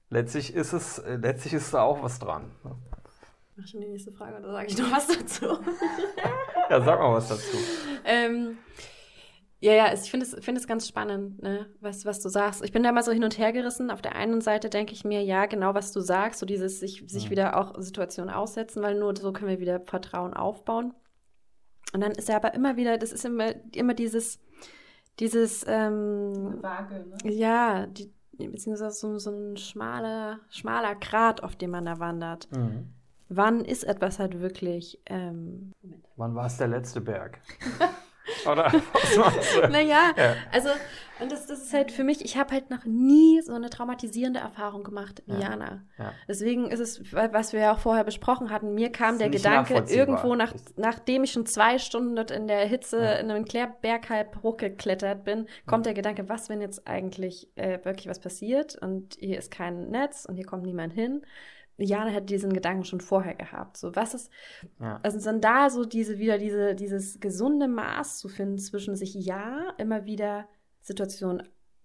letztlich 0.09 0.55
ist 0.55 0.73
es, 0.73 0.99
äh, 0.99 1.17
letztlich 1.17 1.55
ist 1.55 1.75
da 1.75 1.83
auch 1.83 2.03
was 2.03 2.19
dran. 2.19 2.51
Ne? 2.63 2.77
Mach 3.61 3.67
schon 3.67 3.83
die 3.83 3.89
nächste 3.89 4.11
Frage 4.11 4.39
oder 4.39 4.53
sage 4.53 4.69
ich 4.69 4.79
noch 4.79 4.91
was 4.91 5.07
dazu? 5.07 5.59
ja, 6.71 6.81
sag 6.81 6.99
mal 6.99 7.13
was 7.13 7.29
dazu. 7.29 7.59
ähm, 8.07 8.57
ja, 9.61 9.75
ja, 9.75 9.93
ich 9.93 10.11
finde 10.11 10.25
es, 10.25 10.35
find 10.43 10.57
es 10.57 10.67
ganz 10.67 10.89
spannend, 10.89 11.43
ne, 11.43 11.67
was, 11.81 12.07
was 12.07 12.21
du 12.21 12.31
sagst. 12.31 12.65
Ich 12.65 12.73
bin 12.73 12.83
da 12.83 12.91
mal 12.91 13.03
so 13.03 13.13
hin 13.13 13.23
und 13.23 13.37
her 13.37 13.53
gerissen. 13.53 13.91
Auf 13.91 14.01
der 14.01 14.17
einen 14.17 14.41
Seite 14.41 14.71
denke 14.71 14.95
ich 14.95 15.05
mir, 15.05 15.23
ja, 15.23 15.45
genau 15.45 15.75
was 15.75 15.93
du 15.93 16.01
sagst, 16.01 16.41
so 16.41 16.47
dieses 16.47 16.81
sich, 16.81 17.05
sich 17.07 17.27
mhm. 17.27 17.31
wieder 17.33 17.59
auch 17.59 17.79
Situationen 17.79 18.33
aussetzen, 18.33 18.83
weil 18.83 18.99
nur 18.99 19.15
so 19.15 19.31
können 19.35 19.51
wir 19.51 19.61
wieder 19.61 19.81
Vertrauen 19.81 20.33
aufbauen. 20.33 20.95
Und 21.93 22.01
dann 22.01 22.13
ist 22.13 22.31
ja 22.31 22.37
aber 22.37 22.55
immer 22.55 22.77
wieder, 22.79 22.97
das 22.97 23.13
ist 23.13 23.27
immer, 23.27 23.53
immer 23.75 23.93
dieses, 23.93 24.41
dieses, 25.19 25.67
ähm, 25.69 26.63
Waage, 26.63 27.05
ne? 27.25 27.31
Ja, 27.31 27.87
die, 27.87 28.11
beziehungsweise 28.39 28.93
so, 28.93 29.19
so 29.19 29.31
ein 29.31 29.59
schmaler, 29.59 30.41
schmaler 30.49 30.95
Grat, 30.95 31.43
auf 31.43 31.57
dem 31.57 31.73
man 31.73 31.85
da 31.85 31.99
wandert. 31.99 32.49
Mhm. 32.57 32.95
Wann 33.33 33.65
ist 33.65 33.85
etwas 33.85 34.19
halt 34.19 34.41
wirklich. 34.41 35.01
Ähm, 35.07 35.73
Wann 36.17 36.35
war 36.35 36.47
es 36.47 36.57
der 36.57 36.67
letzte 36.67 37.01
Berg? 37.01 37.39
Oder 38.51 38.73
was 38.93 39.17
machst 39.17 39.57
du? 39.57 39.69
Naja, 39.69 40.13
ja. 40.17 40.35
also, 40.53 40.69
und 41.21 41.31
das, 41.31 41.47
das 41.47 41.63
ist 41.63 41.73
halt 41.73 41.93
für 41.93 42.03
mich, 42.03 42.25
ich 42.25 42.37
habe 42.37 42.53
halt 42.53 42.71
noch 42.71 42.85
nie 42.85 43.41
so 43.41 43.53
eine 43.53 43.71
traumatisierende 43.71 44.41
Erfahrung 44.41 44.83
gemacht 44.83 45.23
ja. 45.27 45.39
Jana. 45.39 45.83
Ja. 45.99 46.13
Deswegen 46.29 46.71
ist 46.71 46.81
es, 46.81 47.13
was 47.13 47.53
wir 47.53 47.61
ja 47.61 47.73
auch 47.73 47.79
vorher 47.79 48.05
besprochen 48.05 48.51
hatten, 48.51 48.75
mir 48.75 48.91
kam 48.91 49.19
der 49.19 49.31
Gedanke, 49.31 49.85
irgendwo, 49.89 50.35
nach, 50.35 50.55
nachdem 50.77 51.25
ich 51.25 51.33
schon 51.33 51.47
zwei 51.47 51.79
Stunden 51.79 52.17
dort 52.17 52.31
in 52.31 52.49
der 52.49 52.67
Hitze 52.67 52.99
in 52.99 53.31
einem 53.31 53.45
Klärberghalb 53.45 54.43
hochgeklettert 54.43 55.25
bin, 55.25 55.47
kommt 55.67 55.87
der 55.87 55.95
Gedanke, 55.95 56.29
was, 56.29 56.49
wenn 56.49 56.61
jetzt 56.61 56.87
eigentlich 56.87 57.49
äh, 57.57 57.79
wirklich 57.85 58.09
was 58.09 58.19
passiert 58.19 58.77
und 58.77 59.17
hier 59.21 59.39
ist 59.39 59.51
kein 59.51 59.91
Netz 59.91 60.25
und 60.25 60.35
hier 60.37 60.47
kommt 60.47 60.65
niemand 60.65 60.93
hin 60.93 61.23
Jana 61.81 62.13
hat 62.13 62.31
diesen 62.31 62.53
Gedanken 62.53 62.85
schon 62.85 63.01
vorher 63.01 63.35
gehabt. 63.35 63.77
So, 63.77 63.95
was 63.97 64.15
ist, 64.15 64.31
ja. 64.81 65.01
also 65.03 65.21
dann 65.21 65.41
da 65.41 65.71
so 65.71 65.85
diese, 65.85 66.19
wieder 66.19 66.39
diese, 66.39 66.75
dieses 66.75 67.21
gesunde 67.21 67.69
Maß 67.69 68.19
zu 68.19 68.29
finden 68.29 68.59
zwischen 68.59 68.97
sich 68.97 69.15
ja 69.15 69.73
immer 69.79 70.05
wieder 70.05 70.47
Situationen 70.81 71.43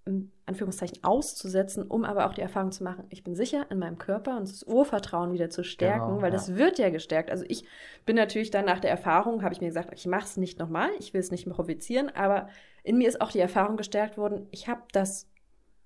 in 0.07 0.31
Anführungszeichen 0.45 1.03
auszusetzen, 1.03 1.87
um 1.87 2.05
aber 2.05 2.27
auch 2.27 2.35
die 2.35 2.41
Erfahrung 2.41 2.71
zu 2.71 2.83
machen, 2.83 3.05
ich 3.09 3.23
bin 3.23 3.33
sicher 3.33 3.65
in 3.71 3.79
meinem 3.79 3.97
Körper 3.97 4.37
und 4.37 4.47
das 4.47 4.61
Urvertrauen 4.63 5.33
wieder 5.33 5.49
zu 5.49 5.63
stärken, 5.63 6.07
genau, 6.07 6.21
weil 6.21 6.31
ja. 6.31 6.37
das 6.37 6.55
wird 6.55 6.77
ja 6.77 6.91
gestärkt. 6.91 7.31
Also 7.31 7.43
ich 7.47 7.65
bin 8.05 8.15
natürlich 8.15 8.51
dann 8.51 8.65
nach 8.65 8.79
der 8.79 8.91
Erfahrung, 8.91 9.41
habe 9.41 9.53
ich 9.55 9.61
mir 9.61 9.67
gesagt, 9.67 9.91
ich 9.95 10.05
mache 10.05 10.25
es 10.25 10.37
nicht 10.37 10.59
nochmal, 10.59 10.89
ich 10.99 11.13
will 11.15 11.21
es 11.21 11.31
nicht 11.31 11.47
mehr 11.47 11.55
provozieren, 11.55 12.09
aber 12.09 12.49
in 12.83 12.99
mir 12.99 13.07
ist 13.07 13.19
auch 13.19 13.31
die 13.31 13.39
Erfahrung 13.39 13.77
gestärkt 13.77 14.15
worden, 14.15 14.47
ich 14.51 14.67
habe 14.67 14.81
das, 14.91 15.27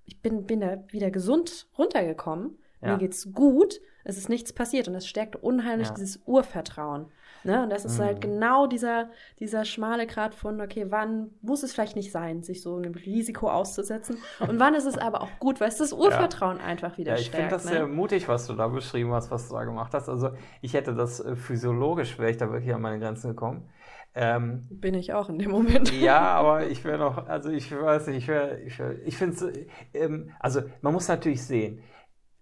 ich 0.04 0.20
bin, 0.20 0.44
bin 0.44 0.60
da 0.60 0.84
wieder 0.88 1.10
gesund 1.10 1.68
runtergekommen, 1.78 2.58
ja. 2.82 2.92
mir 2.92 2.98
geht's 2.98 3.32
gut 3.32 3.80
es 4.04 4.16
ist 4.16 4.28
nichts 4.28 4.52
passiert 4.52 4.88
und 4.88 4.94
es 4.94 5.06
stärkt 5.06 5.36
unheimlich 5.36 5.88
ja. 5.88 5.94
dieses 5.94 6.20
Urvertrauen. 6.26 7.06
Ne? 7.42 7.62
Und 7.62 7.70
das 7.70 7.84
ist 7.84 7.98
halt 7.98 8.00
mhm. 8.00 8.04
halt 8.04 8.20
genau 8.20 8.66
dieser, 8.66 9.10
dieser 9.38 9.64
schmale 9.64 10.06
Grad 10.06 10.34
von, 10.34 10.60
okay, 10.60 10.86
wann 10.90 11.30
muss 11.40 11.62
es 11.62 11.72
vielleicht 11.72 11.96
nicht 11.96 12.12
sein, 12.12 12.42
sich 12.42 12.60
so 12.60 12.76
einem 12.76 12.94
Risiko 12.94 13.48
auszusetzen 13.48 14.18
und 14.40 14.58
wann 14.58 14.74
ist 14.74 14.84
es 14.84 14.98
aber 14.98 15.22
auch 15.22 15.30
gut, 15.38 15.60
weil 15.60 15.68
es 15.68 15.78
das 15.78 15.92
Urvertrauen 15.94 16.58
ja. 16.58 16.64
einfach 16.64 16.98
wieder 16.98 17.14
ja, 17.14 17.18
ich 17.18 17.26
stärkt. 17.26 17.46
Ich 17.46 17.48
finde 17.48 17.54
das 17.54 17.64
ne? 17.64 17.70
sehr 17.70 17.86
mutig, 17.86 18.28
was 18.28 18.46
du 18.46 18.54
da 18.54 18.68
beschrieben 18.68 19.12
hast, 19.12 19.30
was 19.30 19.48
du 19.48 19.54
da 19.54 19.64
gemacht 19.64 19.94
hast. 19.94 20.08
Also 20.08 20.30
ich 20.60 20.74
hätte 20.74 20.94
das 20.94 21.20
äh, 21.20 21.34
physiologisch, 21.34 22.18
wäre 22.18 22.30
ich 22.30 22.36
da 22.36 22.50
wirklich 22.52 22.74
an 22.74 22.82
meine 22.82 22.98
Grenzen 22.98 23.28
gekommen. 23.28 23.70
Ähm, 24.14 24.66
Bin 24.70 24.94
ich 24.94 25.12
auch 25.12 25.28
in 25.28 25.38
dem 25.38 25.50
Moment. 25.50 25.92
Ja, 26.00 26.20
aber 26.32 26.66
ich 26.66 26.84
wäre 26.84 26.98
noch, 26.98 27.26
also 27.26 27.50
ich 27.50 27.70
weiß 27.70 28.08
nicht, 28.08 28.18
ich, 28.18 28.28
wär, 28.28 28.60
ich, 28.64 28.78
wär, 28.78 29.06
ich 29.06 29.16
finde 29.16 29.36
es, 29.36 29.46
ähm, 29.94 30.30
also 30.40 30.62
man 30.82 30.92
muss 30.92 31.08
natürlich 31.08 31.42
sehen, 31.44 31.82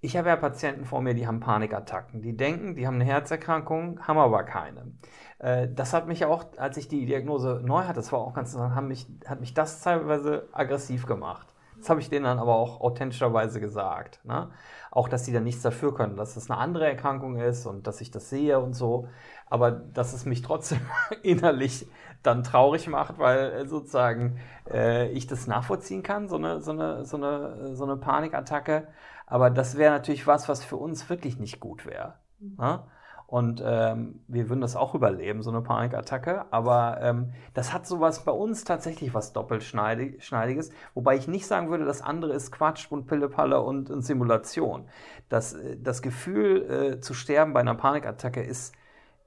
ich 0.01 0.17
habe 0.17 0.29
ja 0.29 0.37
Patienten 0.37 0.85
vor 0.85 1.03
mir, 1.03 1.15
die 1.15 1.27
haben 1.27 1.41
Panikattacken. 1.41 2.23
Die 2.23 2.37
denken, 2.37 2.77
die 2.77 2.87
haben 2.87 2.95
eine 2.95 3.05
Herzerkrankung, 3.05 4.01
haben 4.07 4.19
aber 4.19 4.45
keine. 4.45 4.93
Äh, 5.39 5.69
das 5.75 5.93
hat 5.93 6.07
mich 6.07 6.25
auch, 6.25 6.47
als 6.57 6.77
ich 6.77 6.89
die 6.89 7.07
Diagnose 7.07 7.61
neu 7.65 7.83
hatte, 7.83 7.95
das 7.95 8.13
war 8.13 8.21
auch 8.21 8.35
ganz 8.35 8.55
interessant, 8.55 8.89
mich, 8.89 9.07
hat 9.27 9.41
mich 9.41 9.55
das 9.55 9.81
teilweise 9.83 10.49
aggressiv 10.53 11.07
gemacht. 11.07 11.49
Das 11.79 11.91
habe 11.91 12.01
ich 12.01 12.11
denen 12.11 12.25
dann 12.25 12.39
aber 12.39 12.57
auch 12.57 12.81
authentischerweise 12.81 13.61
gesagt. 13.61 14.21
Ne? 14.25 14.51
Auch, 14.91 15.09
dass 15.09 15.25
sie 15.25 15.33
dann 15.33 15.45
nichts 15.45 15.63
dafür 15.63 15.95
können, 15.95 16.17
dass 16.17 16.37
es 16.37 16.51
eine 16.51 16.59
andere 16.59 16.87
Erkrankung 16.87 17.37
ist 17.37 17.67
und 17.67 17.87
dass 17.87 18.01
ich 18.01 18.11
das 18.11 18.31
sehe 18.31 18.59
und 18.59 18.75
so. 18.75 19.09
Aber 19.47 19.71
dass 19.71 20.13
es 20.13 20.25
mich 20.25 20.43
trotzdem 20.43 20.81
innerlich 21.23 21.89
dann 22.23 22.43
traurig 22.43 22.89
macht, 22.89 23.19
weil 23.19 23.53
äh, 23.53 23.67
sozusagen 23.67 24.39
äh, 24.71 25.09
ich 25.11 25.27
das 25.27 25.47
nachvollziehen 25.47 26.03
kann, 26.03 26.29
so 26.29 26.37
eine, 26.37 26.61
so 26.61 26.73
eine, 26.73 27.05
so 27.05 27.17
eine, 27.17 27.77
so 27.77 27.85
eine 27.85 27.97
Panikattacke. 27.97 28.89
Aber 29.29 29.51
das 29.51 29.77
wäre 29.77 29.93
natürlich 29.93 30.27
was, 30.27 30.49
was 30.49 30.65
für 30.65 30.77
uns 30.77 31.09
wirklich 31.09 31.39
nicht 31.39 31.61
gut 31.61 31.87
wäre. 31.87 32.15
Mhm. 32.41 32.57
Ne? 32.59 32.83
Und 33.29 33.63
ähm, 33.63 34.21
wir 34.27 34.49
würden 34.49 34.63
das 34.63 34.75
auch 34.75 34.95
überleben, 34.95 35.43
so 35.43 35.51
eine 35.51 35.61
Panikattacke. 35.61 36.47
Aber 36.51 36.99
ähm, 37.03 37.35
das 37.53 37.75
hat 37.75 37.87
sowas 37.87 38.25
bei 38.25 38.33
uns 38.33 38.65
tatsächlich 38.65 39.13
was 39.13 39.35
doppelschneidiges. 39.35 40.71
Wobei 40.95 41.17
ich 41.17 41.29
nicht 41.29 41.47
sagen 41.47 41.69
würde, 41.69 41.85
das 41.85 42.01
andere 42.01 42.33
ist 42.33 42.53
Quatsch 42.53 42.91
und 42.91 43.07
Pillepalle 43.07 43.61
und, 43.61 43.91
und 43.91 44.01
Simulation. 44.01 44.89
Das, 45.29 45.53
äh, 45.53 45.77
das 45.79 46.01
Gefühl 46.01 46.71
äh, 46.71 47.01
zu 47.01 47.13
sterben 47.13 47.53
bei 47.53 47.61
einer 47.61 47.75
Panikattacke 47.75 48.43
ist, 48.43 48.75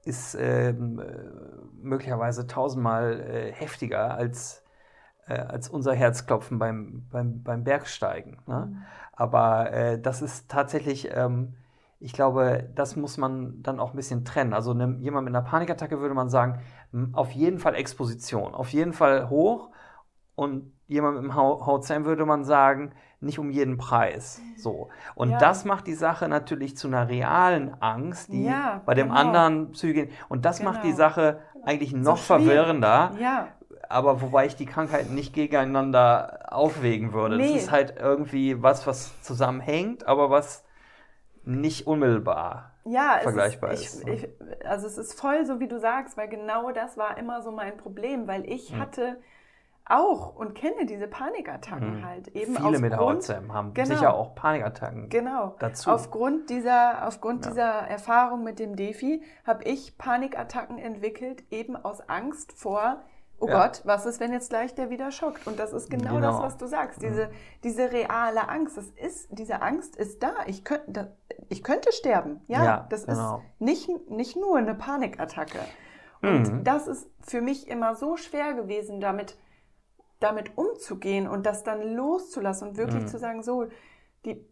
ist 0.04 0.34
ähm, 0.34 0.98
äh, 0.98 1.04
möglicherweise 1.80 2.48
tausendmal 2.48 3.20
äh, 3.20 3.52
heftiger 3.52 4.14
als, 4.16 4.61
äh, 5.26 5.34
als 5.34 5.68
unser 5.68 5.94
Herzklopfen 5.94 6.58
beim, 6.58 7.06
beim, 7.10 7.42
beim 7.42 7.64
Bergsteigen. 7.64 8.38
Ne? 8.46 8.68
Mhm. 8.70 8.82
Aber 9.12 9.72
äh, 9.72 10.00
das 10.00 10.22
ist 10.22 10.50
tatsächlich, 10.50 11.10
ähm, 11.12 11.54
ich 12.00 12.12
glaube, 12.12 12.68
das 12.74 12.96
muss 12.96 13.18
man 13.18 13.62
dann 13.62 13.78
auch 13.78 13.92
ein 13.92 13.96
bisschen 13.96 14.24
trennen. 14.24 14.52
Also 14.52 14.74
ne, 14.74 14.96
jemand 15.00 15.26
mit 15.26 15.34
einer 15.34 15.44
Panikattacke 15.44 16.00
würde 16.00 16.14
man 16.14 16.28
sagen, 16.28 16.60
auf 17.12 17.30
jeden 17.30 17.58
Fall 17.58 17.74
Exposition, 17.74 18.54
auf 18.54 18.72
jeden 18.72 18.92
Fall 18.92 19.28
hoch. 19.30 19.70
Und 20.34 20.72
jemand 20.88 21.16
mit 21.16 21.24
dem 21.24 21.34
HCM 21.34 22.04
würde 22.04 22.26
man 22.26 22.44
sagen, 22.44 22.92
nicht 23.20 23.38
um 23.38 23.50
jeden 23.50 23.76
Preis. 23.78 24.40
So. 24.56 24.88
Und 25.14 25.30
ja. 25.30 25.38
das 25.38 25.64
macht 25.64 25.86
die 25.86 25.94
Sache 25.94 26.28
natürlich 26.28 26.76
zu 26.76 26.88
einer 26.88 27.08
realen 27.08 27.80
Angst, 27.80 28.32
die 28.32 28.44
ja, 28.44 28.82
bei 28.84 28.94
dem 28.94 29.08
genau. 29.08 29.20
anderen 29.20 29.70
Psyche. 29.72 30.08
Und 30.28 30.44
das 30.44 30.58
genau. 30.58 30.72
macht 30.72 30.82
die 30.82 30.88
genau. 30.88 30.98
Sache 30.98 31.38
eigentlich 31.64 31.92
noch 31.92 32.16
so 32.16 32.24
verwirrender. 32.24 33.12
Ja 33.20 33.48
aber 33.92 34.20
wobei 34.20 34.46
ich 34.46 34.56
die 34.56 34.66
Krankheiten 34.66 35.14
nicht 35.14 35.34
gegeneinander 35.34 36.48
aufwägen 36.50 37.12
würde. 37.12 37.36
Nee. 37.36 37.52
Das 37.54 37.62
ist 37.64 37.70
halt 37.70 37.94
irgendwie 37.98 38.62
was, 38.62 38.86
was 38.86 39.20
zusammenhängt, 39.22 40.06
aber 40.06 40.30
was 40.30 40.64
nicht 41.44 41.86
unmittelbar 41.86 42.72
ja, 42.84 43.18
vergleichbar 43.22 43.72
ist. 43.72 43.94
ist. 43.94 44.08
Ich, 44.08 44.24
ich, 44.24 44.66
also 44.66 44.86
es 44.86 44.98
ist 44.98 45.18
voll 45.18 45.44
so, 45.46 45.60
wie 45.60 45.68
du 45.68 45.78
sagst, 45.78 46.16
weil 46.16 46.28
genau 46.28 46.72
das 46.72 46.96
war 46.96 47.18
immer 47.18 47.42
so 47.42 47.52
mein 47.52 47.76
Problem, 47.76 48.26
weil 48.26 48.48
ich 48.48 48.72
hm. 48.72 48.80
hatte 48.80 49.16
auch 49.84 50.36
und 50.36 50.54
kenne 50.54 50.86
diese 50.86 51.08
Panikattacken 51.08 51.96
hm. 51.96 52.04
halt 52.04 52.28
eben 52.28 52.56
Viele 52.56 52.78
mit 52.78 52.96
HCM 52.96 53.52
haben 53.52 53.74
genau, 53.74 53.88
sicher 53.88 54.14
auch 54.14 54.34
Panikattacken. 54.34 55.08
Genau. 55.08 55.56
Dazu. 55.58 55.90
Aufgrund 55.90 56.50
dieser 56.50 57.06
aufgrund 57.06 57.44
ja. 57.44 57.50
dieser 57.50 57.72
Erfahrung 57.88 58.44
mit 58.44 58.58
dem 58.58 58.76
Defi 58.76 59.22
habe 59.44 59.64
ich 59.64 59.98
Panikattacken 59.98 60.78
entwickelt 60.78 61.42
eben 61.50 61.76
aus 61.76 62.08
Angst 62.08 62.52
vor 62.52 63.02
oh 63.42 63.48
ja. 63.48 63.66
Gott, 63.66 63.82
was 63.84 64.06
ist, 64.06 64.20
wenn 64.20 64.32
jetzt 64.32 64.50
gleich 64.50 64.74
der 64.74 64.88
wieder 64.88 65.10
schockt? 65.10 65.46
Und 65.46 65.58
das 65.58 65.72
ist 65.72 65.90
genau, 65.90 66.14
genau. 66.14 66.32
das, 66.32 66.42
was 66.42 66.56
du 66.56 66.66
sagst. 66.66 67.02
Diese, 67.02 67.30
diese 67.64 67.90
reale 67.90 68.48
Angst, 68.48 68.76
das 68.76 68.86
ist, 68.86 69.28
diese 69.30 69.60
Angst 69.62 69.96
ist 69.96 70.22
da. 70.22 70.32
Ich 70.46 70.64
könnte, 70.64 71.16
ich 71.48 71.62
könnte 71.62 71.92
sterben. 71.92 72.40
Ja, 72.46 72.64
ja 72.64 72.86
das 72.88 73.06
genau. 73.06 73.38
ist 73.38 73.60
nicht, 73.60 74.10
nicht 74.10 74.36
nur 74.36 74.56
eine 74.56 74.74
Panikattacke. 74.74 75.58
Und 76.22 76.52
mhm. 76.52 76.64
das 76.64 76.86
ist 76.86 77.10
für 77.20 77.40
mich 77.40 77.68
immer 77.68 77.96
so 77.96 78.16
schwer 78.16 78.54
gewesen, 78.54 79.00
damit, 79.00 79.36
damit 80.20 80.56
umzugehen 80.56 81.26
und 81.26 81.44
das 81.44 81.64
dann 81.64 81.82
loszulassen 81.82 82.68
und 82.68 82.76
wirklich 82.76 83.02
mhm. 83.02 83.08
zu 83.08 83.18
sagen, 83.18 83.42
so, 83.42 83.66
die, 84.24 84.48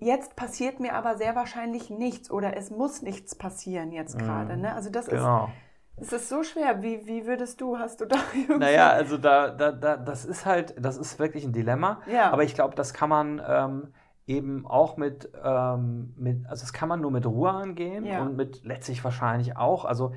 jetzt 0.00 0.36
passiert 0.36 0.78
mir 0.78 0.94
aber 0.94 1.16
sehr 1.16 1.34
wahrscheinlich 1.34 1.90
nichts 1.90 2.30
oder 2.30 2.56
es 2.56 2.70
muss 2.70 3.02
nichts 3.02 3.34
passieren 3.34 3.90
jetzt 3.90 4.14
mhm. 4.14 4.20
gerade. 4.20 4.56
Ne? 4.56 4.72
Also 4.72 4.88
das 4.90 5.06
genau. 5.06 5.46
ist 5.46 5.52
es 5.96 6.12
ist 6.12 6.28
so 6.28 6.42
schwer. 6.42 6.82
Wie, 6.82 7.06
wie 7.06 7.26
würdest 7.26 7.60
du, 7.60 7.78
hast 7.78 8.00
du 8.00 8.06
da 8.06 8.16
irgendwie... 8.34 8.58
Naja, 8.58 8.90
also 8.90 9.16
da, 9.16 9.50
da, 9.50 9.72
da, 9.72 9.96
das 9.96 10.24
ist 10.24 10.46
halt, 10.46 10.74
das 10.78 10.96
ist 10.96 11.18
wirklich 11.18 11.44
ein 11.44 11.52
Dilemma. 11.52 12.00
Ja. 12.10 12.30
Aber 12.32 12.44
ich 12.44 12.54
glaube, 12.54 12.74
das 12.74 12.94
kann 12.94 13.08
man 13.08 13.42
ähm, 13.46 13.94
eben 14.26 14.66
auch 14.66 14.96
mit, 14.96 15.30
ähm, 15.42 16.14
mit, 16.16 16.46
also 16.46 16.62
das 16.62 16.72
kann 16.72 16.88
man 16.88 17.00
nur 17.00 17.10
mit 17.10 17.26
Ruhe 17.26 17.50
angehen 17.50 18.04
ja. 18.04 18.22
und 18.22 18.36
mit 18.36 18.64
letztlich 18.64 19.04
wahrscheinlich 19.04 19.56
auch, 19.56 19.84
also 19.84 20.12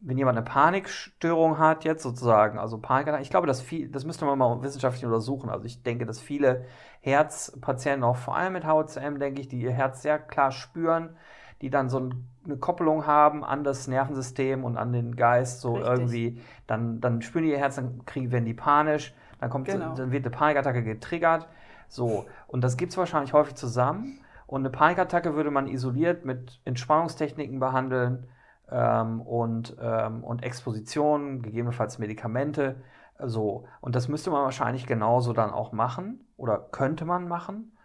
wenn 0.00 0.18
jemand 0.18 0.36
eine 0.36 0.44
Panikstörung 0.44 1.58
hat 1.58 1.84
jetzt 1.84 2.02
sozusagen, 2.02 2.58
also 2.58 2.78
Panik, 2.78 3.18
ich 3.20 3.30
glaube, 3.30 3.46
dass 3.46 3.62
viel, 3.62 3.88
das 3.88 4.04
müsste 4.04 4.26
man 4.26 4.38
mal 4.38 4.62
wissenschaftlich 4.62 5.04
untersuchen. 5.04 5.48
Also 5.48 5.64
ich 5.64 5.82
denke, 5.82 6.04
dass 6.04 6.20
viele 6.20 6.66
Herzpatienten, 7.00 8.04
auch 8.04 8.16
vor 8.16 8.36
allem 8.36 8.52
mit 8.52 8.64
HCM, 8.64 9.18
denke 9.18 9.40
ich, 9.40 9.48
die 9.48 9.60
ihr 9.60 9.72
Herz 9.72 10.02
sehr 10.02 10.18
klar 10.18 10.52
spüren, 10.52 11.16
die 11.62 11.70
dann 11.70 11.88
so 11.88 12.10
eine 12.44 12.56
Koppelung 12.58 13.06
haben 13.06 13.44
an 13.44 13.64
das 13.64 13.88
Nervensystem 13.88 14.64
und 14.64 14.76
an 14.76 14.92
den 14.92 15.16
Geist, 15.16 15.60
so 15.60 15.74
Richtig. 15.74 15.90
irgendwie, 15.90 16.42
dann, 16.66 17.00
dann 17.00 17.22
spüren 17.22 17.44
die 17.44 17.50
ihr 17.50 17.58
Herz, 17.58 17.76
dann 17.76 18.04
kriegen, 18.04 18.30
werden 18.30 18.44
die 18.44 18.54
panisch, 18.54 19.14
dann 19.40 19.50
kommt, 19.50 19.66
genau. 19.66 19.94
dann 19.94 20.12
wird 20.12 20.24
eine 20.24 20.34
Panikattacke 20.34 20.82
getriggert. 20.82 21.48
So, 21.88 22.26
und 22.46 22.62
das 22.62 22.76
gibt 22.76 22.92
es 22.92 22.98
wahrscheinlich 22.98 23.32
häufig 23.32 23.54
zusammen. 23.54 24.20
Und 24.46 24.60
eine 24.60 24.70
Panikattacke 24.70 25.34
würde 25.34 25.50
man 25.50 25.66
isoliert 25.66 26.24
mit 26.24 26.60
Entspannungstechniken 26.64 27.58
behandeln 27.58 28.26
ähm, 28.70 29.20
und, 29.20 29.76
ähm, 29.80 30.22
und 30.22 30.42
Expositionen, 30.42 31.42
gegebenenfalls 31.42 31.98
Medikamente. 31.98 32.76
So, 33.18 33.66
und 33.80 33.94
das 33.96 34.08
müsste 34.08 34.30
man 34.30 34.42
wahrscheinlich 34.42 34.86
genauso 34.86 35.32
dann 35.32 35.50
auch 35.50 35.72
machen 35.72 36.26
oder 36.36 36.58
könnte 36.58 37.04
man 37.04 37.28
machen. 37.28 37.76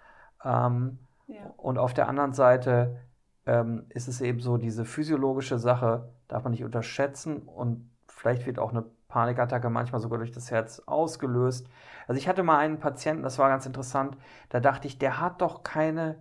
Ähm, 0.44 1.00
ja. 1.28 1.38
Und 1.58 1.78
auf 1.78 1.94
der 1.94 2.08
anderen 2.08 2.34
Seite 2.34 2.98
ähm, 3.46 3.86
ist 3.90 4.08
es 4.08 4.22
eben 4.22 4.40
so, 4.40 4.58
diese 4.58 4.86
physiologische 4.86 5.58
Sache 5.58 6.10
darf 6.28 6.44
man 6.44 6.52
nicht 6.52 6.64
unterschätzen 6.64 7.44
und 7.44 7.90
vielleicht 8.08 8.46
wird 8.46 8.60
auch 8.60 8.72
eine 8.72 8.86
Panikattacke 9.08 9.70
manchmal 9.70 10.02
sogar 10.02 10.20
durch 10.20 10.32
das 10.32 10.52
Herz 10.52 10.82
ausgelöst. 10.86 11.68
Also 12.08 12.18
ich 12.18 12.28
hatte 12.28 12.44
mal 12.44 12.60
einen 12.60 12.80
Patienten, 12.80 13.24
das 13.24 13.40
war 13.40 13.50
ganz 13.50 13.66
interessant, 13.66 14.18
da 14.50 14.60
dachte 14.60 14.88
ich, 14.88 14.98
der 15.00 15.20
hat 15.20 15.42
doch 15.42 15.64
keine 15.64 16.18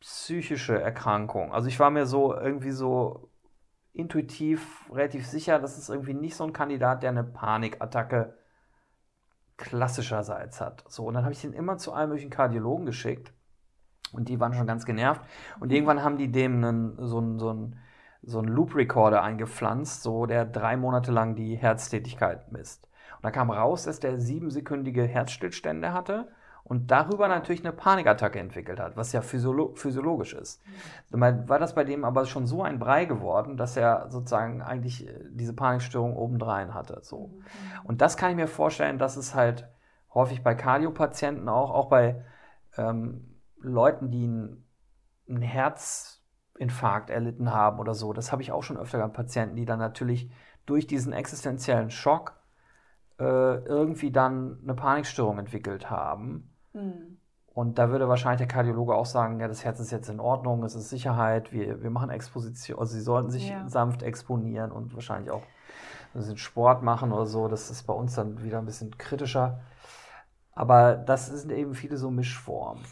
psychische 0.00 0.80
Erkrankung. 0.80 1.52
Also 1.52 1.68
ich 1.68 1.78
war 1.80 1.90
mir 1.90 2.06
so 2.06 2.34
irgendwie 2.34 2.72
so 2.72 3.30
intuitiv 3.92 4.84
relativ 4.90 5.26
sicher, 5.26 5.58
das 5.58 5.78
ist 5.78 5.88
irgendwie 5.88 6.14
nicht 6.14 6.34
so 6.34 6.44
ein 6.44 6.52
Kandidat, 6.52 7.02
der 7.02 7.10
eine 7.10 7.24
Panikattacke 7.24 8.36
klassischerseits 9.56 10.60
hat. 10.60 10.84
So, 10.88 11.04
und 11.06 11.14
dann 11.14 11.24
habe 11.24 11.32
ich 11.32 11.40
den 11.40 11.52
immer 11.52 11.76
zu 11.78 11.92
allen 11.92 12.08
möglichen 12.08 12.30
Kardiologen 12.30 12.86
geschickt. 12.86 13.32
Und 14.12 14.28
die 14.28 14.38
waren 14.38 14.52
schon 14.54 14.66
ganz 14.66 14.84
genervt. 14.84 15.22
Und 15.60 15.72
irgendwann 15.72 16.02
haben 16.02 16.18
die 16.18 16.30
dem 16.30 16.64
einen, 16.64 16.96
so 16.98 17.18
einen, 17.18 17.38
so 17.38 17.50
einen, 17.50 17.76
so 18.22 18.38
einen 18.38 18.48
Loop-Recorder 18.48 19.22
eingepflanzt, 19.22 20.02
so 20.02 20.26
der 20.26 20.44
drei 20.44 20.76
Monate 20.76 21.10
lang 21.10 21.34
die 21.34 21.56
Herztätigkeit 21.56 22.52
misst. 22.52 22.88
Und 23.16 23.24
da 23.24 23.30
kam 23.30 23.50
raus, 23.50 23.84
dass 23.84 24.00
der 24.00 24.20
siebensekündige 24.20 25.04
Herzstillstände 25.04 25.92
hatte 25.92 26.28
und 26.64 26.90
darüber 26.90 27.28
natürlich 27.28 27.64
eine 27.64 27.72
Panikattacke 27.72 28.38
entwickelt 28.38 28.78
hat, 28.78 28.96
was 28.96 29.12
ja 29.12 29.20
physiolo 29.20 29.74
physiologisch 29.74 30.34
ist. 30.34 30.62
Mhm. 31.10 31.48
War 31.48 31.58
das 31.58 31.74
bei 31.74 31.84
dem 31.84 32.04
aber 32.04 32.24
schon 32.26 32.46
so 32.46 32.62
ein 32.62 32.78
Brei 32.78 33.04
geworden, 33.04 33.56
dass 33.56 33.76
er 33.76 34.06
sozusagen 34.10 34.62
eigentlich 34.62 35.08
äh, 35.08 35.12
diese 35.30 35.54
Panikstörung 35.54 36.16
obendrein 36.16 36.72
hatte. 36.74 37.00
So. 37.02 37.28
Mhm. 37.28 37.42
Und 37.84 38.00
das 38.00 38.16
kann 38.16 38.30
ich 38.30 38.36
mir 38.36 38.46
vorstellen, 38.46 38.98
dass 38.98 39.16
es 39.16 39.34
halt 39.34 39.68
häufig 40.14 40.42
bei 40.42 40.54
Kardiopatienten 40.54 41.48
auch, 41.48 41.70
auch 41.70 41.88
bei 41.88 42.24
ähm, 42.76 43.31
Leuten, 43.62 44.10
die 44.10 44.24
einen, 44.24 44.64
einen 45.28 45.42
Herzinfarkt 45.42 47.10
erlitten 47.10 47.52
haben 47.52 47.78
oder 47.78 47.94
so, 47.94 48.12
das 48.12 48.32
habe 48.32 48.42
ich 48.42 48.52
auch 48.52 48.62
schon 48.62 48.76
öfter 48.76 48.98
gehabt, 48.98 49.14
Patienten, 49.14 49.56
die 49.56 49.64
dann 49.64 49.78
natürlich 49.78 50.30
durch 50.66 50.86
diesen 50.86 51.12
existenziellen 51.12 51.90
Schock 51.90 52.34
äh, 53.18 53.24
irgendwie 53.64 54.10
dann 54.10 54.58
eine 54.62 54.74
Panikstörung 54.74 55.38
entwickelt 55.38 55.90
haben. 55.90 56.50
Mhm. 56.72 57.18
Und 57.54 57.78
da 57.78 57.90
würde 57.90 58.08
wahrscheinlich 58.08 58.38
der 58.38 58.48
Kardiologe 58.48 58.94
auch 58.94 59.06
sagen, 59.06 59.38
ja, 59.38 59.46
das 59.46 59.64
Herz 59.64 59.78
ist 59.78 59.90
jetzt 59.90 60.08
in 60.08 60.20
Ordnung, 60.20 60.64
es 60.64 60.74
ist 60.74 60.88
Sicherheit, 60.88 61.52
wir, 61.52 61.82
wir 61.82 61.90
machen 61.90 62.08
Exposition, 62.08 62.78
also 62.78 62.94
sie 62.94 63.02
sollten 63.02 63.30
sich 63.30 63.50
ja. 63.50 63.68
sanft 63.68 64.02
exponieren 64.02 64.72
und 64.72 64.94
wahrscheinlich 64.94 65.30
auch 65.30 65.42
ein 66.14 66.20
bisschen 66.20 66.38
Sport 66.38 66.82
machen 66.82 67.12
oder 67.12 67.26
so. 67.26 67.48
Das 67.48 67.70
ist 67.70 67.82
bei 67.84 67.92
uns 67.92 68.14
dann 68.14 68.42
wieder 68.42 68.58
ein 68.58 68.64
bisschen 68.64 68.96
kritischer. 68.96 69.60
Aber 70.54 70.94
das 70.94 71.26
sind 71.26 71.52
eben 71.52 71.74
viele 71.74 71.96
so 71.96 72.10
Mischformen. 72.10 72.82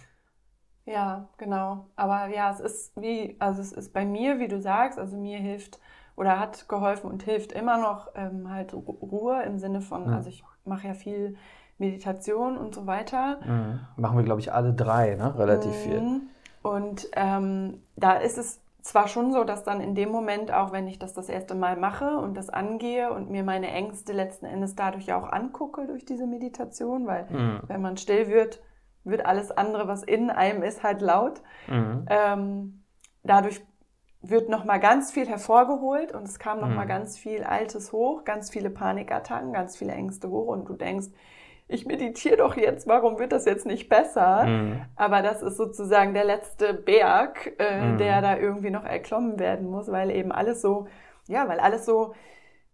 Ja, 0.91 1.28
genau. 1.38 1.86
Aber 1.97 2.26
ja, 2.26 2.51
es 2.51 2.61
ist 2.61 3.01
wie, 3.01 3.36
also 3.38 3.61
es 3.61 3.72
ist 3.72 3.93
bei 3.93 4.05
mir, 4.05 4.38
wie 4.38 4.49
du 4.49 4.61
sagst, 4.61 4.99
also 4.99 5.16
mir 5.16 5.38
hilft 5.38 5.78
oder 6.16 6.38
hat 6.41 6.68
geholfen 6.68 7.11
und 7.11 7.22
hilft 7.22 7.53
immer 7.53 7.78
noch 7.78 8.09
ähm, 8.14 8.51
halt 8.51 8.74
Ruhe 8.74 9.43
im 9.45 9.59
Sinne 9.59 9.80
von, 9.80 10.07
mhm. 10.07 10.14
also 10.14 10.28
ich 10.28 10.45
mache 10.64 10.88
ja 10.88 10.95
viel 10.95 11.36
Meditation 11.78 12.59
und 12.59 12.74
so 12.74 12.86
weiter. 12.86 13.38
Mhm. 13.45 13.80
Machen 13.97 14.18
wir, 14.18 14.24
glaube 14.24 14.41
ich, 14.41 14.53
alle 14.53 14.74
drei, 14.74 15.14
ne? 15.14 15.38
Relativ 15.38 15.72
mhm. 15.72 15.74
viel. 15.74 16.20
Und 16.62 17.09
ähm, 17.14 17.82
da 17.97 18.14
ist 18.14 18.36
es 18.36 18.61
zwar 18.82 19.09
schon 19.09 19.32
so, 19.32 19.45
dass 19.45 19.62
dann 19.62 19.80
in 19.80 19.95
dem 19.95 20.11
Moment, 20.11 20.53
auch 20.53 20.72
wenn 20.72 20.86
ich 20.86 20.99
das 20.99 21.14
das 21.14 21.28
erste 21.28 21.55
Mal 21.55 21.76
mache 21.76 22.16
und 22.16 22.36
das 22.36 22.51
angehe 22.51 23.12
und 23.12 23.30
mir 23.30 23.45
meine 23.45 23.70
Ängste 23.70 24.12
letzten 24.12 24.47
Endes 24.47 24.74
dadurch 24.74 25.07
ja 25.07 25.18
auch 25.18 25.30
angucke 25.30 25.86
durch 25.86 26.05
diese 26.05 26.26
Meditation, 26.26 27.07
weil 27.07 27.26
mhm. 27.30 27.61
wenn 27.66 27.80
man 27.80 27.97
still 27.97 28.28
wird, 28.28 28.61
wird 29.11 29.26
alles 29.26 29.50
andere, 29.50 29.88
was 29.88 30.02
in 30.02 30.30
einem 30.30 30.62
ist, 30.62 30.82
halt 30.82 31.00
laut. 31.00 31.42
Mhm. 31.68 32.06
Ähm, 32.08 32.82
dadurch 33.22 33.61
wird 34.22 34.48
nochmal 34.48 34.80
ganz 34.80 35.12
viel 35.12 35.26
hervorgeholt 35.26 36.12
und 36.12 36.24
es 36.24 36.38
kam 36.38 36.61
nochmal 36.61 36.84
mhm. 36.84 36.90
ganz 36.90 37.18
viel 37.18 37.42
Altes 37.42 37.92
hoch, 37.92 38.24
ganz 38.24 38.50
viele 38.50 38.70
Panikattacken, 38.70 39.52
ganz 39.52 39.76
viele 39.76 39.92
Ängste 39.92 40.28
hoch 40.28 40.48
und 40.48 40.68
du 40.68 40.74
denkst, 40.74 41.08
ich 41.68 41.86
meditiere 41.86 42.36
doch 42.36 42.56
jetzt, 42.56 42.86
warum 42.86 43.18
wird 43.18 43.32
das 43.32 43.44
jetzt 43.44 43.64
nicht 43.64 43.88
besser? 43.88 44.44
Mhm. 44.44 44.82
Aber 44.96 45.22
das 45.22 45.40
ist 45.40 45.56
sozusagen 45.56 46.14
der 46.14 46.24
letzte 46.24 46.74
Berg, 46.74 47.52
äh, 47.58 47.80
mhm. 47.80 47.98
der 47.98 48.20
da 48.20 48.36
irgendwie 48.36 48.70
noch 48.70 48.84
erklommen 48.84 49.38
werden 49.38 49.70
muss, 49.70 49.90
weil 49.90 50.11
eben 50.11 50.32
alles 50.32 50.61
so, 50.61 50.88
ja, 51.28 51.48
weil 51.48 51.61
alles 51.61 51.86
so 51.86 52.14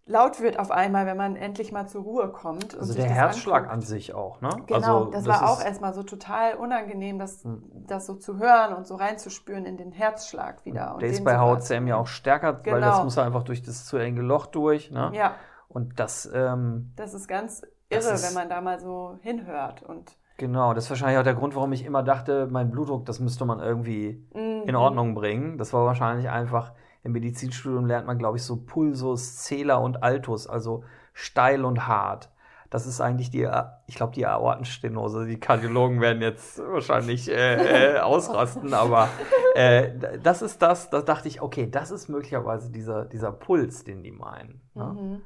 laut 0.06 0.40
wird 0.40 0.58
auf 0.58 0.70
einmal, 0.70 1.04
wenn 1.04 1.16
man 1.16 1.36
endlich 1.36 1.72
mal 1.72 1.86
zur 1.86 2.02
Ruhe 2.02 2.28
kommt. 2.28 2.78
also 2.78 2.94
der 2.94 3.06
Herzschlag 3.06 3.64
anguckt. 3.64 3.72
an 3.72 3.80
sich 3.82 4.14
auch, 4.14 4.40
ne? 4.40 4.50
Genau, 4.66 4.76
also, 4.76 5.04
das, 5.10 5.24
das, 5.24 5.40
war 5.40 5.50
auch 5.50 5.62
erstmal 5.62 5.94
so 5.94 6.04
total 6.04 6.54
unangenehm, 6.54 7.18
das, 7.18 7.44
hm. 7.44 7.62
das 7.86 8.06
so 8.06 8.14
zu 8.14 8.38
hören 8.38 8.74
und 8.74 8.86
so 8.86 8.94
reinzuspüren 8.94 9.66
in 9.66 9.76
den 9.76 9.92
Herzschlag 9.92 10.64
wieder. 10.64 10.94
Und 10.94 11.02
der 11.02 11.10
ist 11.10 11.24
bei 11.24 11.36
HCM 11.36 11.88
ja 11.88 11.96
auch 11.96 12.06
stärker, 12.06 12.54
genau. 12.54 12.76
weil 12.76 12.80
das 12.80 13.02
muss 13.02 13.18
einfach 13.18 13.42
durch 13.42 13.62
das 13.62 13.84
zu 13.84 13.96
enge 13.96 14.22
Loch 14.22 14.46
durch, 14.46 14.90
ne? 14.90 15.10
Ja. 15.12 15.34
Und 15.68 15.98
das... 15.98 16.30
Ähm, 16.32 16.92
das 16.96 17.12
ist 17.12 17.26
ganz 17.26 17.62
irre, 17.88 18.12
ist, 18.12 18.26
wenn 18.26 18.34
man 18.34 18.48
da 18.48 18.60
mal 18.60 18.78
so 18.78 19.18
hinhört 19.20 19.82
und... 19.82 20.16
Genau, 20.38 20.74
das 20.74 20.84
ist 20.84 20.90
wahrscheinlich 20.90 21.18
auch 21.18 21.24
der 21.24 21.34
Grund, 21.34 21.56
warum 21.56 21.72
ich 21.72 21.84
immer 21.84 22.02
dachte, 22.02 22.46
mein 22.50 22.70
Blutdruck, 22.70 23.06
das 23.06 23.20
müsste 23.20 23.46
man 23.46 23.58
irgendwie 23.58 24.22
mhm. 24.34 24.68
in 24.68 24.76
Ordnung 24.76 25.14
bringen. 25.14 25.56
Das 25.56 25.72
war 25.72 25.86
wahrscheinlich 25.86 26.28
einfach 26.28 26.72
im 27.06 27.12
Medizinstudium 27.12 27.86
lernt 27.86 28.06
man, 28.06 28.18
glaube 28.18 28.36
ich, 28.36 28.42
so 28.42 28.56
Pulsus, 28.56 29.36
Zähler 29.38 29.80
und 29.80 30.02
Altus, 30.02 30.46
also 30.46 30.84
steil 31.14 31.64
und 31.64 31.86
hart. 31.86 32.30
Das 32.68 32.84
ist 32.86 33.00
eigentlich 33.00 33.30
die, 33.30 33.48
ich 33.86 33.94
glaube, 33.94 34.12
die 34.12 34.26
Aortenstenose. 34.26 35.26
Die 35.26 35.38
Kardiologen 35.38 36.00
werden 36.00 36.20
jetzt 36.20 36.58
wahrscheinlich 36.58 37.30
äh, 37.30 37.94
äh, 37.94 37.98
ausrasten, 38.00 38.74
aber 38.74 39.08
äh, 39.54 39.92
das 40.22 40.42
ist 40.42 40.60
das, 40.60 40.90
da 40.90 41.00
dachte 41.00 41.28
ich, 41.28 41.40
okay, 41.40 41.70
das 41.70 41.92
ist 41.92 42.08
möglicherweise 42.08 42.70
dieser, 42.70 43.04
dieser 43.04 43.30
Puls, 43.30 43.84
den 43.84 44.02
die 44.02 44.10
meinen. 44.10 44.60
Ne? 44.74 44.84
Mhm. 44.84 45.22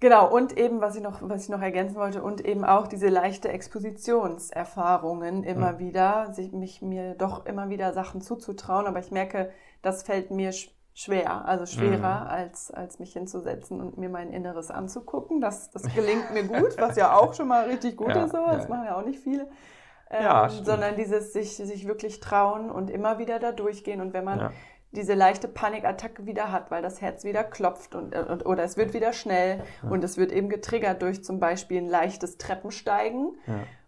Genau, 0.00 0.30
und 0.30 0.58
eben, 0.58 0.82
was 0.82 0.96
ich, 0.96 1.02
noch, 1.02 1.20
was 1.22 1.44
ich 1.44 1.48
noch 1.48 1.62
ergänzen 1.62 1.96
wollte, 1.96 2.22
und 2.22 2.44
eben 2.44 2.66
auch 2.66 2.86
diese 2.86 3.08
leichte 3.08 3.48
Expositionserfahrungen 3.48 5.44
immer 5.44 5.72
mhm. 5.72 5.78
wieder, 5.78 6.34
sich 6.34 6.52
mich 6.52 6.82
mir 6.82 7.14
doch 7.14 7.46
immer 7.46 7.70
wieder 7.70 7.94
Sachen 7.94 8.20
zuzutrauen, 8.20 8.86
aber 8.86 8.98
ich 8.98 9.10
merke, 9.10 9.50
das 9.84 10.02
fällt 10.02 10.30
mir 10.30 10.52
schwer, 10.94 11.46
also 11.46 11.66
schwerer, 11.66 12.20
mhm. 12.20 12.26
als, 12.28 12.70
als 12.70 12.98
mich 12.98 13.12
hinzusetzen 13.12 13.80
und 13.80 13.98
mir 13.98 14.08
mein 14.08 14.30
Inneres 14.32 14.70
anzugucken. 14.70 15.40
Das, 15.40 15.70
das 15.70 15.82
gelingt 15.94 16.32
mir 16.32 16.44
gut, 16.44 16.76
was 16.78 16.96
ja 16.96 17.16
auch 17.16 17.34
schon 17.34 17.48
mal 17.48 17.64
richtig 17.66 17.96
gut 17.96 18.08
ja, 18.14 18.24
ist, 18.24 18.32
so. 18.32 18.38
das 18.46 18.64
ja. 18.64 18.68
machen 18.68 18.86
ja 18.86 18.96
auch 18.96 19.04
nicht 19.04 19.18
viele. 19.18 19.48
Ähm, 20.10 20.22
ja, 20.22 20.48
sondern 20.48 20.96
dieses 20.96 21.32
sich, 21.32 21.56
sich 21.56 21.86
wirklich 21.86 22.20
trauen 22.20 22.70
und 22.70 22.90
immer 22.90 23.18
wieder 23.18 23.38
da 23.38 23.52
durchgehen. 23.52 24.00
Und 24.00 24.12
wenn 24.12 24.24
man 24.24 24.52
diese 24.92 25.14
leichte 25.14 25.48
Panikattacke 25.48 26.24
wieder 26.24 26.52
hat, 26.52 26.70
weil 26.70 26.82
das 26.82 27.00
Herz 27.00 27.24
wieder 27.24 27.42
klopft 27.42 27.96
und, 27.96 28.14
und 28.14 28.46
oder 28.46 28.62
es 28.62 28.76
wird 28.76 28.94
wieder 28.94 29.12
schnell 29.12 29.64
und 29.82 30.04
es 30.04 30.16
wird 30.16 30.30
eben 30.30 30.48
getriggert 30.48 31.02
durch 31.02 31.24
zum 31.24 31.40
Beispiel 31.40 31.78
ein 31.78 31.88
leichtes 31.88 32.38
Treppensteigen. 32.38 33.36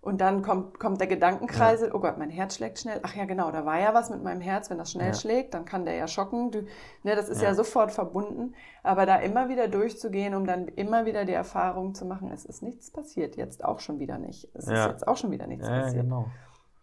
Und 0.07 0.21
dann 0.21 0.43
kommt, 0.43 0.79
kommt 0.79 1.01
der 1.01 1.09
Gedankenkreisel, 1.09 1.89
ja. 1.89 1.95
oh 1.97 1.99
Gott, 1.99 2.17
mein 2.17 2.31
Herz 2.31 2.55
schlägt 2.55 2.79
schnell. 2.79 3.01
Ach 3.03 3.17
ja, 3.17 3.25
genau, 3.25 3.51
da 3.51 3.67
war 3.67 3.81
ja 3.81 3.93
was 3.93 4.09
mit 4.09 4.23
meinem 4.23 4.41
Herz, 4.41 4.71
wenn 4.71 4.79
das 4.79 4.93
schnell 4.93 5.09
ja. 5.09 5.15
schlägt, 5.15 5.53
dann 5.53 5.65
kann 5.65 5.85
der 5.85 5.97
ja 5.97 6.07
schocken. 6.07 6.53
Du, 6.53 6.63
ne, 7.03 7.17
das 7.17 7.29
ist 7.29 7.43
ja. 7.43 7.49
ja. 7.49 7.55
sofort 7.55 7.91
verbunden. 7.91 8.55
Aber 8.85 9.05
da 9.05 9.17
immer 9.17 9.49
wieder 9.49 9.67
durchzugehen, 9.67 10.37
um 10.37 10.47
dann 10.47 10.69
immer 10.69 11.07
wieder 11.07 11.25
die 11.25 11.33
Erfahrung 11.33 11.93
zu 11.97 12.05
machen, 12.05 12.31
es 12.31 12.45
ist 12.45 12.63
nichts 12.63 12.93
passiert, 12.93 13.35
jetzt 13.35 13.65
auch 13.65 13.81
schon 13.81 13.99
wieder 13.99 14.17
nicht. 14.19 14.49
Es 14.55 14.69
ist 14.69 14.87
jetzt 14.87 15.09
auch 15.09 15.17
schon 15.17 15.33
wieder 15.33 15.49
nichts 15.49 15.67
passiert. 15.67 16.05
Genau. 16.05 16.31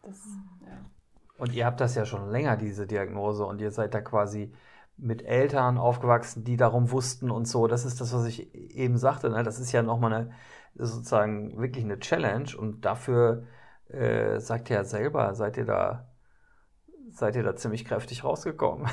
Das, 0.01 0.19
und 1.37 1.53
ihr 1.53 1.65
habt 1.65 1.79
das 1.79 1.95
ja 1.95 2.03
schon 2.03 2.29
länger, 2.29 2.57
diese 2.57 2.87
Diagnose, 2.87 3.45
und 3.45 3.61
ihr 3.61 3.71
seid 3.71 3.93
da 3.93 4.01
quasi 4.01 4.51
mit 4.97 5.23
Eltern 5.23 5.77
aufgewachsen, 5.77 6.43
die 6.43 6.57
darum 6.57 6.91
wussten 6.91 7.31
und 7.31 7.47
so. 7.47 7.67
Das 7.67 7.85
ist 7.85 8.01
das, 8.01 8.13
was 8.13 8.25
ich 8.25 8.53
eben 8.53 8.97
sagte. 8.97 9.29
Ne? 9.29 9.43
Das 9.43 9.59
ist 9.59 9.71
ja 9.71 9.81
nochmal 9.81 10.13
eine 10.13 10.31
sozusagen 10.75 11.59
wirklich 11.59 11.83
eine 11.83 11.99
Challenge 11.99 12.49
und 12.57 12.85
dafür 12.85 13.43
äh, 13.89 14.39
sagt 14.39 14.69
ihr 14.69 14.77
ja 14.77 14.83
selber, 14.83 15.33
seid 15.35 15.57
ihr 15.57 15.65
da, 15.65 16.07
seid 17.11 17.35
ihr 17.35 17.43
da 17.43 17.55
ziemlich 17.55 17.85
kräftig 17.85 18.23
rausgekommen. 18.23 18.87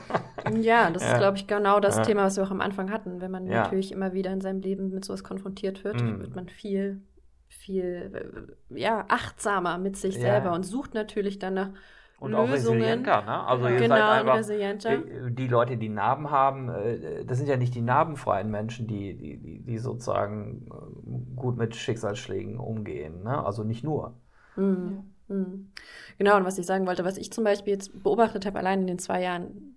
ja, 0.60 0.90
das 0.90 1.02
ja. 1.02 1.12
ist, 1.12 1.18
glaube 1.18 1.36
ich, 1.36 1.46
genau 1.46 1.80
das 1.80 1.96
ja. 1.96 2.02
Thema, 2.02 2.24
was 2.24 2.36
wir 2.36 2.44
auch 2.44 2.50
am 2.50 2.60
Anfang 2.60 2.90
hatten. 2.90 3.20
Wenn 3.20 3.30
man 3.30 3.46
ja. 3.46 3.62
natürlich 3.62 3.92
immer 3.92 4.12
wieder 4.12 4.32
in 4.32 4.40
seinem 4.40 4.60
Leben 4.60 4.90
mit 4.90 5.04
sowas 5.04 5.22
konfrontiert 5.22 5.84
wird, 5.84 6.00
mm. 6.00 6.20
wird 6.20 6.36
man 6.36 6.48
viel, 6.48 7.02
viel 7.48 8.54
ja, 8.70 9.04
achtsamer 9.08 9.78
mit 9.78 9.96
sich 9.96 10.18
selber 10.18 10.52
und 10.52 10.62
sucht 10.64 10.94
natürlich 10.94 11.38
dann 11.38 11.54
nach 11.54 11.70
und 12.18 12.32
Lösungen. 12.32 12.48
auch 12.48 12.54
resilienter, 12.54 13.22
ne? 13.22 13.46
Also 13.46 13.68
ihr 13.68 13.76
genau, 13.76 13.96
seid 13.96 14.26
einfach 14.26 14.40
die, 14.46 15.34
die, 15.34 15.46
Leute, 15.46 15.76
die 15.76 15.88
Narben 15.88 16.30
haben, 16.30 16.68
äh, 16.68 17.24
das 17.24 17.38
sind 17.38 17.48
ja 17.48 17.56
nicht 17.56 17.74
die 17.74 17.80
narbenfreien 17.80 18.50
Menschen, 18.50 18.86
die, 18.86 19.16
die, 19.16 19.62
die 19.62 19.78
sozusagen 19.78 20.66
äh, 20.66 21.36
gut 21.36 21.56
mit 21.56 21.76
Schicksalsschlägen 21.76 22.58
umgehen, 22.58 23.22
ne? 23.22 23.44
Also 23.44 23.62
nicht 23.62 23.84
nur. 23.84 24.14
Mhm. 24.56 25.04
Mhm. 25.28 25.70
Genau, 26.18 26.36
und 26.36 26.44
was 26.44 26.58
ich 26.58 26.66
sagen 26.66 26.86
wollte, 26.86 27.04
was 27.04 27.18
ich 27.18 27.32
zum 27.32 27.44
Beispiel 27.44 27.74
jetzt 27.74 28.02
beobachtet 28.02 28.46
habe, 28.46 28.58
allein 28.58 28.80
in 28.80 28.86
den 28.88 28.98
zwei 28.98 29.22
Jahren, 29.22 29.76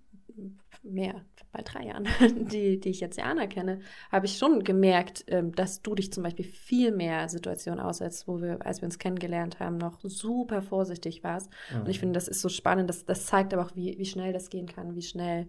mehr, 0.82 1.24
bald 1.52 1.72
drei 1.72 1.86
Jahren, 1.86 2.06
die, 2.50 2.80
die 2.80 2.90
ich 2.90 3.00
jetzt 3.00 3.18
Jana 3.18 3.46
kenne, 3.46 3.80
habe 4.10 4.26
ich 4.26 4.38
schon 4.38 4.64
gemerkt, 4.64 5.24
ähm, 5.28 5.54
dass 5.54 5.82
du 5.82 5.94
dich 5.94 6.12
zum 6.12 6.22
Beispiel 6.22 6.44
viel 6.44 6.92
mehr 6.92 7.28
Situationen 7.28 7.80
aussetzt, 7.80 8.26
wo 8.26 8.40
wir, 8.40 8.64
als 8.64 8.80
wir 8.80 8.86
uns 8.86 8.98
kennengelernt 8.98 9.60
haben, 9.60 9.78
noch 9.78 10.00
super 10.02 10.62
vorsichtig 10.62 11.22
warst. 11.22 11.50
Mhm. 11.72 11.80
Und 11.82 11.88
ich 11.88 12.00
finde, 12.00 12.14
das 12.14 12.28
ist 12.28 12.40
so 12.40 12.48
spannend, 12.48 12.88
das, 12.88 13.04
das 13.04 13.26
zeigt 13.26 13.54
aber 13.54 13.64
auch, 13.64 13.76
wie, 13.76 13.98
wie 13.98 14.06
schnell 14.06 14.32
das 14.32 14.50
gehen 14.50 14.66
kann, 14.66 14.94
wie 14.94 15.02
schnell, 15.02 15.48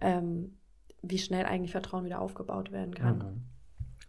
ähm, 0.00 0.58
wie 1.02 1.18
schnell 1.18 1.44
eigentlich 1.44 1.72
Vertrauen 1.72 2.04
wieder 2.04 2.20
aufgebaut 2.20 2.72
werden 2.72 2.94
kann. 2.94 3.18
Mhm. 3.18 3.52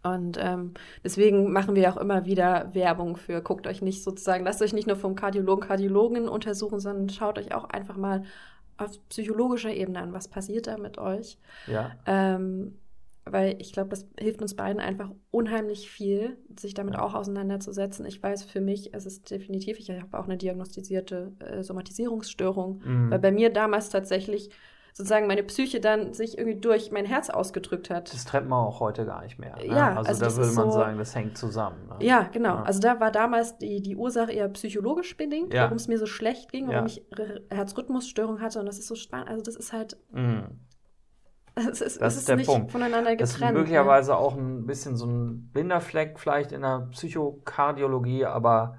Und 0.04 0.36
ähm, 0.38 0.74
deswegen 1.02 1.50
machen 1.50 1.74
wir 1.74 1.90
auch 1.90 1.96
immer 1.96 2.26
wieder 2.26 2.74
Werbung 2.74 3.16
für, 3.16 3.40
guckt 3.40 3.66
euch 3.66 3.80
nicht 3.80 4.02
sozusagen, 4.02 4.44
lasst 4.44 4.60
euch 4.60 4.74
nicht 4.74 4.86
nur 4.86 4.96
vom 4.96 5.14
Kardiologen, 5.14 5.66
Kardiologin 5.66 6.28
untersuchen, 6.28 6.78
sondern 6.78 7.08
schaut 7.08 7.38
euch 7.38 7.54
auch 7.54 7.64
einfach 7.64 7.96
mal 7.96 8.24
auf 8.76 9.08
psychologischer 9.08 9.72
Ebene 9.72 10.00
an, 10.00 10.12
was 10.12 10.28
passiert 10.28 10.66
da 10.66 10.78
mit 10.78 10.98
euch. 10.98 11.38
Ja. 11.66 11.92
Ähm, 12.06 12.78
weil 13.26 13.56
ich 13.58 13.72
glaube, 13.72 13.88
das 13.88 14.06
hilft 14.18 14.42
uns 14.42 14.54
beiden 14.54 14.80
einfach 14.80 15.10
unheimlich 15.30 15.90
viel, 15.90 16.36
sich 16.58 16.74
damit 16.74 16.94
ja. 16.94 17.02
auch 17.02 17.14
auseinanderzusetzen. 17.14 18.04
Ich 18.04 18.22
weiß 18.22 18.44
für 18.44 18.60
mich, 18.60 18.92
es 18.92 19.06
ist 19.06 19.30
definitiv, 19.30 19.78
ich 19.78 19.90
habe 19.90 20.18
auch 20.18 20.24
eine 20.24 20.36
diagnostizierte 20.36 21.32
äh, 21.38 21.62
Somatisierungsstörung, 21.62 22.82
mhm. 22.84 23.10
weil 23.10 23.18
bei 23.18 23.32
mir 23.32 23.50
damals 23.50 23.88
tatsächlich 23.88 24.50
sozusagen 24.94 25.26
meine 25.26 25.42
Psyche 25.42 25.80
dann 25.80 26.14
sich 26.14 26.38
irgendwie 26.38 26.60
durch 26.60 26.92
mein 26.92 27.04
Herz 27.04 27.28
ausgedrückt 27.28 27.90
hat. 27.90 28.14
Das 28.14 28.24
trennt 28.24 28.48
man 28.48 28.64
auch 28.64 28.78
heute 28.78 29.04
gar 29.04 29.22
nicht 29.22 29.40
mehr. 29.40 29.56
Ne? 29.56 29.66
Ja, 29.66 29.96
also, 29.96 30.08
also 30.08 30.24
da 30.24 30.36
würde 30.36 30.52
man 30.52 30.70
so, 30.70 30.78
sagen, 30.78 30.98
das 30.98 31.14
hängt 31.16 31.36
zusammen. 31.36 31.88
Ne? 31.88 32.06
Ja, 32.06 32.28
genau. 32.32 32.54
Ja. 32.54 32.62
Also 32.62 32.78
da 32.78 33.00
war 33.00 33.10
damals 33.10 33.58
die, 33.58 33.82
die 33.82 33.96
Ursache 33.96 34.30
eher 34.30 34.48
psychologisch 34.50 35.16
bedingt, 35.16 35.52
ja. 35.52 35.64
warum 35.64 35.78
es 35.78 35.88
mir 35.88 35.98
so 35.98 36.06
schlecht 36.06 36.52
ging, 36.52 36.68
warum 36.68 36.86
ich 36.86 37.02
Herzrhythmusstörung 37.50 38.40
hatte 38.40 38.60
und 38.60 38.66
das 38.66 38.78
ist 38.78 38.86
so 38.86 38.94
spannend. 38.94 39.28
Also 39.28 39.42
das 39.42 39.56
ist 39.56 39.72
halt. 39.72 39.98
Mhm. 40.12 40.44
Es 41.56 41.80
ist, 41.80 42.00
das 42.00 42.14
es 42.14 42.20
ist, 42.20 42.28
der 42.28 42.34
nicht 42.34 42.48
Punkt. 42.48 42.72
voneinander 42.72 43.14
getrennt. 43.14 43.20
Das 43.20 43.34
ist 43.34 43.40
ne? 43.40 43.52
möglicherweise 43.52 44.10
ja. 44.10 44.16
auch 44.16 44.36
ein 44.36 44.66
bisschen 44.66 44.96
so 44.96 45.06
ein 45.06 45.52
Blinderfleck 45.52 46.18
vielleicht 46.18 46.50
in 46.50 46.62
der 46.62 46.88
Psychokardiologie, 46.90 48.24
aber 48.24 48.78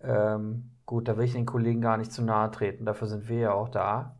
ähm, 0.00 0.72
gut, 0.84 1.06
da 1.06 1.16
will 1.16 1.26
ich 1.26 1.34
den 1.34 1.46
Kollegen 1.46 1.80
gar 1.80 1.96
nicht 1.96 2.10
zu 2.10 2.24
nahe 2.24 2.50
treten. 2.50 2.84
Dafür 2.86 3.06
sind 3.06 3.28
wir 3.28 3.38
ja 3.38 3.52
auch 3.52 3.68
da. 3.68 4.17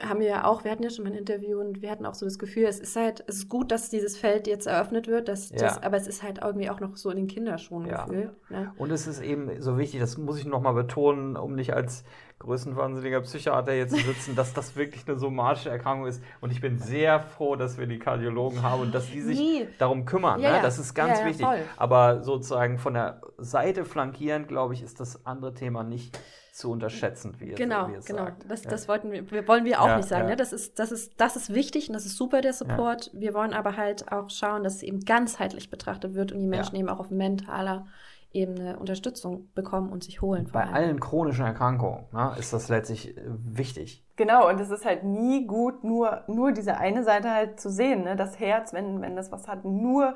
Haben 0.00 0.20
wir 0.20 0.28
ja 0.28 0.44
auch, 0.44 0.64
wir 0.64 0.70
hatten 0.70 0.82
ja 0.82 0.90
schon 0.90 1.04
mal 1.04 1.10
ein 1.10 1.18
Interview 1.18 1.60
und 1.60 1.82
wir 1.82 1.90
hatten 1.90 2.06
auch 2.06 2.14
so 2.14 2.26
das 2.26 2.38
Gefühl, 2.38 2.64
es 2.64 2.80
ist 2.80 2.96
halt, 2.96 3.24
es 3.26 3.36
ist 3.36 3.48
gut, 3.48 3.70
dass 3.70 3.90
dieses 3.90 4.16
Feld 4.16 4.46
jetzt 4.46 4.66
eröffnet 4.66 5.08
wird, 5.08 5.28
dass 5.28 5.50
ja. 5.50 5.58
das, 5.58 5.82
aber 5.82 5.96
es 5.96 6.06
ist 6.06 6.22
halt 6.22 6.40
irgendwie 6.42 6.70
auch 6.70 6.80
noch 6.80 6.96
so 6.96 7.10
in 7.10 7.16
den 7.16 7.26
Kinderschuhen 7.26 7.86
ja. 7.86 8.04
Gefühl. 8.04 8.30
Ne? 8.50 8.72
Und 8.76 8.90
es 8.90 9.06
ist 9.06 9.20
eben 9.20 9.60
so 9.60 9.78
wichtig, 9.78 10.00
das 10.00 10.18
muss 10.18 10.38
ich 10.38 10.46
nochmal 10.46 10.74
betonen, 10.74 11.36
um 11.36 11.54
nicht 11.54 11.74
als 11.74 12.04
größenwahnsinniger 12.42 13.20
Psychiater 13.20 13.72
jetzt 13.72 13.96
zu 13.96 14.04
sitzen, 14.04 14.34
dass 14.34 14.52
das 14.52 14.76
wirklich 14.76 15.06
eine 15.06 15.16
somatische 15.18 15.70
Erkrankung 15.70 16.06
ist. 16.06 16.22
Und 16.40 16.50
ich 16.50 16.60
bin 16.60 16.78
sehr 16.78 17.20
froh, 17.20 17.56
dass 17.56 17.78
wir 17.78 17.86
die 17.86 17.98
Kardiologen 17.98 18.62
haben 18.62 18.82
und 18.82 18.94
dass 18.94 19.10
die 19.10 19.20
sich 19.20 19.38
Nie. 19.38 19.68
darum 19.78 20.04
kümmern. 20.04 20.40
Ja, 20.40 20.56
ne? 20.56 20.58
Das 20.62 20.78
ist 20.78 20.94
ganz 20.94 21.24
wichtig. 21.24 21.46
Voll. 21.46 21.60
Aber 21.76 22.22
sozusagen 22.22 22.78
von 22.78 22.94
der 22.94 23.20
Seite 23.38 23.84
flankierend, 23.84 24.48
glaube 24.48 24.74
ich, 24.74 24.82
ist 24.82 24.98
das 24.98 25.24
andere 25.24 25.54
Thema 25.54 25.84
nicht 25.84 26.18
zu 26.52 26.70
unterschätzen, 26.70 27.34
wie 27.38 27.52
genau, 27.52 27.88
wie 27.88 28.04
genau. 28.04 28.24
Sagt. 28.26 28.44
Das, 28.48 28.64
ja. 28.64 28.70
das 28.70 28.86
wollten 28.86 29.10
wir, 29.10 29.48
wollen 29.48 29.64
wir 29.64 29.80
auch 29.80 29.86
ja, 29.86 29.96
nicht 29.96 30.08
sagen. 30.08 30.24
Ja. 30.24 30.30
Ne? 30.30 30.36
Das, 30.36 30.52
ist, 30.52 30.78
das, 30.78 30.92
ist, 30.92 31.14
das 31.18 31.34
ist 31.34 31.54
wichtig 31.54 31.88
und 31.88 31.94
das 31.94 32.04
ist 32.04 32.16
super, 32.16 32.42
der 32.42 32.52
Support. 32.52 33.10
Wir 33.14 33.32
wollen 33.32 33.54
aber 33.54 33.78
halt 33.78 34.12
auch 34.12 34.28
schauen, 34.28 34.62
dass 34.62 34.76
es 34.76 34.82
eben 34.82 35.00
ganzheitlich 35.00 35.70
betrachtet 35.70 36.14
wird 36.14 36.30
und 36.30 36.40
die 36.40 36.46
Menschen 36.46 36.76
eben 36.76 36.90
auch 36.90 37.00
auf 37.00 37.10
mentaler 37.10 37.86
Ebene 38.34 38.78
Unterstützung 38.78 39.50
bekommen 39.54 39.90
und 39.90 40.04
sich 40.04 40.22
holen. 40.22 40.48
Bei 40.52 40.64
allen 40.64 41.00
chronischen 41.00 41.44
Erkrankungen 41.44 42.04
ne, 42.12 42.34
ist 42.38 42.52
das 42.52 42.68
letztlich 42.68 43.16
äh, 43.16 43.22
wichtig. 43.26 44.06
Genau, 44.16 44.48
und 44.48 44.58
es 44.60 44.70
ist 44.70 44.84
halt 44.84 45.04
nie 45.04 45.46
gut, 45.46 45.84
nur, 45.84 46.24
nur 46.28 46.52
diese 46.52 46.78
eine 46.78 47.02
Seite 47.02 47.30
halt 47.30 47.60
zu 47.60 47.70
sehen. 47.70 48.04
Ne? 48.04 48.16
Das 48.16 48.40
Herz, 48.40 48.72
wenn, 48.72 49.02
wenn 49.02 49.16
das 49.16 49.32
was 49.32 49.48
hat, 49.48 49.64
nur 49.64 50.14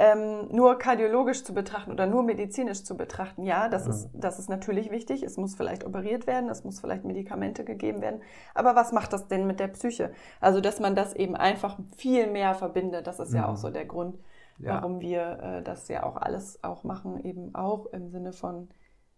ähm, 0.00 0.46
nur 0.52 0.78
kardiologisch 0.78 1.42
zu 1.42 1.52
betrachten 1.52 1.90
oder 1.90 2.06
nur 2.06 2.22
medizinisch 2.22 2.84
zu 2.84 2.96
betrachten, 2.96 3.42
ja, 3.42 3.68
das, 3.68 3.84
mhm. 3.84 3.90
ist, 3.90 4.10
das 4.14 4.38
ist 4.38 4.48
natürlich 4.48 4.92
wichtig. 4.92 5.24
Es 5.24 5.36
muss 5.36 5.56
vielleicht 5.56 5.84
operiert 5.84 6.28
werden, 6.28 6.48
es 6.48 6.62
muss 6.62 6.78
vielleicht 6.78 7.04
Medikamente 7.04 7.64
gegeben 7.64 8.00
werden. 8.00 8.22
Aber 8.54 8.76
was 8.76 8.92
macht 8.92 9.12
das 9.12 9.26
denn 9.26 9.48
mit 9.48 9.58
der 9.58 9.66
Psyche? 9.66 10.12
Also, 10.40 10.60
dass 10.60 10.78
man 10.78 10.94
das 10.94 11.14
eben 11.14 11.34
einfach 11.34 11.78
viel 11.96 12.30
mehr 12.30 12.54
verbindet, 12.54 13.08
das 13.08 13.18
ist 13.18 13.30
mhm. 13.30 13.38
ja 13.38 13.48
auch 13.48 13.56
so 13.56 13.70
der 13.70 13.86
Grund, 13.86 14.16
ja. 14.58 14.74
warum 14.74 15.00
wir 15.00 15.40
äh, 15.42 15.62
das 15.64 15.88
ja 15.88 16.04
auch 16.04 16.16
alles 16.16 16.62
auch 16.62 16.84
machen, 16.84 17.24
eben 17.24 17.56
auch 17.56 17.86
im 17.86 18.08
Sinne 18.08 18.32
von 18.32 18.68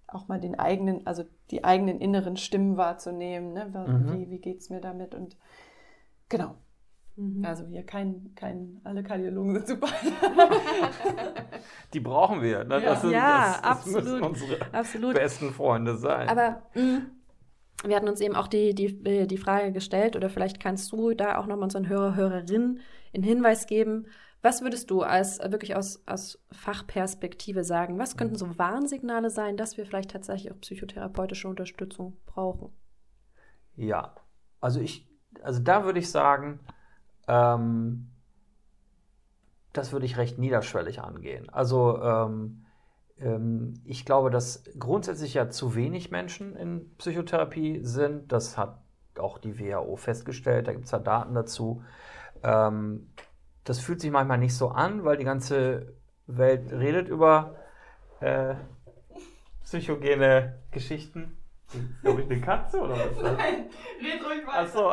auch 0.07 0.29
mal 0.29 0.41
den 0.41 0.59
eigenen, 0.59 1.07
also 1.07 1.25
die 1.51 1.63
eigenen 1.63 2.01
inneren 2.01 2.39
Stimmen 2.39 2.79
wahrzunehmen. 2.79 3.53
Ne? 3.53 3.67
Mhm. 3.67 4.13
Wie, 4.15 4.31
wie 4.31 4.39
geht 4.39 4.61
es 4.61 4.71
mir 4.71 4.81
damit? 4.81 5.15
Und 5.15 5.37
genau. 6.31 6.55
Mhm. 7.21 7.45
Also 7.45 7.67
hier 7.67 7.83
kein, 7.83 8.35
kein, 8.35 8.81
alle 8.83 9.03
Kardiologen 9.03 9.55
sind 9.55 9.69
super. 9.69 9.89
Die 11.93 12.01
brauchen 12.01 12.41
wir. 12.41 12.65
Ne? 12.65 12.81
Das, 12.81 13.03
sind, 13.03 13.11
ja, 13.11 13.47
das, 13.47 13.57
das 13.57 13.65
absolut, 13.65 14.05
müssen 14.05 14.23
unsere 14.23 14.73
absolut. 14.73 15.15
besten 15.15 15.53
Freunde 15.53 15.99
sein. 15.99 16.29
Aber 16.29 16.63
mh, 16.75 16.83
mm, 16.83 17.11
wir 17.85 17.97
hatten 17.97 18.09
uns 18.09 18.23
eben 18.23 18.35
auch 18.35 18.49
die, 18.49 18.75
die, 18.75 19.27
die 19.27 19.37
Frage 19.37 19.73
gestellt, 19.73 20.17
oder 20.17 20.31
vielleicht 20.31 20.61
kannst 20.61 20.91
du 20.93 21.13
da 21.13 21.37
auch 21.37 21.47
nochmal 21.47 21.65
unseren 21.65 21.89
Hörer, 21.89 22.17
Hörerinnen 22.17 22.81
einen 23.13 23.23
Hinweis 23.23 23.67
geben. 23.67 24.07
Was 24.41 24.63
würdest 24.63 24.91
du 24.91 25.03
als 25.03 25.41
wirklich 25.41 25.77
aus, 25.77 26.03
aus 26.07 26.43
Fachperspektive 26.51 27.65
sagen? 27.65 27.99
Was 27.99 28.17
könnten 28.17 28.37
so 28.37 28.59
Warnsignale 28.59 29.29
sein, 29.29 29.59
dass 29.59 29.77
wir 29.77 29.85
vielleicht 29.85 30.13
tatsächlich 30.13 30.53
auch 30.53 30.61
psychotherapeutische 30.61 31.49
Unterstützung 31.49 32.17
brauchen? 32.25 32.73
Ja, 33.77 34.15
also 34.61 34.81
ich, 34.81 35.07
also 35.43 35.63
da 35.63 35.85
würde 35.85 35.99
ich 35.99 36.11
sagen, 36.11 36.61
ähm, 37.31 38.09
das 39.73 39.93
würde 39.93 40.05
ich 40.05 40.17
recht 40.17 40.39
niederschwellig 40.39 41.01
angehen. 41.01 41.49
Also 41.51 42.03
ähm, 42.03 42.65
ähm, 43.21 43.75
ich 43.85 44.05
glaube, 44.05 44.31
dass 44.31 44.65
grundsätzlich 44.79 45.35
ja 45.35 45.49
zu 45.49 45.77
wenig 45.77 46.11
Menschen 46.11 46.57
in 46.57 46.91
Psychotherapie 46.97 47.81
sind. 47.85 48.33
Das 48.33 48.59
hat 48.59 48.79
auch 49.19 49.39
die 49.39 49.61
WHO 49.61 49.97
festgestellt. 49.97 50.67
Da 50.67 50.73
gibt 50.73 50.87
es 50.87 50.91
ja 50.91 50.99
Daten 50.99 51.35
dazu. 51.35 51.85
Ähm, 52.43 53.11
das 53.65 53.79
fühlt 53.79 54.01
sich 54.01 54.11
manchmal 54.11 54.39
nicht 54.39 54.57
so 54.57 54.69
an, 54.69 55.05
weil 55.05 55.17
die 55.17 55.25
ganze 55.25 55.95
Welt 56.27 56.73
redet 56.73 57.09
über 57.09 57.55
äh, 58.21 58.57
psychogene 59.63 60.59
Geschichten. 60.73 61.37
Glaube 62.03 62.23
ich 62.23 62.31
eine 62.31 62.41
Katze 62.41 62.81
oder 62.81 62.95
was? 62.95 63.23
Nein, 63.23 63.67
red 64.01 64.25
ruhig 64.27 64.47
weiter. 64.47 64.59
Achso. 64.59 64.93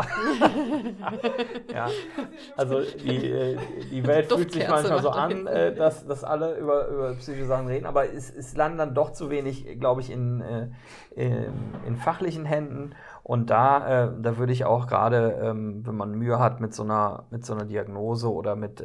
ja, 1.73 1.87
also 2.55 2.81
die, 2.81 3.31
äh, 3.31 3.57
die 3.89 4.05
Welt 4.05 4.31
fühlt 4.31 4.51
sich 4.51 4.67
manchmal 4.67 5.01
so 5.01 5.09
an, 5.09 5.47
äh, 5.47 5.73
dass, 5.73 6.05
dass 6.05 6.23
alle 6.23 6.55
über, 6.57 6.87
über 6.87 7.13
psychische 7.15 7.45
Sachen 7.45 7.67
reden, 7.67 7.85
aber 7.85 8.13
es, 8.13 8.29
es 8.29 8.55
landen 8.55 8.77
dann 8.77 8.93
doch 8.93 9.11
zu 9.11 9.29
wenig, 9.31 9.79
glaube 9.79 10.01
ich, 10.01 10.11
in, 10.11 10.41
äh, 10.41 10.69
in, 11.15 11.53
in, 11.87 11.95
fachlichen 11.95 12.45
Händen. 12.45 12.91
Und 13.23 13.49
da, 13.49 14.07
da 14.07 14.37
würde 14.37 14.53
ich 14.53 14.63
auch 14.63 14.87
gerade, 14.87 15.39
ähm, 15.41 15.85
wenn 15.85 15.95
man 15.95 16.13
Mühe 16.13 16.39
hat 16.39 16.61
mit 16.61 16.73
so 16.73 16.83
einer, 16.83 17.25
mit 17.29 17.45
so 17.45 17.53
einer 17.53 17.65
Diagnose 17.65 18.31
oder 18.31 18.55
mit, 18.55 18.81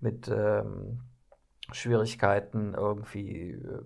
mit 0.00 0.28
ähm, 0.28 1.00
Schwierigkeiten, 1.72 2.74
irgendwie 2.74 3.52
äh, 3.52 3.82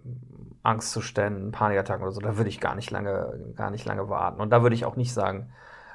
Angstzuständen, 0.62 1.53
Panikattacken 1.53 2.03
oder 2.03 2.12
so, 2.12 2.20
da 2.20 2.37
würde 2.37 2.51
ich 2.51 2.61
gar 2.61 2.74
nicht 2.74 2.91
lange, 2.91 3.53
gar 3.55 3.70
nicht 3.70 3.84
lange 3.84 4.09
warten. 4.09 4.41
Und 4.41 4.51
da 4.51 4.62
würde 4.62 4.74
ich 4.74 4.84
auch 4.84 4.97
nicht 4.97 5.12
sagen, 5.12 5.51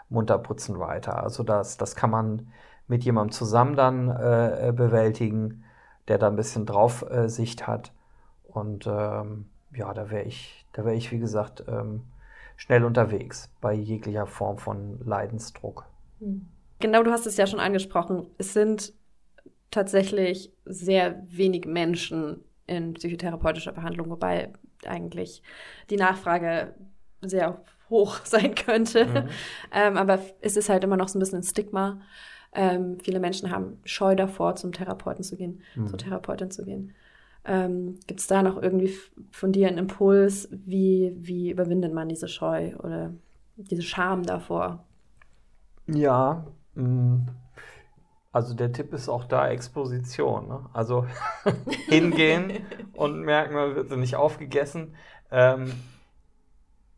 munter 0.10 0.38
putzen 0.38 0.80
weiter. 0.80 1.24
Also 1.24 1.44
das, 1.44 1.78
das 1.78 1.96
kann 1.96 2.10
man 2.10 2.48
mit 2.88 3.04
jemandem 3.04 3.32
zusammen 3.32 3.76
dann 3.76 4.10
äh, 4.10 4.74
bewältigen, 4.76 5.64
der 6.08 6.18
da 6.18 6.28
ein 6.28 6.36
bisschen 6.36 6.66
drauf 6.66 7.06
äh, 7.10 7.30
Sicht 7.30 7.68
hat. 7.68 7.94
Und 8.44 8.86
ähm, 8.88 9.46
ja, 9.74 9.94
da 9.94 10.10
wäre 10.10 10.24
ich, 10.24 10.66
da 10.74 10.84
wäre 10.84 10.96
ich, 10.96 11.12
wie 11.12 11.20
gesagt, 11.20 11.64
ähm, 11.68 12.04
schnell 12.58 12.84
unterwegs 12.84 13.50
bei 13.62 13.74
jeglicher 13.74 14.28
Form 14.28 14.58
von 14.58 15.00
Leidensdruck. 15.06 15.86
Hm. 16.20 16.48
Genau, 16.80 17.04
du 17.04 17.12
hast 17.12 17.28
es 17.28 17.38
ja 17.38 17.48
schon 17.48 17.60
angesprochen. 17.60 18.28
Es 18.38 18.54
sind 18.54 18.94
tatsächlich 19.72 20.52
sehr 20.66 21.24
wenig 21.28 21.66
Menschen 21.66 22.44
in 22.68 22.94
psychotherapeutischer 22.94 23.72
Behandlung, 23.72 24.10
wobei 24.10 24.52
eigentlich 24.86 25.42
die 25.90 25.98
Nachfrage 25.98 26.74
sehr 27.22 27.62
hoch 27.90 28.20
sein 28.26 28.56
könnte. 28.56 29.06
Mhm. 29.06 29.30
ähm, 29.72 29.98
aber 29.98 30.20
es 30.42 30.58
ist 30.58 30.70
halt 30.70 30.84
immer 30.84 30.98
noch 30.98 31.08
so 31.08 31.18
ein 31.18 31.22
bisschen 31.22 31.40
ein 31.40 31.44
Stigma. 31.44 32.02
Ähm, 32.54 32.98
viele 33.02 33.20
Menschen 33.20 33.50
haben 33.50 33.80
Scheu 33.86 34.16
davor, 34.16 34.56
zum 34.56 34.74
Therapeuten 34.74 35.24
zu 35.24 35.38
gehen, 35.38 35.62
mhm. 35.76 35.88
zur 35.88 35.98
Therapeutin 35.98 36.52
zu 36.52 36.66
gehen. 36.66 36.94
Ähm, 37.46 38.00
Gibt 38.08 38.20
es 38.20 38.28
da 38.28 38.44
noch 38.44 38.62
irgendwie 38.62 38.94
von 39.32 39.52
dir 39.52 39.68
einen 39.68 39.78
Impuls, 39.78 40.50
wie, 40.52 41.14
wie 41.16 41.50
überwindet 41.50 41.94
man 41.94 42.10
diese 42.10 42.28
Scheu 42.28 42.76
oder 42.78 43.14
diese 43.56 43.82
Scham 43.82 44.24
davor? 44.24 44.84
Ja, 45.88 46.46
mm, 46.76 47.20
also 48.32 48.54
der 48.54 48.72
Tipp 48.72 48.94
ist 48.94 49.10
auch 49.10 49.26
da 49.26 49.50
Exposition. 49.50 50.48
Ne? 50.48 50.66
Also 50.74 51.06
hingehen 51.88 52.66
und 52.94 53.22
merken, 53.22 53.54
man 53.54 53.76
wird 53.76 53.92
nicht 53.98 54.16
aufgegessen. 54.16 54.96
Ähm, 55.32 55.74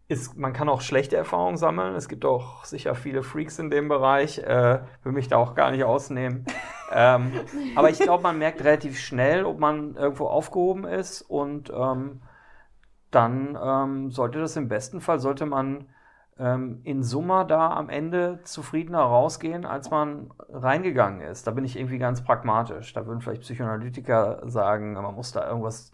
ist, 0.08 0.38
man 0.38 0.54
kann 0.54 0.70
auch 0.70 0.82
schlechte 0.82 1.16
Erfahrungen 1.16 1.58
sammeln. 1.58 1.96
Es 1.96 2.08
gibt 2.08 2.26
auch 2.26 2.66
sicher 2.66 2.94
viele 2.94 3.24
Freaks 3.24 3.58
in 3.58 3.70
dem 3.70 3.88
Bereich. 3.88 4.38
Äh, 4.38 4.82
will 5.04 5.14
mich 5.14 5.28
da 5.28 5.38
auch 5.38 5.56
gar 5.56 5.72
nicht 5.72 5.84
ausnehmen. 5.84 6.46
ähm, 6.92 7.32
aber 7.76 7.90
ich 7.90 8.00
glaube, 8.00 8.22
man 8.22 8.38
merkt 8.38 8.64
relativ 8.64 9.00
schnell, 9.00 9.46
ob 9.46 9.60
man 9.60 9.96
irgendwo 9.96 10.28
aufgehoben 10.28 10.86
ist. 10.86 11.22
Und 11.22 11.72
ähm, 11.76 12.22
dann 13.10 13.58
ähm, 13.62 14.12
sollte 14.12 14.40
das 14.40 14.56
im 14.56 14.68
besten 14.68 15.02
Fall, 15.02 15.20
sollte 15.20 15.46
man 15.46 15.88
ähm, 16.40 16.82
in 16.84 17.04
Summe 17.04 17.46
da 17.48 17.72
am 17.72 17.90
Ende 17.90 18.40
zufriedener 18.44 19.02
rausgehen, 19.02 19.66
als 19.66 19.92
man 19.92 20.32
reingegangen 20.50 21.22
ist. 21.22 21.48
Da 21.48 21.52
bin 21.52 21.66
ich 21.66 21.78
irgendwie 21.78 22.00
ganz 22.00 22.24
pragmatisch. 22.24 22.94
Da 22.94 23.06
würden 23.06 23.22
vielleicht 23.22 23.44
Psychoanalytiker 23.44 24.42
sagen, 24.50 24.94
man 24.94 25.16
muss 25.16 25.32
da 25.32 25.48
irgendwas 25.48 25.92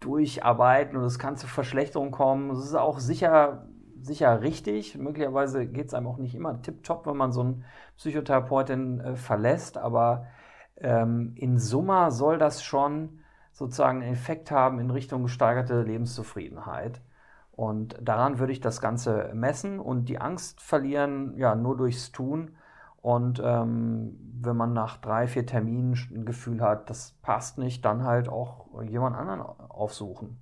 durcharbeiten 0.00 0.96
und 0.96 1.04
es 1.04 1.18
kann 1.18 1.36
zu 1.36 1.46
Verschlechterungen 1.46 2.12
kommen. 2.12 2.50
Das 2.50 2.64
ist 2.64 2.74
auch 2.74 3.00
sicher, 3.00 3.66
sicher 4.00 4.40
richtig. 4.42 4.96
Möglicherweise 4.96 5.66
geht 5.66 5.88
es 5.88 5.94
einem 5.94 6.06
auch 6.06 6.18
nicht 6.18 6.34
immer 6.34 6.62
tipptopp, 6.62 7.06
wenn 7.06 7.16
man 7.16 7.32
so 7.32 7.40
einen 7.40 7.64
Psychotherapeutin 7.96 9.00
äh, 9.00 9.16
verlässt, 9.16 9.76
aber 9.76 10.26
ähm, 10.76 11.32
in 11.34 11.58
Summe 11.58 12.12
soll 12.12 12.38
das 12.38 12.62
schon 12.62 13.20
sozusagen 13.52 14.02
einen 14.02 14.12
Effekt 14.12 14.52
haben 14.52 14.78
in 14.78 14.90
Richtung 14.90 15.24
gesteigerte 15.24 15.82
Lebenszufriedenheit. 15.82 17.00
Und 17.58 17.96
daran 18.00 18.38
würde 18.38 18.52
ich 18.52 18.60
das 18.60 18.80
Ganze 18.80 19.32
messen 19.34 19.80
und 19.80 20.04
die 20.04 20.20
Angst 20.20 20.60
verlieren, 20.60 21.36
ja, 21.36 21.56
nur 21.56 21.76
durchs 21.76 22.12
Tun. 22.12 22.56
Und 23.02 23.42
ähm, 23.44 24.16
wenn 24.40 24.56
man 24.56 24.72
nach 24.72 24.98
drei, 24.98 25.26
vier 25.26 25.44
Terminen 25.44 25.98
ein 26.14 26.24
Gefühl 26.24 26.60
hat, 26.60 26.88
das 26.88 27.16
passt 27.20 27.58
nicht, 27.58 27.84
dann 27.84 28.04
halt 28.04 28.28
auch 28.28 28.66
jemand 28.84 29.16
anderen 29.16 29.40
aufsuchen. 29.40 30.38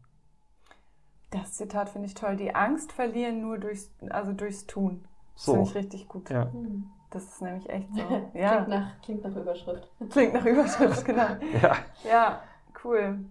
Das 1.31 1.55
Zitat 1.55 1.89
finde 1.89 2.09
ich 2.09 2.12
toll. 2.12 2.37
Die 2.37 2.55
Angst 2.55 2.93
verlieren 2.93 3.41
nur 3.41 3.57
durchs, 3.57 3.91
also 4.11 4.35
durchs 4.35 4.67
Tun. 4.67 5.09
Das 5.37 5.45
so. 5.47 5.55
finde 5.55 5.71
ich 5.71 5.75
richtig 5.75 6.09
gut. 6.09 6.29
Ja. 6.29 6.53
Hm. 6.53 6.85
Das 7.09 7.25
ist 7.25 7.41
nämlich 7.41 7.67
echt 7.71 7.89
so. 7.95 8.31
Ja. 8.35 8.57
klingt, 8.57 8.69
nach, 8.69 9.01
klingt 9.01 9.25
nach 9.25 9.37
Überschrift. 9.37 9.91
Klingt 10.11 10.35
nach 10.35 10.45
Überschrift, 10.45 11.03
genau. 11.07 11.29
ja. 11.62 11.77
ja, 12.05 12.41
cool. 12.85 13.25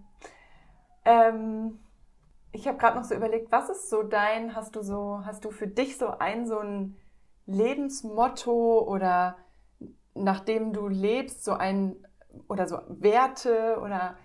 Ähm, 1.04 1.78
ich 2.56 2.66
habe 2.66 2.78
gerade 2.78 2.96
noch 2.96 3.04
so 3.04 3.14
überlegt, 3.14 3.52
was 3.52 3.68
ist 3.68 3.90
so 3.90 4.02
dein, 4.02 4.56
hast 4.56 4.76
du 4.76 4.82
so, 4.82 5.20
hast 5.24 5.44
du 5.44 5.50
für 5.50 5.66
dich 5.66 5.98
so 5.98 6.08
ein 6.08 6.46
so 6.46 6.58
ein 6.58 6.96
Lebensmotto 7.44 8.80
oder 8.80 9.36
nachdem 10.14 10.72
du 10.72 10.88
lebst, 10.88 11.44
so 11.44 11.52
ein 11.52 11.96
oder 12.48 12.66
so 12.66 12.78
Werte 12.88 13.78
oder 13.82 14.16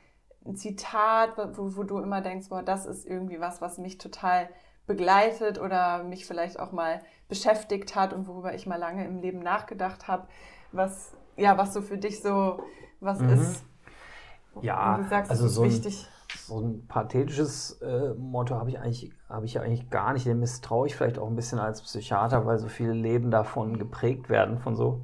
ein 0.45 0.55
Zitat, 0.55 1.37
wo, 1.57 1.75
wo 1.75 1.83
du 1.83 1.99
immer 1.99 2.21
denkst, 2.21 2.49
boah, 2.49 2.63
das 2.63 2.85
ist 2.85 3.05
irgendwie 3.05 3.39
was, 3.39 3.61
was 3.61 3.77
mich 3.77 3.97
total 3.97 4.49
begleitet 4.87 5.59
oder 5.59 6.03
mich 6.03 6.25
vielleicht 6.25 6.59
auch 6.59 6.71
mal 6.71 7.01
beschäftigt 7.27 7.95
hat 7.95 8.13
und 8.13 8.27
worüber 8.27 8.53
ich 8.53 8.65
mal 8.65 8.77
lange 8.77 9.05
im 9.05 9.19
Leben 9.19 9.39
nachgedacht 9.39 10.07
habe, 10.07 10.27
was 10.71 11.13
ja, 11.35 11.57
was 11.57 11.73
so 11.73 11.81
für 11.81 11.97
dich 11.97 12.21
so 12.21 12.63
was 12.99 13.19
mhm. 13.19 13.29
ist. 13.29 13.63
Ja, 14.61 15.05
sagst, 15.09 15.31
also 15.31 15.47
so 15.47 15.63
ein, 15.63 15.81
so 16.37 16.59
ein 16.59 16.87
pathetisches 16.87 17.81
äh, 17.81 18.13
Motto 18.15 18.55
habe 18.55 18.69
ich 18.69 18.79
eigentlich 18.79 19.11
habe 19.29 19.45
ich 19.45 19.53
ja 19.53 19.61
eigentlich 19.61 19.89
gar 19.89 20.13
nicht. 20.13 20.25
Dem 20.25 20.39
misstraue 20.39 20.87
ich 20.87 20.95
vielleicht 20.95 21.19
auch 21.19 21.27
ein 21.27 21.35
bisschen 21.35 21.59
als 21.59 21.81
Psychiater, 21.81 22.45
weil 22.45 22.59
so 22.59 22.67
viele 22.67 22.93
Leben 22.93 23.31
davon 23.31 23.77
geprägt 23.77 24.29
werden 24.29 24.59
von 24.59 24.75
so 24.75 25.01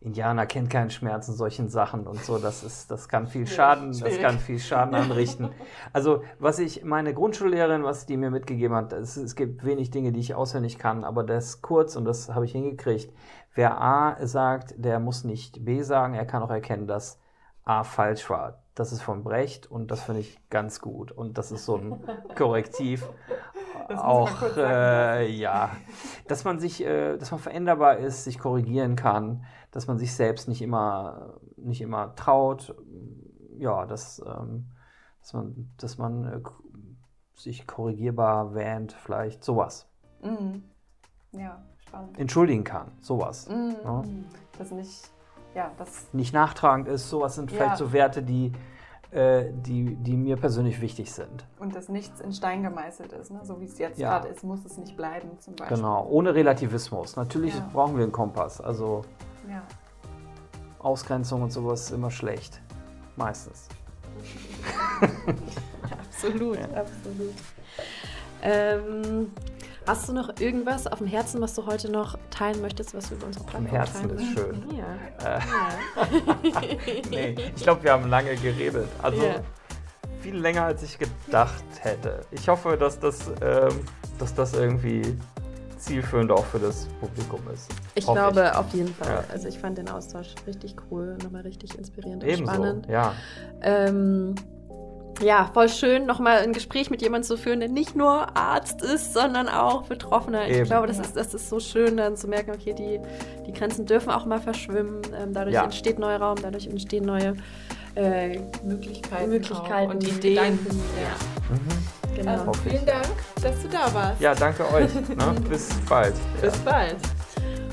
Indianer 0.00 0.46
kennt 0.46 0.70
keinen 0.70 0.90
Schmerz 0.90 1.26
in 1.26 1.34
solchen 1.34 1.68
Sachen 1.68 2.06
und 2.06 2.22
so. 2.22 2.38
Das 2.38 2.62
ist, 2.62 2.90
das 2.90 3.08
kann 3.08 3.26
viel 3.26 3.46
Schaden, 3.46 3.98
das 3.98 4.18
kann 4.20 4.38
viel 4.38 4.58
Schaden 4.58 4.94
anrichten. 4.94 5.50
Also 5.92 6.22
was 6.38 6.58
ich 6.58 6.84
meine 6.84 7.12
Grundschullehrerin, 7.12 7.82
was 7.82 8.06
die 8.06 8.16
mir 8.16 8.30
mitgegeben 8.30 8.76
hat, 8.76 8.92
es, 8.92 9.16
es 9.16 9.34
gibt 9.34 9.64
wenig 9.64 9.90
Dinge, 9.90 10.12
die 10.12 10.20
ich 10.20 10.34
auswendig 10.34 10.78
kann, 10.78 11.02
aber 11.02 11.24
das 11.24 11.60
kurz 11.60 11.96
und 11.96 12.04
das 12.04 12.32
habe 12.32 12.44
ich 12.44 12.52
hingekriegt. 12.52 13.12
Wer 13.54 13.80
A 13.80 14.26
sagt, 14.26 14.74
der 14.76 15.00
muss 15.00 15.24
nicht 15.24 15.64
B 15.64 15.82
sagen. 15.82 16.14
Er 16.14 16.26
kann 16.26 16.42
auch 16.42 16.50
erkennen, 16.50 16.86
dass 16.86 17.18
A 17.64 17.82
falsch 17.82 18.28
war. 18.30 18.62
Das 18.76 18.92
ist 18.92 19.00
von 19.00 19.24
Brecht 19.24 19.70
und 19.70 19.90
das 19.90 20.02
finde 20.02 20.20
ich 20.20 20.38
ganz 20.50 20.82
gut. 20.82 21.10
Und 21.10 21.38
das 21.38 21.50
ist 21.50 21.64
so 21.64 21.76
ein 21.76 21.98
Korrektiv. 22.36 23.08
auch 23.88 24.42
äh, 24.56 25.30
ja, 25.30 25.70
dass 26.28 26.44
man 26.44 26.58
sich, 26.58 26.84
äh, 26.84 27.16
dass 27.16 27.30
man 27.30 27.40
veränderbar 27.40 27.96
ist, 27.96 28.24
sich 28.24 28.38
korrigieren 28.38 28.94
kann, 28.94 29.44
dass 29.70 29.86
man 29.86 29.98
sich 29.98 30.14
selbst 30.14 30.46
nicht 30.46 30.60
immer, 30.60 31.40
nicht 31.56 31.80
immer 31.80 32.14
traut. 32.16 32.74
Ja, 33.56 33.86
dass, 33.86 34.22
ähm, 34.26 34.66
dass 35.22 35.32
man, 35.32 35.70
dass 35.78 35.96
man 35.96 36.24
äh, 36.26 36.40
sich 37.34 37.66
korrigierbar 37.66 38.54
wähnt, 38.54 38.92
vielleicht 38.92 39.42
sowas. 39.42 39.88
Mhm. 40.22 40.64
Ja, 41.32 41.64
spannend. 41.78 42.18
Entschuldigen 42.18 42.64
kann, 42.64 42.92
sowas. 43.00 43.48
Mhm. 43.48 43.76
Ja. 43.82 44.02
Das 44.58 44.70
nicht 44.70 45.10
ja, 45.56 45.72
das 45.78 46.12
nicht 46.12 46.34
nachtragend 46.34 46.86
ist. 46.86 47.08
Sowas 47.08 47.34
sind 47.34 47.50
vielleicht 47.50 47.70
ja. 47.72 47.76
so 47.76 47.92
Werte, 47.92 48.22
die, 48.22 48.52
äh, 49.10 49.46
die, 49.50 49.96
die 49.96 50.14
mir 50.16 50.36
persönlich 50.36 50.82
wichtig 50.82 51.10
sind. 51.10 51.46
Und 51.58 51.74
dass 51.74 51.88
nichts 51.88 52.20
in 52.20 52.30
Stein 52.32 52.62
gemeißelt 52.62 53.12
ist, 53.14 53.30
ne? 53.30 53.40
so 53.42 53.58
wie 53.58 53.64
es 53.64 53.78
jetzt 53.78 53.98
ja. 53.98 54.10
gerade 54.10 54.28
ist, 54.28 54.44
muss 54.44 54.64
es 54.66 54.76
nicht 54.76 54.96
bleiben 54.98 55.30
zum 55.40 55.56
Beispiel. 55.56 55.78
Genau, 55.78 56.06
ohne 56.08 56.34
Relativismus. 56.34 57.16
Natürlich 57.16 57.54
brauchen 57.72 57.96
wir 57.96 58.02
einen 58.02 58.12
Kompass. 58.12 58.60
Also 58.60 59.02
Ausgrenzung 60.78 61.42
und 61.42 61.50
sowas 61.50 61.84
ist 61.84 61.90
immer 61.92 62.10
schlecht. 62.10 62.60
Meistens. 63.16 63.68
absolut, 65.90 66.58
absolut. 66.58 67.34
Ähm, 68.42 69.32
Hast 69.86 70.08
du 70.08 70.12
noch 70.12 70.40
irgendwas 70.40 70.88
auf 70.88 70.98
dem 70.98 71.06
Herzen, 71.06 71.40
was 71.40 71.54
du 71.54 71.64
heute 71.64 71.88
noch 71.90 72.18
teilen 72.30 72.60
möchtest, 72.60 72.92
was 72.94 73.08
du 73.08 73.14
über 73.14 73.26
unsere 73.26 73.44
Plattform 73.44 73.66
Herzen 73.66 74.08
teilen 74.08 74.18
ist 74.18 74.38
schön. 74.38 74.64
Ja. 74.76 75.36
Äh, 75.36 75.40
ja. 76.50 76.60
nee, 77.08 77.36
ich 77.54 77.62
glaube, 77.62 77.84
wir 77.84 77.92
haben 77.92 78.08
lange 78.08 78.34
geredet. 78.34 78.88
Also 79.00 79.22
yeah. 79.22 79.42
viel 80.20 80.36
länger, 80.36 80.64
als 80.64 80.82
ich 80.82 80.98
gedacht 80.98 81.64
hätte. 81.80 82.22
Ich 82.32 82.48
hoffe, 82.48 82.76
dass 82.76 82.98
das, 82.98 83.28
ähm, 83.40 83.80
dass 84.18 84.34
das 84.34 84.54
irgendwie 84.54 85.16
zielführend 85.78 86.32
auch 86.32 86.44
für 86.46 86.58
das 86.58 86.88
Publikum 87.00 87.40
ist. 87.54 87.70
Ich 87.94 88.06
Hoffe 88.08 88.18
glaube 88.18 88.50
ich. 88.50 88.58
auf 88.58 88.74
jeden 88.74 88.92
Fall. 88.92 89.24
Ja. 89.28 89.32
Also 89.32 89.46
ich 89.46 89.58
fand 89.58 89.78
den 89.78 89.88
Austausch 89.88 90.34
richtig 90.48 90.74
cool, 90.90 91.16
nochmal 91.22 91.42
richtig 91.42 91.78
inspirierend 91.78 92.24
und 92.24 92.28
Ebenso, 92.28 92.52
spannend. 92.52 92.86
Ja. 92.88 93.14
Ähm, 93.62 94.34
ja, 95.20 95.50
voll 95.52 95.68
schön, 95.68 96.06
nochmal 96.06 96.38
ein 96.38 96.52
Gespräch 96.52 96.90
mit 96.90 97.02
jemandem 97.02 97.26
zu 97.26 97.36
führen, 97.36 97.60
der 97.60 97.68
nicht 97.68 97.96
nur 97.96 98.36
Arzt 98.36 98.82
ist, 98.82 99.14
sondern 99.14 99.48
auch 99.48 99.84
Betroffener. 99.84 100.46
Eben. 100.46 100.62
Ich 100.62 100.68
glaube, 100.68 100.86
das 100.86 100.98
ist, 100.98 101.16
das 101.16 101.34
ist 101.34 101.48
so 101.48 101.60
schön, 101.60 101.96
dann 101.96 102.16
zu 102.16 102.28
merken, 102.28 102.50
okay, 102.50 102.74
die, 102.74 103.00
die 103.46 103.52
Grenzen 103.52 103.86
dürfen 103.86 104.10
auch 104.10 104.26
mal 104.26 104.40
verschwimmen. 104.40 105.02
Ähm, 105.18 105.32
dadurch 105.32 105.54
ja. 105.54 105.64
entsteht 105.64 105.98
neuer 105.98 106.20
Raum, 106.20 106.36
dadurch 106.40 106.66
entstehen 106.66 107.04
neue 107.04 107.34
äh, 107.94 108.38
Möglichkeiten, 108.62 109.30
Möglichkeiten 109.30 109.92
und 109.92 110.04
Ideen. 110.04 110.34
Gedanken. 110.34 110.82
Ja. 111.00 111.54
Mhm. 111.54 112.16
Genau. 112.16 112.30
Also, 112.30 112.52
vielen 112.62 112.86
Dank, 112.86 113.06
dass 113.42 113.62
du 113.62 113.68
da 113.68 113.92
warst. 113.92 114.20
Ja, 114.20 114.34
danke 114.34 114.64
euch. 114.72 114.90
Ne? 115.08 115.34
Bis 115.48 115.68
bald. 115.88 116.14
Bis 116.40 116.54
ja. 116.54 116.60
bald. 116.64 116.96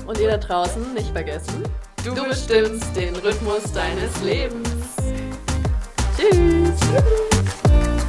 Und 0.06 0.18
ihr 0.18 0.28
da 0.28 0.36
draußen, 0.36 0.92
nicht 0.92 1.10
vergessen, 1.10 1.62
du, 2.04 2.14
du 2.14 2.28
bestimmst 2.28 2.94
den 2.94 3.16
Rhythmus 3.16 3.72
deines 3.72 4.22
Lebens. 4.22 4.73
Tschüss. 6.16 8.03